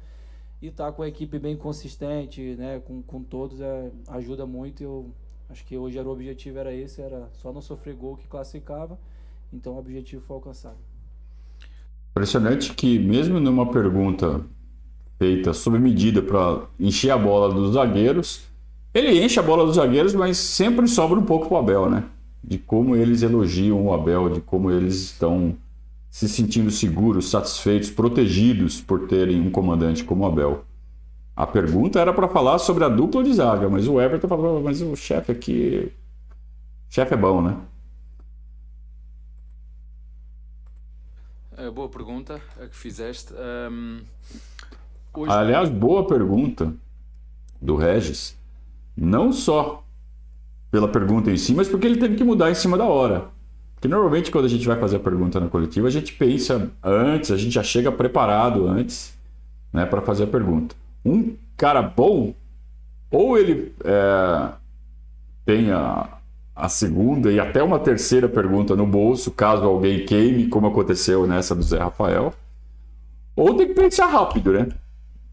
E 0.61 0.67
estar 0.67 0.85
tá 0.85 0.91
com 0.91 1.01
a 1.01 1.07
equipe 1.07 1.37
bem 1.37 1.57
consistente, 1.57 2.55
né? 2.55 2.79
com, 2.79 3.01
com 3.01 3.21
todos, 3.21 3.59
é, 3.59 3.91
ajuda 4.07 4.45
muito. 4.45 4.81
Eu 4.81 5.11
acho 5.49 5.65
que 5.65 5.77
hoje 5.77 5.97
era 5.97 6.07
o 6.07 6.11
objetivo 6.11 6.59
era 6.59 6.73
esse, 6.73 7.01
era 7.01 7.29
só 7.33 7.51
não 7.51 7.61
sofrer 7.61 7.95
gol 7.95 8.17
que 8.17 8.27
classificava. 8.27 8.97
Então 9.51 9.73
o 9.73 9.79
objetivo 9.79 10.21
foi 10.25 10.35
alcançado. 10.35 10.77
Impressionante 12.11 12.73
que 12.73 12.99
mesmo 12.99 13.39
numa 13.39 13.71
pergunta 13.71 14.41
feita 15.17 15.53
sob 15.53 15.79
medida 15.79 16.21
para 16.21 16.65
encher 16.79 17.11
a 17.11 17.17
bola 17.17 17.53
dos 17.53 17.73
zagueiros, 17.73 18.43
ele 18.93 19.23
enche 19.23 19.39
a 19.39 19.43
bola 19.43 19.65
dos 19.65 19.75
zagueiros, 19.75 20.13
mas 20.13 20.37
sempre 20.37 20.87
sobra 20.87 21.19
um 21.19 21.23
pouco 21.23 21.47
para 21.47 21.55
o 21.55 21.59
Abel, 21.59 21.89
né? 21.89 22.03
De 22.43 22.57
como 22.57 22.95
eles 22.95 23.21
elogiam 23.21 23.85
o 23.85 23.93
Abel, 23.93 24.29
de 24.29 24.41
como 24.41 24.71
eles 24.71 24.95
estão 24.95 25.55
se 26.09 26.27
sentindo 26.27 26.71
seguros, 26.71 27.29
satisfeitos, 27.29 27.91
protegidos 27.91 28.81
por 28.81 29.07
terem 29.07 29.39
um 29.41 29.51
comandante 29.51 30.03
como 30.03 30.23
o 30.23 30.27
Abel. 30.27 30.65
A 31.37 31.45
pergunta 31.45 31.99
era 31.99 32.11
para 32.11 32.27
falar 32.27 32.57
sobre 32.57 32.83
a 32.83 32.89
dupla 32.89 33.23
de 33.23 33.31
zaga, 33.31 33.69
mas 33.69 33.87
o 33.87 34.01
Everton 34.01 34.27
falou, 34.27 34.59
mas 34.59 34.81
o 34.81 34.95
chefe 34.95 35.31
aqui, 35.31 35.93
chefe 36.89 37.13
é 37.13 37.17
bom, 37.17 37.43
né? 37.43 37.55
É, 41.55 41.69
boa 41.69 41.87
pergunta 41.89 42.41
a 42.59 42.65
que 42.65 42.75
fizeste. 42.75 43.35
Um, 43.71 44.01
hoje... 45.13 45.31
Aliás, 45.31 45.69
boa 45.69 46.07
pergunta 46.07 46.73
do 47.61 47.75
Regis. 47.75 48.35
Não 48.95 49.31
só 49.31 49.83
pela 50.71 50.87
pergunta 50.87 51.29
em 51.29 51.37
si, 51.37 51.53
mas 51.53 51.67
porque 51.67 51.85
ele 51.85 51.99
teve 51.99 52.15
que 52.15 52.23
mudar 52.23 52.49
em 52.49 52.55
cima 52.55 52.75
da 52.79 52.85
hora. 52.85 53.29
Porque 53.75 53.87
normalmente 53.87 54.31
quando 54.31 54.45
a 54.45 54.49
gente 54.49 54.65
vai 54.65 54.79
fazer 54.79 54.95
a 54.95 54.99
pergunta 54.99 55.39
na 55.39 55.49
coletiva, 55.49 55.87
a 55.87 55.91
gente 55.91 56.13
pensa 56.13 56.71
antes, 56.83 57.29
a 57.29 57.37
gente 57.37 57.51
já 57.51 57.61
chega 57.61 57.91
preparado 57.91 58.67
antes 58.67 59.15
né, 59.71 59.85
para 59.85 60.01
fazer 60.01 60.23
a 60.23 60.27
pergunta. 60.27 60.75
Um 61.07 61.35
cara 61.55 61.81
bom, 61.81 62.33
ou 63.09 63.37
ele 63.37 63.73
é, 63.83 64.49
tenha 65.45 66.09
a 66.53 66.67
segunda 66.67 67.31
e 67.31 67.39
até 67.39 67.63
uma 67.63 67.79
terceira 67.79 68.27
pergunta 68.27 68.75
no 68.75 68.85
bolso, 68.85 69.31
caso 69.31 69.63
alguém 69.63 70.05
queime, 70.05 70.47
como 70.47 70.67
aconteceu 70.67 71.25
nessa 71.25 71.55
do 71.55 71.63
Zé 71.63 71.77
Rafael. 71.77 72.33
Ou 73.35 73.53
tem 73.53 73.67
que 73.67 73.73
pensar 73.73 74.07
rápido, 74.07 74.51
né? 74.51 74.67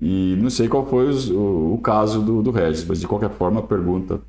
E 0.01 0.37
não 0.41 0.51
sei 0.51 0.69
qual 0.69 0.87
foi 0.87 1.11
o, 1.33 1.75
o 1.75 1.79
caso 1.79 2.23
do, 2.23 2.43
do 2.43 2.51
Regis, 2.51 2.85
mas 2.85 3.01
de 3.01 3.09
qualquer 3.09 3.31
forma 3.31 3.61
a 3.61 3.63
pergunta 3.63 4.21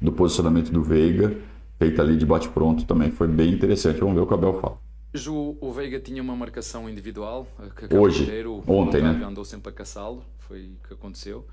do 0.00 0.10
posicionamento 0.10 0.72
do 0.72 0.82
Veiga, 0.82 1.36
feita 1.78 2.02
ali 2.02 2.16
de 2.16 2.26
bate-pronto, 2.26 2.84
também 2.84 3.10
foi 3.10 3.28
bem 3.28 3.52
interessante. 3.52 4.00
Vamos 4.00 4.16
ver 4.16 4.22
o 4.22 4.26
que 4.26 4.32
o 4.32 4.36
Abel 4.36 4.60
fala. 4.60 4.76
Hoje 5.14 5.28
o, 5.28 5.72
Veiga 5.72 6.00
tinha 6.00 6.22
uma 6.22 6.34
marcação 6.34 6.88
individual. 6.88 7.46
Que 7.76 7.94
Hoje, 7.94 8.24
o, 8.46 8.64
ontem, 8.66 9.02
o 9.02 9.12
né? 9.12 9.24
andou 9.24 9.44
sempre 9.44 9.68
a 9.68 9.72
caçá-lo, 9.72 10.24
foi 10.40 10.74
o 10.82 10.88
que 10.88 10.94
aconteceu. 10.94 11.46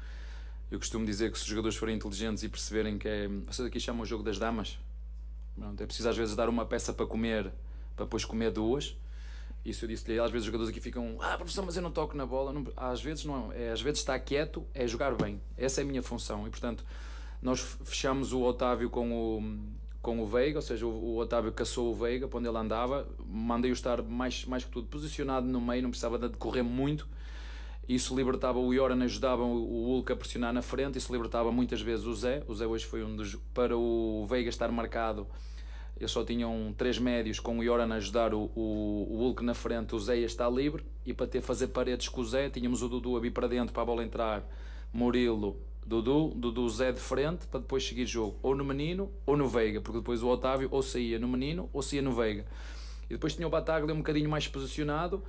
Eu 0.71 0.79
costumo 0.79 1.05
dizer 1.05 1.31
que 1.31 1.37
se 1.37 1.43
os 1.43 1.49
jogadores 1.49 1.75
forem 1.75 1.95
inteligentes 1.95 2.43
e 2.43 2.47
perceberem 2.47 2.97
que 2.97 3.07
é. 3.07 3.27
Vocês 3.47 3.67
aqui 3.67 3.79
chamam 3.79 4.03
o 4.03 4.05
jogo 4.05 4.23
das 4.23 4.37
damas. 4.37 4.79
Pronto, 5.57 5.81
é 5.81 5.85
preciso 5.85 6.07
às 6.07 6.15
vezes 6.15 6.35
dar 6.35 6.47
uma 6.47 6.65
peça 6.65 6.93
para 6.93 7.05
comer, 7.05 7.51
para 7.95 8.05
depois 8.05 8.23
comer 8.23 8.51
duas. 8.51 8.95
Isso 9.65 9.83
eu 9.83 9.89
disse-lhe. 9.89 10.19
Às 10.19 10.31
vezes 10.31 10.43
os 10.43 10.45
jogadores 10.45 10.69
aqui 10.69 10.79
ficam. 10.79 11.17
Ah, 11.19 11.35
professor, 11.35 11.65
mas 11.65 11.75
eu 11.75 11.81
não 11.81 11.91
toco 11.91 12.15
na 12.15 12.25
bola. 12.25 12.53
Não, 12.53 12.65
às 12.77 13.01
vezes 13.01 13.25
não. 13.25 13.51
É, 13.51 13.71
às 13.71 13.81
vezes 13.81 13.99
estar 13.99 14.17
quieto 14.19 14.65
é 14.73 14.87
jogar 14.87 15.15
bem. 15.15 15.41
Essa 15.57 15.81
é 15.81 15.83
a 15.83 15.87
minha 15.87 16.01
função. 16.01 16.47
E 16.47 16.49
portanto, 16.49 16.85
nós 17.41 17.59
fechamos 17.83 18.31
o 18.31 18.41
Otávio 18.41 18.89
com 18.89 19.11
o, 19.11 19.59
com 20.01 20.21
o 20.21 20.25
Veiga, 20.25 20.59
ou 20.59 20.61
seja, 20.61 20.85
o, 20.85 20.89
o 20.89 21.17
Otávio 21.17 21.51
caçou 21.51 21.91
o 21.91 21.95
Veiga 21.95 22.27
para 22.27 22.39
onde 22.39 22.47
ele 22.47 22.57
andava. 22.57 23.07
Mandei-o 23.25 23.73
estar 23.73 24.01
mais, 24.01 24.45
mais 24.45 24.63
que 24.63 24.71
tudo 24.71 24.87
posicionado 24.87 25.47
no 25.47 25.59
meio, 25.59 25.83
não 25.83 25.89
precisava 25.89 26.17
de 26.17 26.37
correr 26.37 26.63
muito 26.63 27.07
isso 27.89 28.15
libertava 28.15 28.59
o 28.59 28.71
Ioran, 28.71 29.03
ajudava 29.03 29.41
o 29.41 29.85
Hulk 29.87 30.13
a 30.13 30.15
pressionar 30.15 30.53
na 30.53 30.61
frente, 30.61 30.99
isso 30.99 31.11
libertava 31.11 31.51
muitas 31.51 31.81
vezes 31.81 32.05
o 32.05 32.13
Zé. 32.13 32.43
O 32.47 32.53
Zé 32.53 32.67
hoje 32.67 32.85
foi 32.85 33.03
um 33.03 33.15
dos. 33.15 33.35
Para 33.51 33.75
o 33.75 34.27
Veiga 34.29 34.47
estar 34.47 34.71
marcado, 34.71 35.25
eles 35.97 36.11
só 36.11 36.23
tinham 36.23 36.71
três 36.77 36.99
médios, 36.99 37.39
com 37.39 37.57
o 37.57 37.63
Ioran 37.63 37.91
a 37.91 37.95
ajudar 37.95 38.31
o, 38.31 38.51
o, 38.55 39.07
o 39.09 39.17
Hulk 39.17 39.43
na 39.43 39.55
frente, 39.55 39.95
o 39.95 39.99
Zé 39.99 40.19
ia 40.19 40.27
estar 40.27 40.47
livre. 40.51 40.85
E 41.03 41.15
para 41.15 41.25
ter 41.25 41.41
fazer 41.41 41.69
paredes 41.69 42.07
com 42.07 42.21
o 42.21 42.25
Zé, 42.25 42.47
tínhamos 42.47 42.83
o 42.83 42.87
Dudu 42.87 43.17
a 43.17 43.19
vir 43.19 43.31
para 43.31 43.47
dentro 43.47 43.73
para 43.73 43.81
a 43.81 43.85
bola 43.87 44.03
entrar, 44.03 44.47
Murilo, 44.93 45.59
Dudu, 45.89 46.35
Dudu 46.35 46.69
Zé 46.69 46.91
de 46.91 46.99
frente, 46.99 47.47
para 47.47 47.61
depois 47.61 47.83
seguir 47.83 48.05
jogo 48.05 48.37
ou 48.43 48.55
no 48.55 48.63
Menino 48.63 49.11
ou 49.25 49.35
no 49.35 49.47
Veiga, 49.47 49.81
porque 49.81 49.97
depois 49.97 50.21
o 50.21 50.27
Otávio 50.27 50.67
ou 50.69 50.83
saía 50.83 51.17
no 51.17 51.27
Menino 51.27 51.67
ou 51.73 51.81
saía 51.81 52.03
no 52.03 52.11
Veiga. 52.11 52.45
E 53.09 53.13
depois 53.13 53.33
tinha 53.35 53.47
o 53.47 53.49
Bataglia 53.49 53.91
um 53.91 53.97
bocadinho 53.97 54.29
mais 54.29 54.47
posicionado 54.47 55.23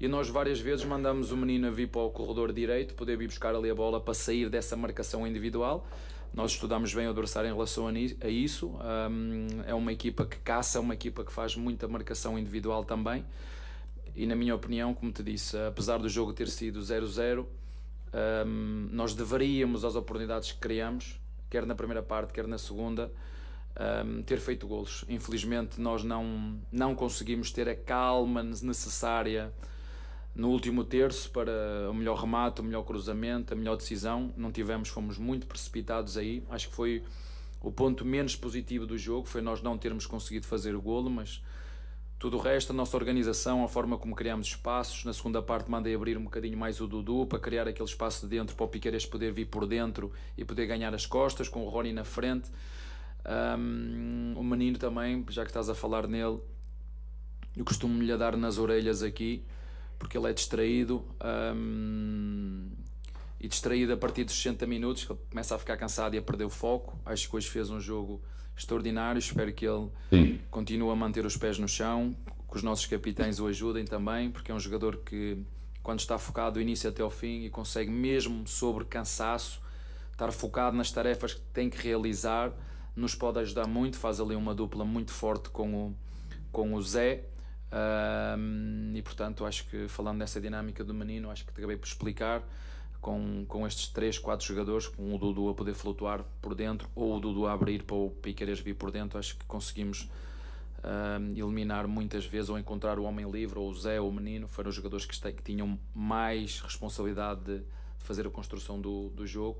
e 0.00 0.08
nós 0.08 0.30
várias 0.30 0.58
vezes 0.58 0.86
mandamos 0.86 1.32
o 1.32 1.36
menino 1.36 1.68
a 1.68 1.70
vir 1.70 1.88
para 1.88 2.00
o 2.00 2.10
corredor 2.10 2.50
direito, 2.50 2.94
poder 2.94 3.18
vir 3.18 3.26
buscar 3.26 3.54
ali 3.54 3.68
a 3.68 3.74
bola 3.74 4.00
para 4.00 4.14
sair 4.14 4.48
dessa 4.48 4.74
marcação 4.74 5.26
individual. 5.26 5.86
Nós 6.32 6.52
estudamos 6.52 6.94
bem 6.94 7.06
o 7.06 7.10
adversário 7.10 7.50
em 7.50 7.52
relação 7.52 7.86
a 7.86 8.28
isso. 8.28 8.68
Um, 8.68 9.48
é 9.66 9.74
uma 9.74 9.92
equipa 9.92 10.24
que 10.24 10.38
caça, 10.38 10.78
é 10.78 10.80
uma 10.80 10.94
equipa 10.94 11.24
que 11.24 11.32
faz 11.32 11.54
muita 11.56 11.86
marcação 11.86 12.38
individual 12.38 12.84
também. 12.84 13.22
E 14.14 14.24
na 14.24 14.34
minha 14.34 14.54
opinião, 14.54 14.94
como 14.94 15.12
te 15.12 15.22
disse, 15.22 15.58
apesar 15.58 15.98
do 15.98 16.08
jogo 16.08 16.32
ter 16.32 16.48
sido 16.48 16.80
0-0, 16.80 17.44
um, 18.12 18.88
nós 18.92 19.14
deveríamos, 19.14 19.84
as 19.84 19.94
oportunidades 19.94 20.52
que 20.52 20.58
criamos, 20.58 21.20
quer 21.50 21.66
na 21.66 21.74
primeira 21.74 22.02
parte, 22.02 22.32
quer 22.32 22.46
na 22.46 22.58
segunda, 22.58 23.12
um, 24.04 24.22
ter 24.22 24.38
feito 24.38 24.66
golos. 24.66 25.04
Infelizmente, 25.08 25.80
nós 25.80 26.02
não, 26.02 26.58
não 26.72 26.94
conseguimos 26.94 27.50
ter 27.50 27.68
a 27.68 27.76
calma 27.76 28.42
necessária 28.42 29.52
no 30.34 30.50
último 30.50 30.84
terço 30.84 31.30
para 31.30 31.88
o 31.90 31.94
melhor 31.94 32.18
remate, 32.18 32.60
o 32.60 32.64
melhor 32.64 32.84
cruzamento, 32.84 33.54
a 33.54 33.56
melhor 33.56 33.76
decisão. 33.76 34.32
Não 34.36 34.52
tivemos, 34.52 34.88
fomos 34.88 35.18
muito 35.18 35.46
precipitados 35.46 36.16
aí. 36.16 36.44
Acho 36.50 36.68
que 36.68 36.74
foi 36.74 37.02
o 37.62 37.72
ponto 37.72 38.04
menos 38.04 38.36
positivo 38.36 38.86
do 38.86 38.98
jogo, 38.98 39.26
foi 39.26 39.40
nós 39.40 39.62
não 39.62 39.76
termos 39.78 40.06
conseguido 40.06 40.46
fazer 40.46 40.74
o 40.74 40.80
golo, 40.80 41.10
mas 41.10 41.42
tudo 42.18 42.38
o 42.38 42.40
resto, 42.40 42.72
a 42.72 42.74
nossa 42.74 42.96
organização, 42.96 43.62
a 43.64 43.68
forma 43.68 43.98
como 43.98 44.14
criamos 44.14 44.48
espaços. 44.48 45.04
Na 45.04 45.12
segunda 45.12 45.42
parte 45.42 45.70
mandei 45.70 45.94
abrir 45.94 46.16
um 46.16 46.24
bocadinho 46.24 46.56
mais 46.56 46.80
o 46.80 46.86
Dudu 46.86 47.26
para 47.26 47.38
criar 47.38 47.68
aquele 47.68 47.88
espaço 47.88 48.26
de 48.26 48.36
dentro 48.36 48.56
para 48.56 48.64
o 48.64 48.68
Piqueires 48.68 49.04
poder 49.04 49.32
vir 49.32 49.46
por 49.46 49.66
dentro 49.66 50.12
e 50.36 50.44
poder 50.44 50.66
ganhar 50.66 50.94
as 50.94 51.04
costas, 51.04 51.48
com 51.48 51.64
o 51.64 51.68
Rony 51.68 51.92
na 51.92 52.04
frente. 52.04 52.50
Um, 53.58 54.34
o 54.36 54.44
menino 54.44 54.78
também, 54.78 55.24
já 55.28 55.42
que 55.42 55.50
estás 55.50 55.68
a 55.68 55.74
falar 55.74 56.06
nele, 56.06 56.38
eu 57.56 57.64
costumo 57.64 58.02
lhe 58.02 58.16
dar 58.16 58.36
nas 58.36 58.58
orelhas 58.58 59.02
aqui 59.02 59.44
porque 59.98 60.16
ele 60.16 60.28
é 60.28 60.32
distraído 60.32 61.04
um, 61.54 62.68
e 63.40 63.48
distraído 63.48 63.92
a 63.92 63.96
partir 63.96 64.24
dos 64.24 64.34
60 64.34 64.66
minutos, 64.66 65.04
que 65.04 65.12
ele 65.12 65.20
começa 65.30 65.54
a 65.54 65.58
ficar 65.58 65.76
cansado 65.76 66.14
e 66.14 66.18
a 66.18 66.22
perder 66.22 66.44
o 66.44 66.50
foco. 66.50 66.98
Acho 67.04 67.28
que 67.28 67.36
hoje 67.36 67.48
fez 67.48 67.70
um 67.70 67.80
jogo 67.80 68.22
extraordinário. 68.56 69.18
Espero 69.18 69.52
que 69.52 69.66
ele 69.66 69.88
Sim. 70.10 70.40
continue 70.50 70.90
a 70.90 70.96
manter 70.96 71.24
os 71.26 71.36
pés 71.36 71.58
no 71.58 71.68
chão, 71.68 72.16
que 72.48 72.56
os 72.56 72.62
nossos 72.62 72.86
capitães 72.86 73.38
o 73.38 73.46
ajudem 73.46 73.84
também, 73.84 74.30
porque 74.30 74.50
é 74.50 74.54
um 74.54 74.60
jogador 74.60 74.98
que, 74.98 75.38
quando 75.82 76.00
está 76.00 76.18
focado 76.18 76.54
do 76.54 76.60
início 76.60 76.88
até 76.88 77.02
ao 77.02 77.10
fim 77.10 77.44
e 77.44 77.50
consegue, 77.50 77.90
mesmo 77.90 78.46
sobre 78.46 78.84
cansaço, 78.84 79.60
estar 80.12 80.32
focado 80.32 80.76
nas 80.76 80.90
tarefas 80.90 81.34
que 81.34 81.40
tem 81.52 81.68
que 81.68 81.76
realizar, 81.78 82.52
nos 82.94 83.14
pode 83.14 83.38
ajudar 83.40 83.66
muito. 83.66 83.98
Faz 83.98 84.20
ali 84.20 84.34
uma 84.34 84.54
dupla 84.54 84.84
muito 84.84 85.12
forte 85.12 85.50
com 85.50 85.74
o, 85.74 85.96
com 86.50 86.74
o 86.74 86.82
Zé 86.82 87.24
um, 87.72 88.92
e 88.94 89.02
portanto, 89.02 89.44
acho 89.44 89.66
que 89.66 89.88
falando 89.88 90.20
dessa 90.20 90.40
dinâmica 90.40 90.84
do 90.84 90.94
menino, 90.94 91.30
acho 91.30 91.44
que 91.44 91.52
te 91.52 91.58
acabei 91.58 91.76
por 91.76 91.86
explicar. 91.86 92.42
Com, 93.00 93.44
com 93.46 93.66
estes 93.66 93.88
3, 93.88 94.18
4 94.18 94.46
jogadores, 94.46 94.86
com 94.88 95.14
o 95.14 95.18
Dudu 95.18 95.48
a 95.48 95.54
poder 95.54 95.74
flutuar 95.74 96.24
por 96.40 96.54
dentro 96.54 96.88
ou 96.94 97.16
o 97.16 97.20
Dudu 97.20 97.46
a 97.46 97.52
abrir 97.52 97.82
para 97.82 97.96
o 97.96 98.10
Piqueires 98.10 98.60
vir 98.60 98.74
por 98.74 98.90
dentro, 98.90 99.18
acho 99.18 99.36
que 99.36 99.44
conseguimos 99.44 100.08
uh, 100.78 101.32
eliminar 101.36 101.86
muitas 101.86 102.24
vezes 102.24 102.50
ou 102.50 102.58
encontrar 102.58 102.98
o 102.98 103.04
homem 103.04 103.30
livre 103.30 103.58
ou 103.58 103.70
o 103.70 103.74
Zé 103.74 104.00
ou 104.00 104.08
o 104.08 104.12
menino. 104.12 104.48
Foram 104.48 104.70
os 104.70 104.74
jogadores 104.74 105.04
que, 105.04 105.32
que 105.32 105.42
tinham 105.42 105.78
mais 105.94 106.60
responsabilidade 106.60 107.40
de 107.44 107.62
fazer 107.98 108.26
a 108.26 108.30
construção 108.30 108.80
do, 108.80 109.10
do 109.10 109.26
jogo 109.26 109.58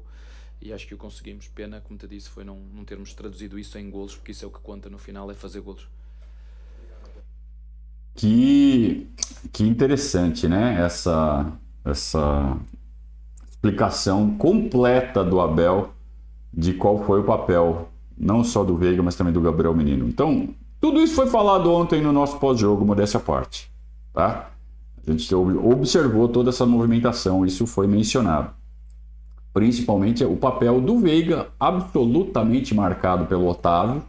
e 0.61 0.73
acho 0.73 0.87
que 0.87 0.95
o 0.95 0.99
conseguimos. 0.99 1.49
Pena, 1.49 1.81
como 1.81 1.99
te 1.99 2.07
disse, 2.07 2.29
foi 2.29 2.45
não, 2.45 2.59
não 2.73 2.85
termos 2.85 3.13
traduzido 3.15 3.59
isso 3.59 3.79
em 3.79 3.91
golos, 3.91 4.15
porque 4.15 4.33
isso 4.33 4.45
é 4.45 4.49
o 4.49 4.51
que 4.51 4.61
conta 4.61 4.89
no 4.89 4.99
final, 4.99 5.31
é 5.31 5.35
fazer 5.35 5.61
golos. 5.61 5.87
Que, 8.15 9.11
que 9.53 9.63
interessante, 9.65 10.49
né? 10.49 10.81
Essa, 10.81 11.53
essa 11.85 12.59
explicação 13.67 14.37
completa 14.37 15.25
do 15.25 15.41
Abel 15.41 15.91
de 16.53 16.73
qual 16.73 17.03
foi 17.05 17.21
o 17.21 17.25
papel, 17.25 17.89
não 18.17 18.45
só 18.45 18.65
do 18.65 18.77
Veiga, 18.77 19.03
mas 19.03 19.17
também 19.17 19.33
do 19.33 19.41
Gabriel 19.41 19.75
Menino. 19.75 20.07
Então, 20.09 20.49
tudo 20.81 21.01
isso 21.01 21.15
foi 21.15 21.27
falado 21.27 21.71
ontem 21.73 22.01
no 22.01 22.13
nosso 22.13 22.39
pós-jogo, 22.39 22.85
modéstia 22.85 23.19
à 23.19 23.21
parte. 23.21 23.71
Tá? 24.13 24.51
A 25.07 25.11
gente 25.11 25.35
observou 25.35 26.29
toda 26.29 26.51
essa 26.51 26.65
movimentação, 26.65 27.45
isso 27.45 27.67
foi 27.67 27.87
mencionado. 27.87 28.51
Principalmente 29.53 30.25
o 30.25 30.37
papel 30.37 30.81
do 30.81 30.99
Veiga, 30.99 31.49
absolutamente 31.59 32.75
marcado 32.75 33.27
pelo 33.27 33.49
Otávio, 33.49 34.03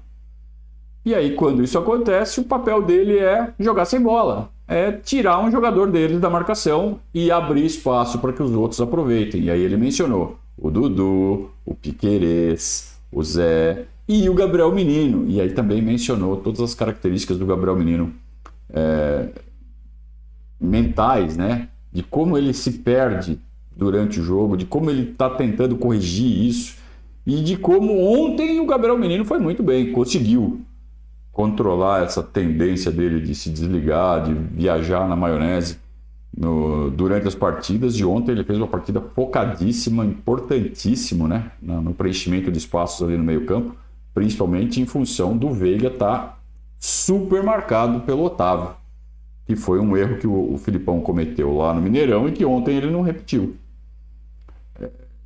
e 1.05 1.15
aí, 1.15 1.35
quando 1.35 1.63
isso 1.63 1.77
acontece, 1.79 2.41
o 2.41 2.43
papel 2.43 2.81
dele 2.81 3.17
é 3.17 3.53
jogar 3.57 3.85
sem 3.85 4.01
bola, 4.01 4.49
é 4.67 4.91
tirar 4.91 5.39
um 5.39 5.49
jogador 5.49 5.89
dele 5.89 6.19
da 6.19 6.29
marcação 6.29 6.99
e 7.13 7.31
abrir 7.31 7.65
espaço 7.65 8.19
para 8.19 8.33
que 8.33 8.43
os 8.43 8.51
outros 8.51 8.81
aproveitem. 8.81 9.43
E 9.43 9.51
aí 9.51 9.61
ele 9.61 9.77
mencionou 9.77 10.37
o 10.57 10.69
Dudu, 10.69 11.49
o 11.65 11.73
Piquerez, 11.73 12.99
o 13.11 13.23
Zé 13.23 13.85
e 14.07 14.29
o 14.29 14.33
Gabriel 14.33 14.71
Menino. 14.71 15.25
E 15.27 15.39
aí 15.39 15.51
também 15.51 15.81
mencionou 15.81 16.37
todas 16.37 16.59
as 16.59 16.73
características 16.73 17.37
do 17.37 17.45
Gabriel 17.45 17.75
Menino 17.75 18.13
é, 18.69 19.29
mentais, 20.59 21.37
né? 21.37 21.69
De 21.91 22.03
como 22.03 22.37
ele 22.37 22.53
se 22.53 22.71
perde 22.71 23.39
durante 23.75 24.19
o 24.19 24.23
jogo, 24.23 24.57
de 24.57 24.65
como 24.65 24.89
ele 24.89 25.11
está 25.11 25.29
tentando 25.29 25.77
corrigir 25.77 26.45
isso 26.45 26.75
e 27.25 27.41
de 27.41 27.55
como 27.57 28.01
ontem 28.01 28.59
o 28.59 28.65
Gabriel 28.65 28.97
Menino 28.97 29.23
foi 29.23 29.37
muito 29.37 29.61
bem, 29.61 29.91
conseguiu 29.91 30.61
controlar 31.37 32.03
essa 32.03 32.23
tendência 32.23 32.91
dele 32.91 33.21
de 33.21 33.35
se 33.35 33.51
desligar, 33.51 34.23
de 34.23 34.33
viajar 34.33 35.07
na 35.07 35.15
maionese 35.15 35.77
no, 36.35 36.89
durante 36.89 37.27
as 37.27 37.35
partidas. 37.35 37.95
De 37.95 38.03
ontem 38.03 38.31
ele 38.31 38.43
fez 38.43 38.57
uma 38.57 38.67
partida 38.67 38.99
focadíssima, 38.99 40.03
importantíssimo, 40.03 41.27
né? 41.27 41.51
No 41.61 41.93
preenchimento 41.93 42.51
de 42.51 42.57
espaços 42.57 43.07
ali 43.07 43.15
no 43.15 43.23
meio 43.23 43.45
campo, 43.45 43.75
principalmente 44.15 44.81
em 44.81 44.87
função 44.87 45.37
do 45.37 45.51
Veiga 45.51 45.89
estar 45.89 46.17
tá 46.17 46.37
super 46.79 47.43
marcado 47.43 47.99
pelo 47.99 48.23
Otávio, 48.23 48.71
que 49.45 49.55
foi 49.55 49.79
um 49.79 49.95
erro 49.95 50.17
que 50.17 50.25
o, 50.25 50.55
o 50.55 50.57
Filipão 50.57 51.01
cometeu 51.01 51.55
lá 51.55 51.71
no 51.71 51.79
Mineirão 51.79 52.27
e 52.27 52.31
que 52.31 52.43
ontem 52.45 52.77
ele 52.77 52.89
não 52.89 53.03
repetiu. 53.03 53.55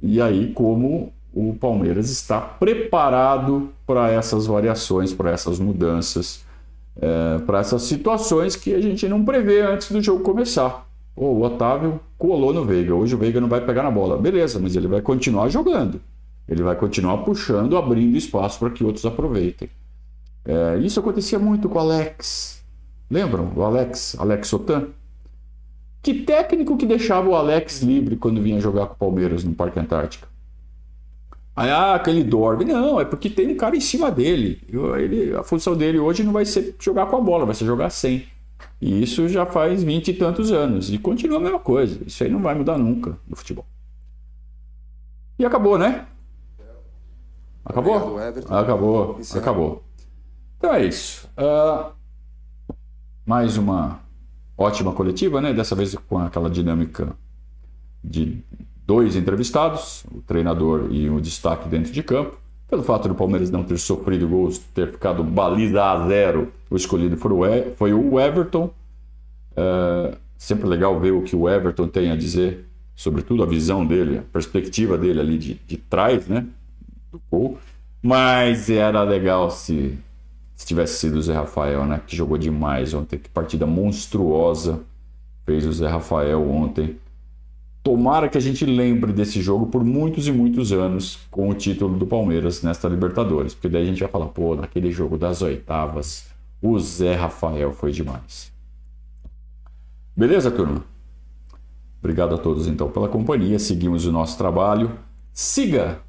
E 0.04 0.20
aí, 0.20 0.52
como 0.52 1.14
o 1.34 1.54
Palmeiras 1.54 2.10
está 2.10 2.40
preparado 2.40 3.70
para 3.86 4.12
essas 4.12 4.46
variações, 4.46 5.14
para 5.14 5.32
essas 5.32 5.60
mudanças, 5.60 6.44
é, 7.00 7.40
para 7.40 7.60
essas 7.60 7.84
situações 7.84 8.56
que 8.56 8.74
a 8.74 8.82
gente 8.82 9.08
não 9.08 9.24
prevê 9.24 9.62
antes 9.62 9.92
do 9.92 10.02
jogo 10.02 10.24
começar. 10.24 10.88
Pô, 11.16 11.28
o 11.28 11.42
Otávio 11.44 12.00
colou 12.18 12.54
no 12.54 12.66
Veiga, 12.66 12.94
hoje 12.94 13.16
o 13.16 13.18
Veiga 13.18 13.40
não 13.40 13.48
vai 13.48 13.62
pegar 13.62 13.84
na 13.84 13.92
bola. 13.92 14.18
Beleza, 14.18 14.60
mas 14.60 14.76
ele 14.76 14.88
vai 14.88 15.02
continuar 15.02 15.50
jogando. 15.50 16.02
Ele 16.48 16.64
vai 16.64 16.76
continuar 16.76 17.20
puxando, 17.20 17.78
abrindo 17.78 18.18
espaço 18.18 18.60
para 18.60 18.70
que 18.70 18.84
outros 18.84 19.06
aproveitem. 19.06 19.70
É, 20.44 20.78
isso 20.80 21.00
acontecia 21.00 21.40
muito 21.40 21.70
com 21.70 21.78
o 21.78 21.82
Alex. 21.82 22.62
Lembram? 23.10 23.52
O 23.56 23.64
Alex, 23.64 24.18
Alex 24.20 24.48
Sotan? 24.48 24.88
Que 26.02 26.14
técnico 26.14 26.78
que 26.78 26.86
deixava 26.86 27.30
o 27.30 27.36
Alex 27.36 27.82
livre 27.84 28.16
quando 28.16 28.42
vinha 28.42 28.60
jogar 28.60 28.88
com 28.88 28.94
o 28.94 28.98
Palmeiras 28.98 29.44
no 29.44 29.54
Parque 29.54 29.80
Antártica? 29.80 30.31
Aí, 31.56 31.70
ah, 31.70 32.00
que 32.00 32.10
ele 32.10 32.24
dorme. 32.24 32.66
Não, 32.66 33.00
é 33.00 33.06
porque 33.06 33.30
tem 33.30 33.50
um 33.50 33.58
cara 33.58 33.76
em 33.76 33.82
cima 33.82 34.10
dele. 34.10 34.62
Ele, 34.98 35.36
a 35.36 35.44
função 35.44 35.76
dele 35.76 36.00
hoje 36.00 36.24
não 36.24 36.32
vai 36.32 36.46
ser 36.46 36.76
jogar 36.80 37.08
com 37.08 37.18
a 37.18 37.22
bola, 37.22 37.46
vai 37.46 37.56
ser 37.56 37.66
jogar 37.66 37.90
sem. 37.90 38.26
E 38.80 39.04
isso 39.04 39.28
já 39.28 39.46
faz 39.46 39.84
vinte 39.84 40.08
e 40.08 40.14
tantos 40.14 40.52
anos. 40.52 40.92
E 40.92 40.98
continua 40.98 41.38
a 41.38 41.42
mesma 41.42 41.60
coisa. 41.60 42.00
Isso 42.06 42.24
aí 42.24 42.30
não 42.30 42.42
vai 42.42 42.56
mudar 42.56 42.78
nunca 42.78 43.18
no 43.28 43.36
futebol. 43.36 43.66
E 45.38 45.46
acabou, 45.46 45.78
né? 45.78 46.08
Acabou? 47.66 48.18
Acabou. 48.50 49.20
Acabou. 49.36 49.84
Então 50.58 50.74
é 50.74 50.86
isso. 50.86 51.30
Uh, 51.38 51.92
mais 53.26 53.58
uma 53.58 54.00
ótima 54.58 54.94
coletiva, 54.94 55.42
né? 55.42 55.54
Dessa 55.54 55.76
vez 55.76 55.96
com 55.96 56.18
aquela 56.18 56.50
dinâmica 56.50 57.16
de 58.04 58.44
dois 58.86 59.16
entrevistados, 59.16 60.04
o 60.12 60.22
treinador 60.22 60.88
e 60.92 61.10
o 61.10 61.20
destaque 61.22 61.70
dentro 61.70 61.92
de 61.92 62.04
campo. 62.04 62.38
Pelo 62.70 62.84
fato 62.84 63.08
do 63.08 63.16
Palmeiras 63.16 63.50
não 63.50 63.64
ter 63.64 63.78
sofrido 63.78 64.28
gols, 64.28 64.58
ter 64.58 64.92
ficado 64.92 65.24
baliza 65.24 65.84
a 65.84 66.08
zero, 66.08 66.52
o 66.70 66.76
escolhido 66.76 67.18
foi 67.18 67.94
o 67.94 68.20
Everton. 68.20 68.70
É 69.56 70.18
sempre 70.42 70.68
legal 70.68 71.00
ver 71.00 71.12
o 71.12 71.22
que 71.22 71.36
o 71.36 71.48
Everton 71.48 71.88
tem 71.88 72.10
a 72.10 72.16
dizer, 72.16 72.66
sobretudo 72.96 73.44
a 73.44 73.46
visão 73.46 73.86
dele, 73.86 74.18
a 74.18 74.22
perspectiva 74.24 74.98
dele 74.98 75.20
ali 75.20 75.38
de, 75.38 75.54
de 75.68 75.78
trás, 75.78 76.28
né? 76.28 76.48
Do 77.12 77.22
gol. 77.30 77.60
Mas 78.02 78.68
era 78.68 79.04
legal 79.04 79.52
se, 79.52 80.00
se 80.56 80.66
tivesse 80.66 80.96
sido 80.98 81.18
o 81.18 81.22
Zé 81.22 81.36
Rafael, 81.36 81.86
né? 81.86 82.02
Que 82.08 82.16
jogou 82.16 82.40
demais 82.40 82.92
ontem. 82.92 83.20
Que 83.20 83.30
partida 83.30 83.68
monstruosa 83.68 84.80
fez 85.46 85.64
o 85.68 85.72
Zé 85.72 85.88
Rafael 85.88 86.42
ontem. 86.50 86.98
Tomara 87.84 88.30
que 88.30 88.38
a 88.38 88.42
gente 88.42 88.64
lembre 88.64 89.12
desse 89.12 89.42
jogo 89.42 89.66
por 89.66 89.84
muitos 89.84 90.28
e 90.28 90.32
muitos 90.32 90.72
anos 90.72 91.20
com 91.32 91.50
o 91.50 91.54
título 91.54 91.98
do 91.98 92.06
Palmeiras 92.06 92.62
nesta 92.62 92.88
Libertadores, 92.88 93.56
porque 93.56 93.70
daí 93.70 93.82
a 93.82 93.86
gente 93.86 94.02
vai 94.02 94.10
falar, 94.10 94.28
pô, 94.28 94.56
naquele 94.56 94.92
jogo 94.92 95.18
das 95.18 95.42
oitavas, 95.42 96.28
o 96.62 96.78
Zé 96.80 97.16
Rafael 97.16 97.74
foi 97.74 97.92
demais. 97.92 98.52
Beleza, 100.16 100.52
turma? 100.52 100.84
Obrigado 102.00 102.36
a 102.36 102.38
todos 102.38 102.68
então 102.68 102.90
pela 102.92 103.08
companhia. 103.08 103.58
Seguimos 103.58 104.06
o 104.06 104.12
nosso 104.12 104.38
trabalho. 104.38 104.92
Siga 105.34 106.02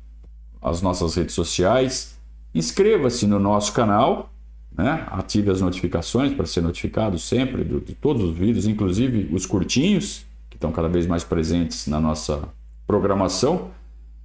as 0.60 0.82
nossas 0.82 1.14
redes 1.14 1.34
sociais, 1.34 2.18
inscreva-se 2.54 3.26
no 3.26 3.38
nosso 3.38 3.72
canal, 3.72 4.30
né? 4.76 5.06
ative 5.10 5.50
as 5.50 5.60
notificações 5.60 6.32
para 6.34 6.46
ser 6.46 6.60
notificado 6.60 7.18
sempre 7.18 7.64
de, 7.64 7.80
de 7.80 7.94
todos 7.94 8.22
os 8.22 8.36
vídeos, 8.36 8.66
inclusive 8.66 9.28
os 9.34 9.44
curtinhos 9.44 10.24
estão 10.62 10.70
cada 10.70 10.88
vez 10.88 11.06
mais 11.06 11.24
presentes 11.24 11.88
na 11.88 12.00
nossa 12.00 12.48
programação. 12.86 13.70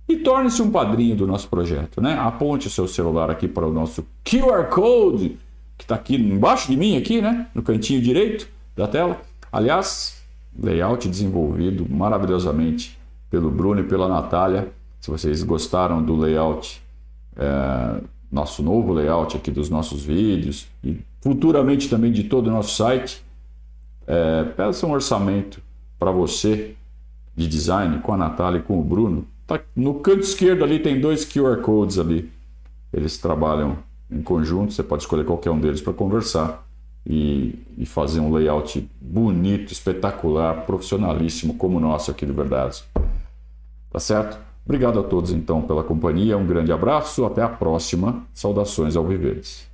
E 0.07 0.17
torne-se 0.17 0.61
um 0.61 0.71
padrinho 0.71 1.15
do 1.17 1.27
nosso 1.27 1.49
projeto, 1.49 1.99
né? 1.99 2.13
Aponte 2.13 2.67
o 2.67 2.69
seu 2.69 2.87
celular 2.87 3.29
aqui 3.29 3.47
para 3.47 3.67
o 3.67 3.73
nosso 3.73 4.05
QR 4.23 4.69
Code, 4.69 5.37
que 5.77 5.83
está 5.83 5.95
aqui 5.95 6.15
embaixo 6.15 6.71
de 6.71 6.77
mim, 6.77 6.95
aqui, 6.95 7.21
né? 7.21 7.47
No 7.53 7.61
cantinho 7.61 8.01
direito 8.01 8.47
da 8.73 8.87
tela. 8.87 9.19
Aliás, 9.51 10.23
layout 10.57 11.09
desenvolvido 11.09 11.85
maravilhosamente 11.89 12.97
pelo 13.29 13.51
Bruno 13.51 13.81
e 13.81 13.83
pela 13.83 14.07
Natália. 14.07 14.71
Se 15.01 15.11
vocês 15.11 15.43
gostaram 15.43 16.01
do 16.01 16.15
layout, 16.15 16.81
é, 17.35 18.01
nosso 18.31 18.63
novo 18.63 18.93
layout 18.93 19.35
aqui 19.35 19.51
dos 19.51 19.69
nossos 19.69 20.05
vídeos 20.05 20.67
e 20.81 21.01
futuramente 21.21 21.89
também 21.89 22.13
de 22.13 22.23
todo 22.23 22.47
o 22.47 22.51
nosso 22.51 22.75
site, 22.75 23.21
é, 24.05 24.43
peça 24.55 24.87
um 24.87 24.91
orçamento 24.91 25.61
para 25.99 26.11
você 26.11 26.75
de 27.35 27.47
design 27.47 27.99
com 27.99 28.13
a 28.13 28.17
Natália 28.17 28.59
e 28.59 28.61
com 28.63 28.79
o 28.79 28.83
Bruno. 28.83 29.25
Tá 29.45 29.59
no 29.75 29.95
canto 29.95 30.21
esquerdo 30.21 30.63
ali 30.63 30.79
tem 30.79 30.99
dois 30.99 31.23
QR 31.23 31.61
codes 31.61 31.99
ali. 31.99 32.29
Eles 32.91 33.17
trabalham 33.17 33.77
em 34.09 34.21
conjunto, 34.21 34.73
você 34.73 34.83
pode 34.83 35.03
escolher 35.03 35.25
qualquer 35.25 35.51
um 35.51 35.59
deles 35.59 35.81
para 35.81 35.93
conversar 35.93 36.65
e, 37.05 37.59
e, 37.77 37.85
fazer 37.85 38.19
um 38.19 38.33
layout 38.33 38.89
bonito, 38.99 39.71
espetacular, 39.71 40.65
profissionalíssimo 40.65 41.53
como 41.53 41.77
o 41.77 41.79
nosso 41.79 42.11
aqui 42.11 42.25
do 42.25 42.33
Verdades. 42.33 42.83
Tá 43.91 43.99
certo? 43.99 44.37
Obrigado 44.65 44.99
a 44.99 45.03
todos 45.03 45.31
então 45.31 45.61
pela 45.61 45.83
companhia, 45.83 46.37
um 46.37 46.45
grande 46.45 46.71
abraço, 46.71 47.25
até 47.25 47.41
a 47.41 47.49
próxima. 47.49 48.25
Saudações 48.33 48.95
ao 48.95 49.05
Viveres. 49.05 49.66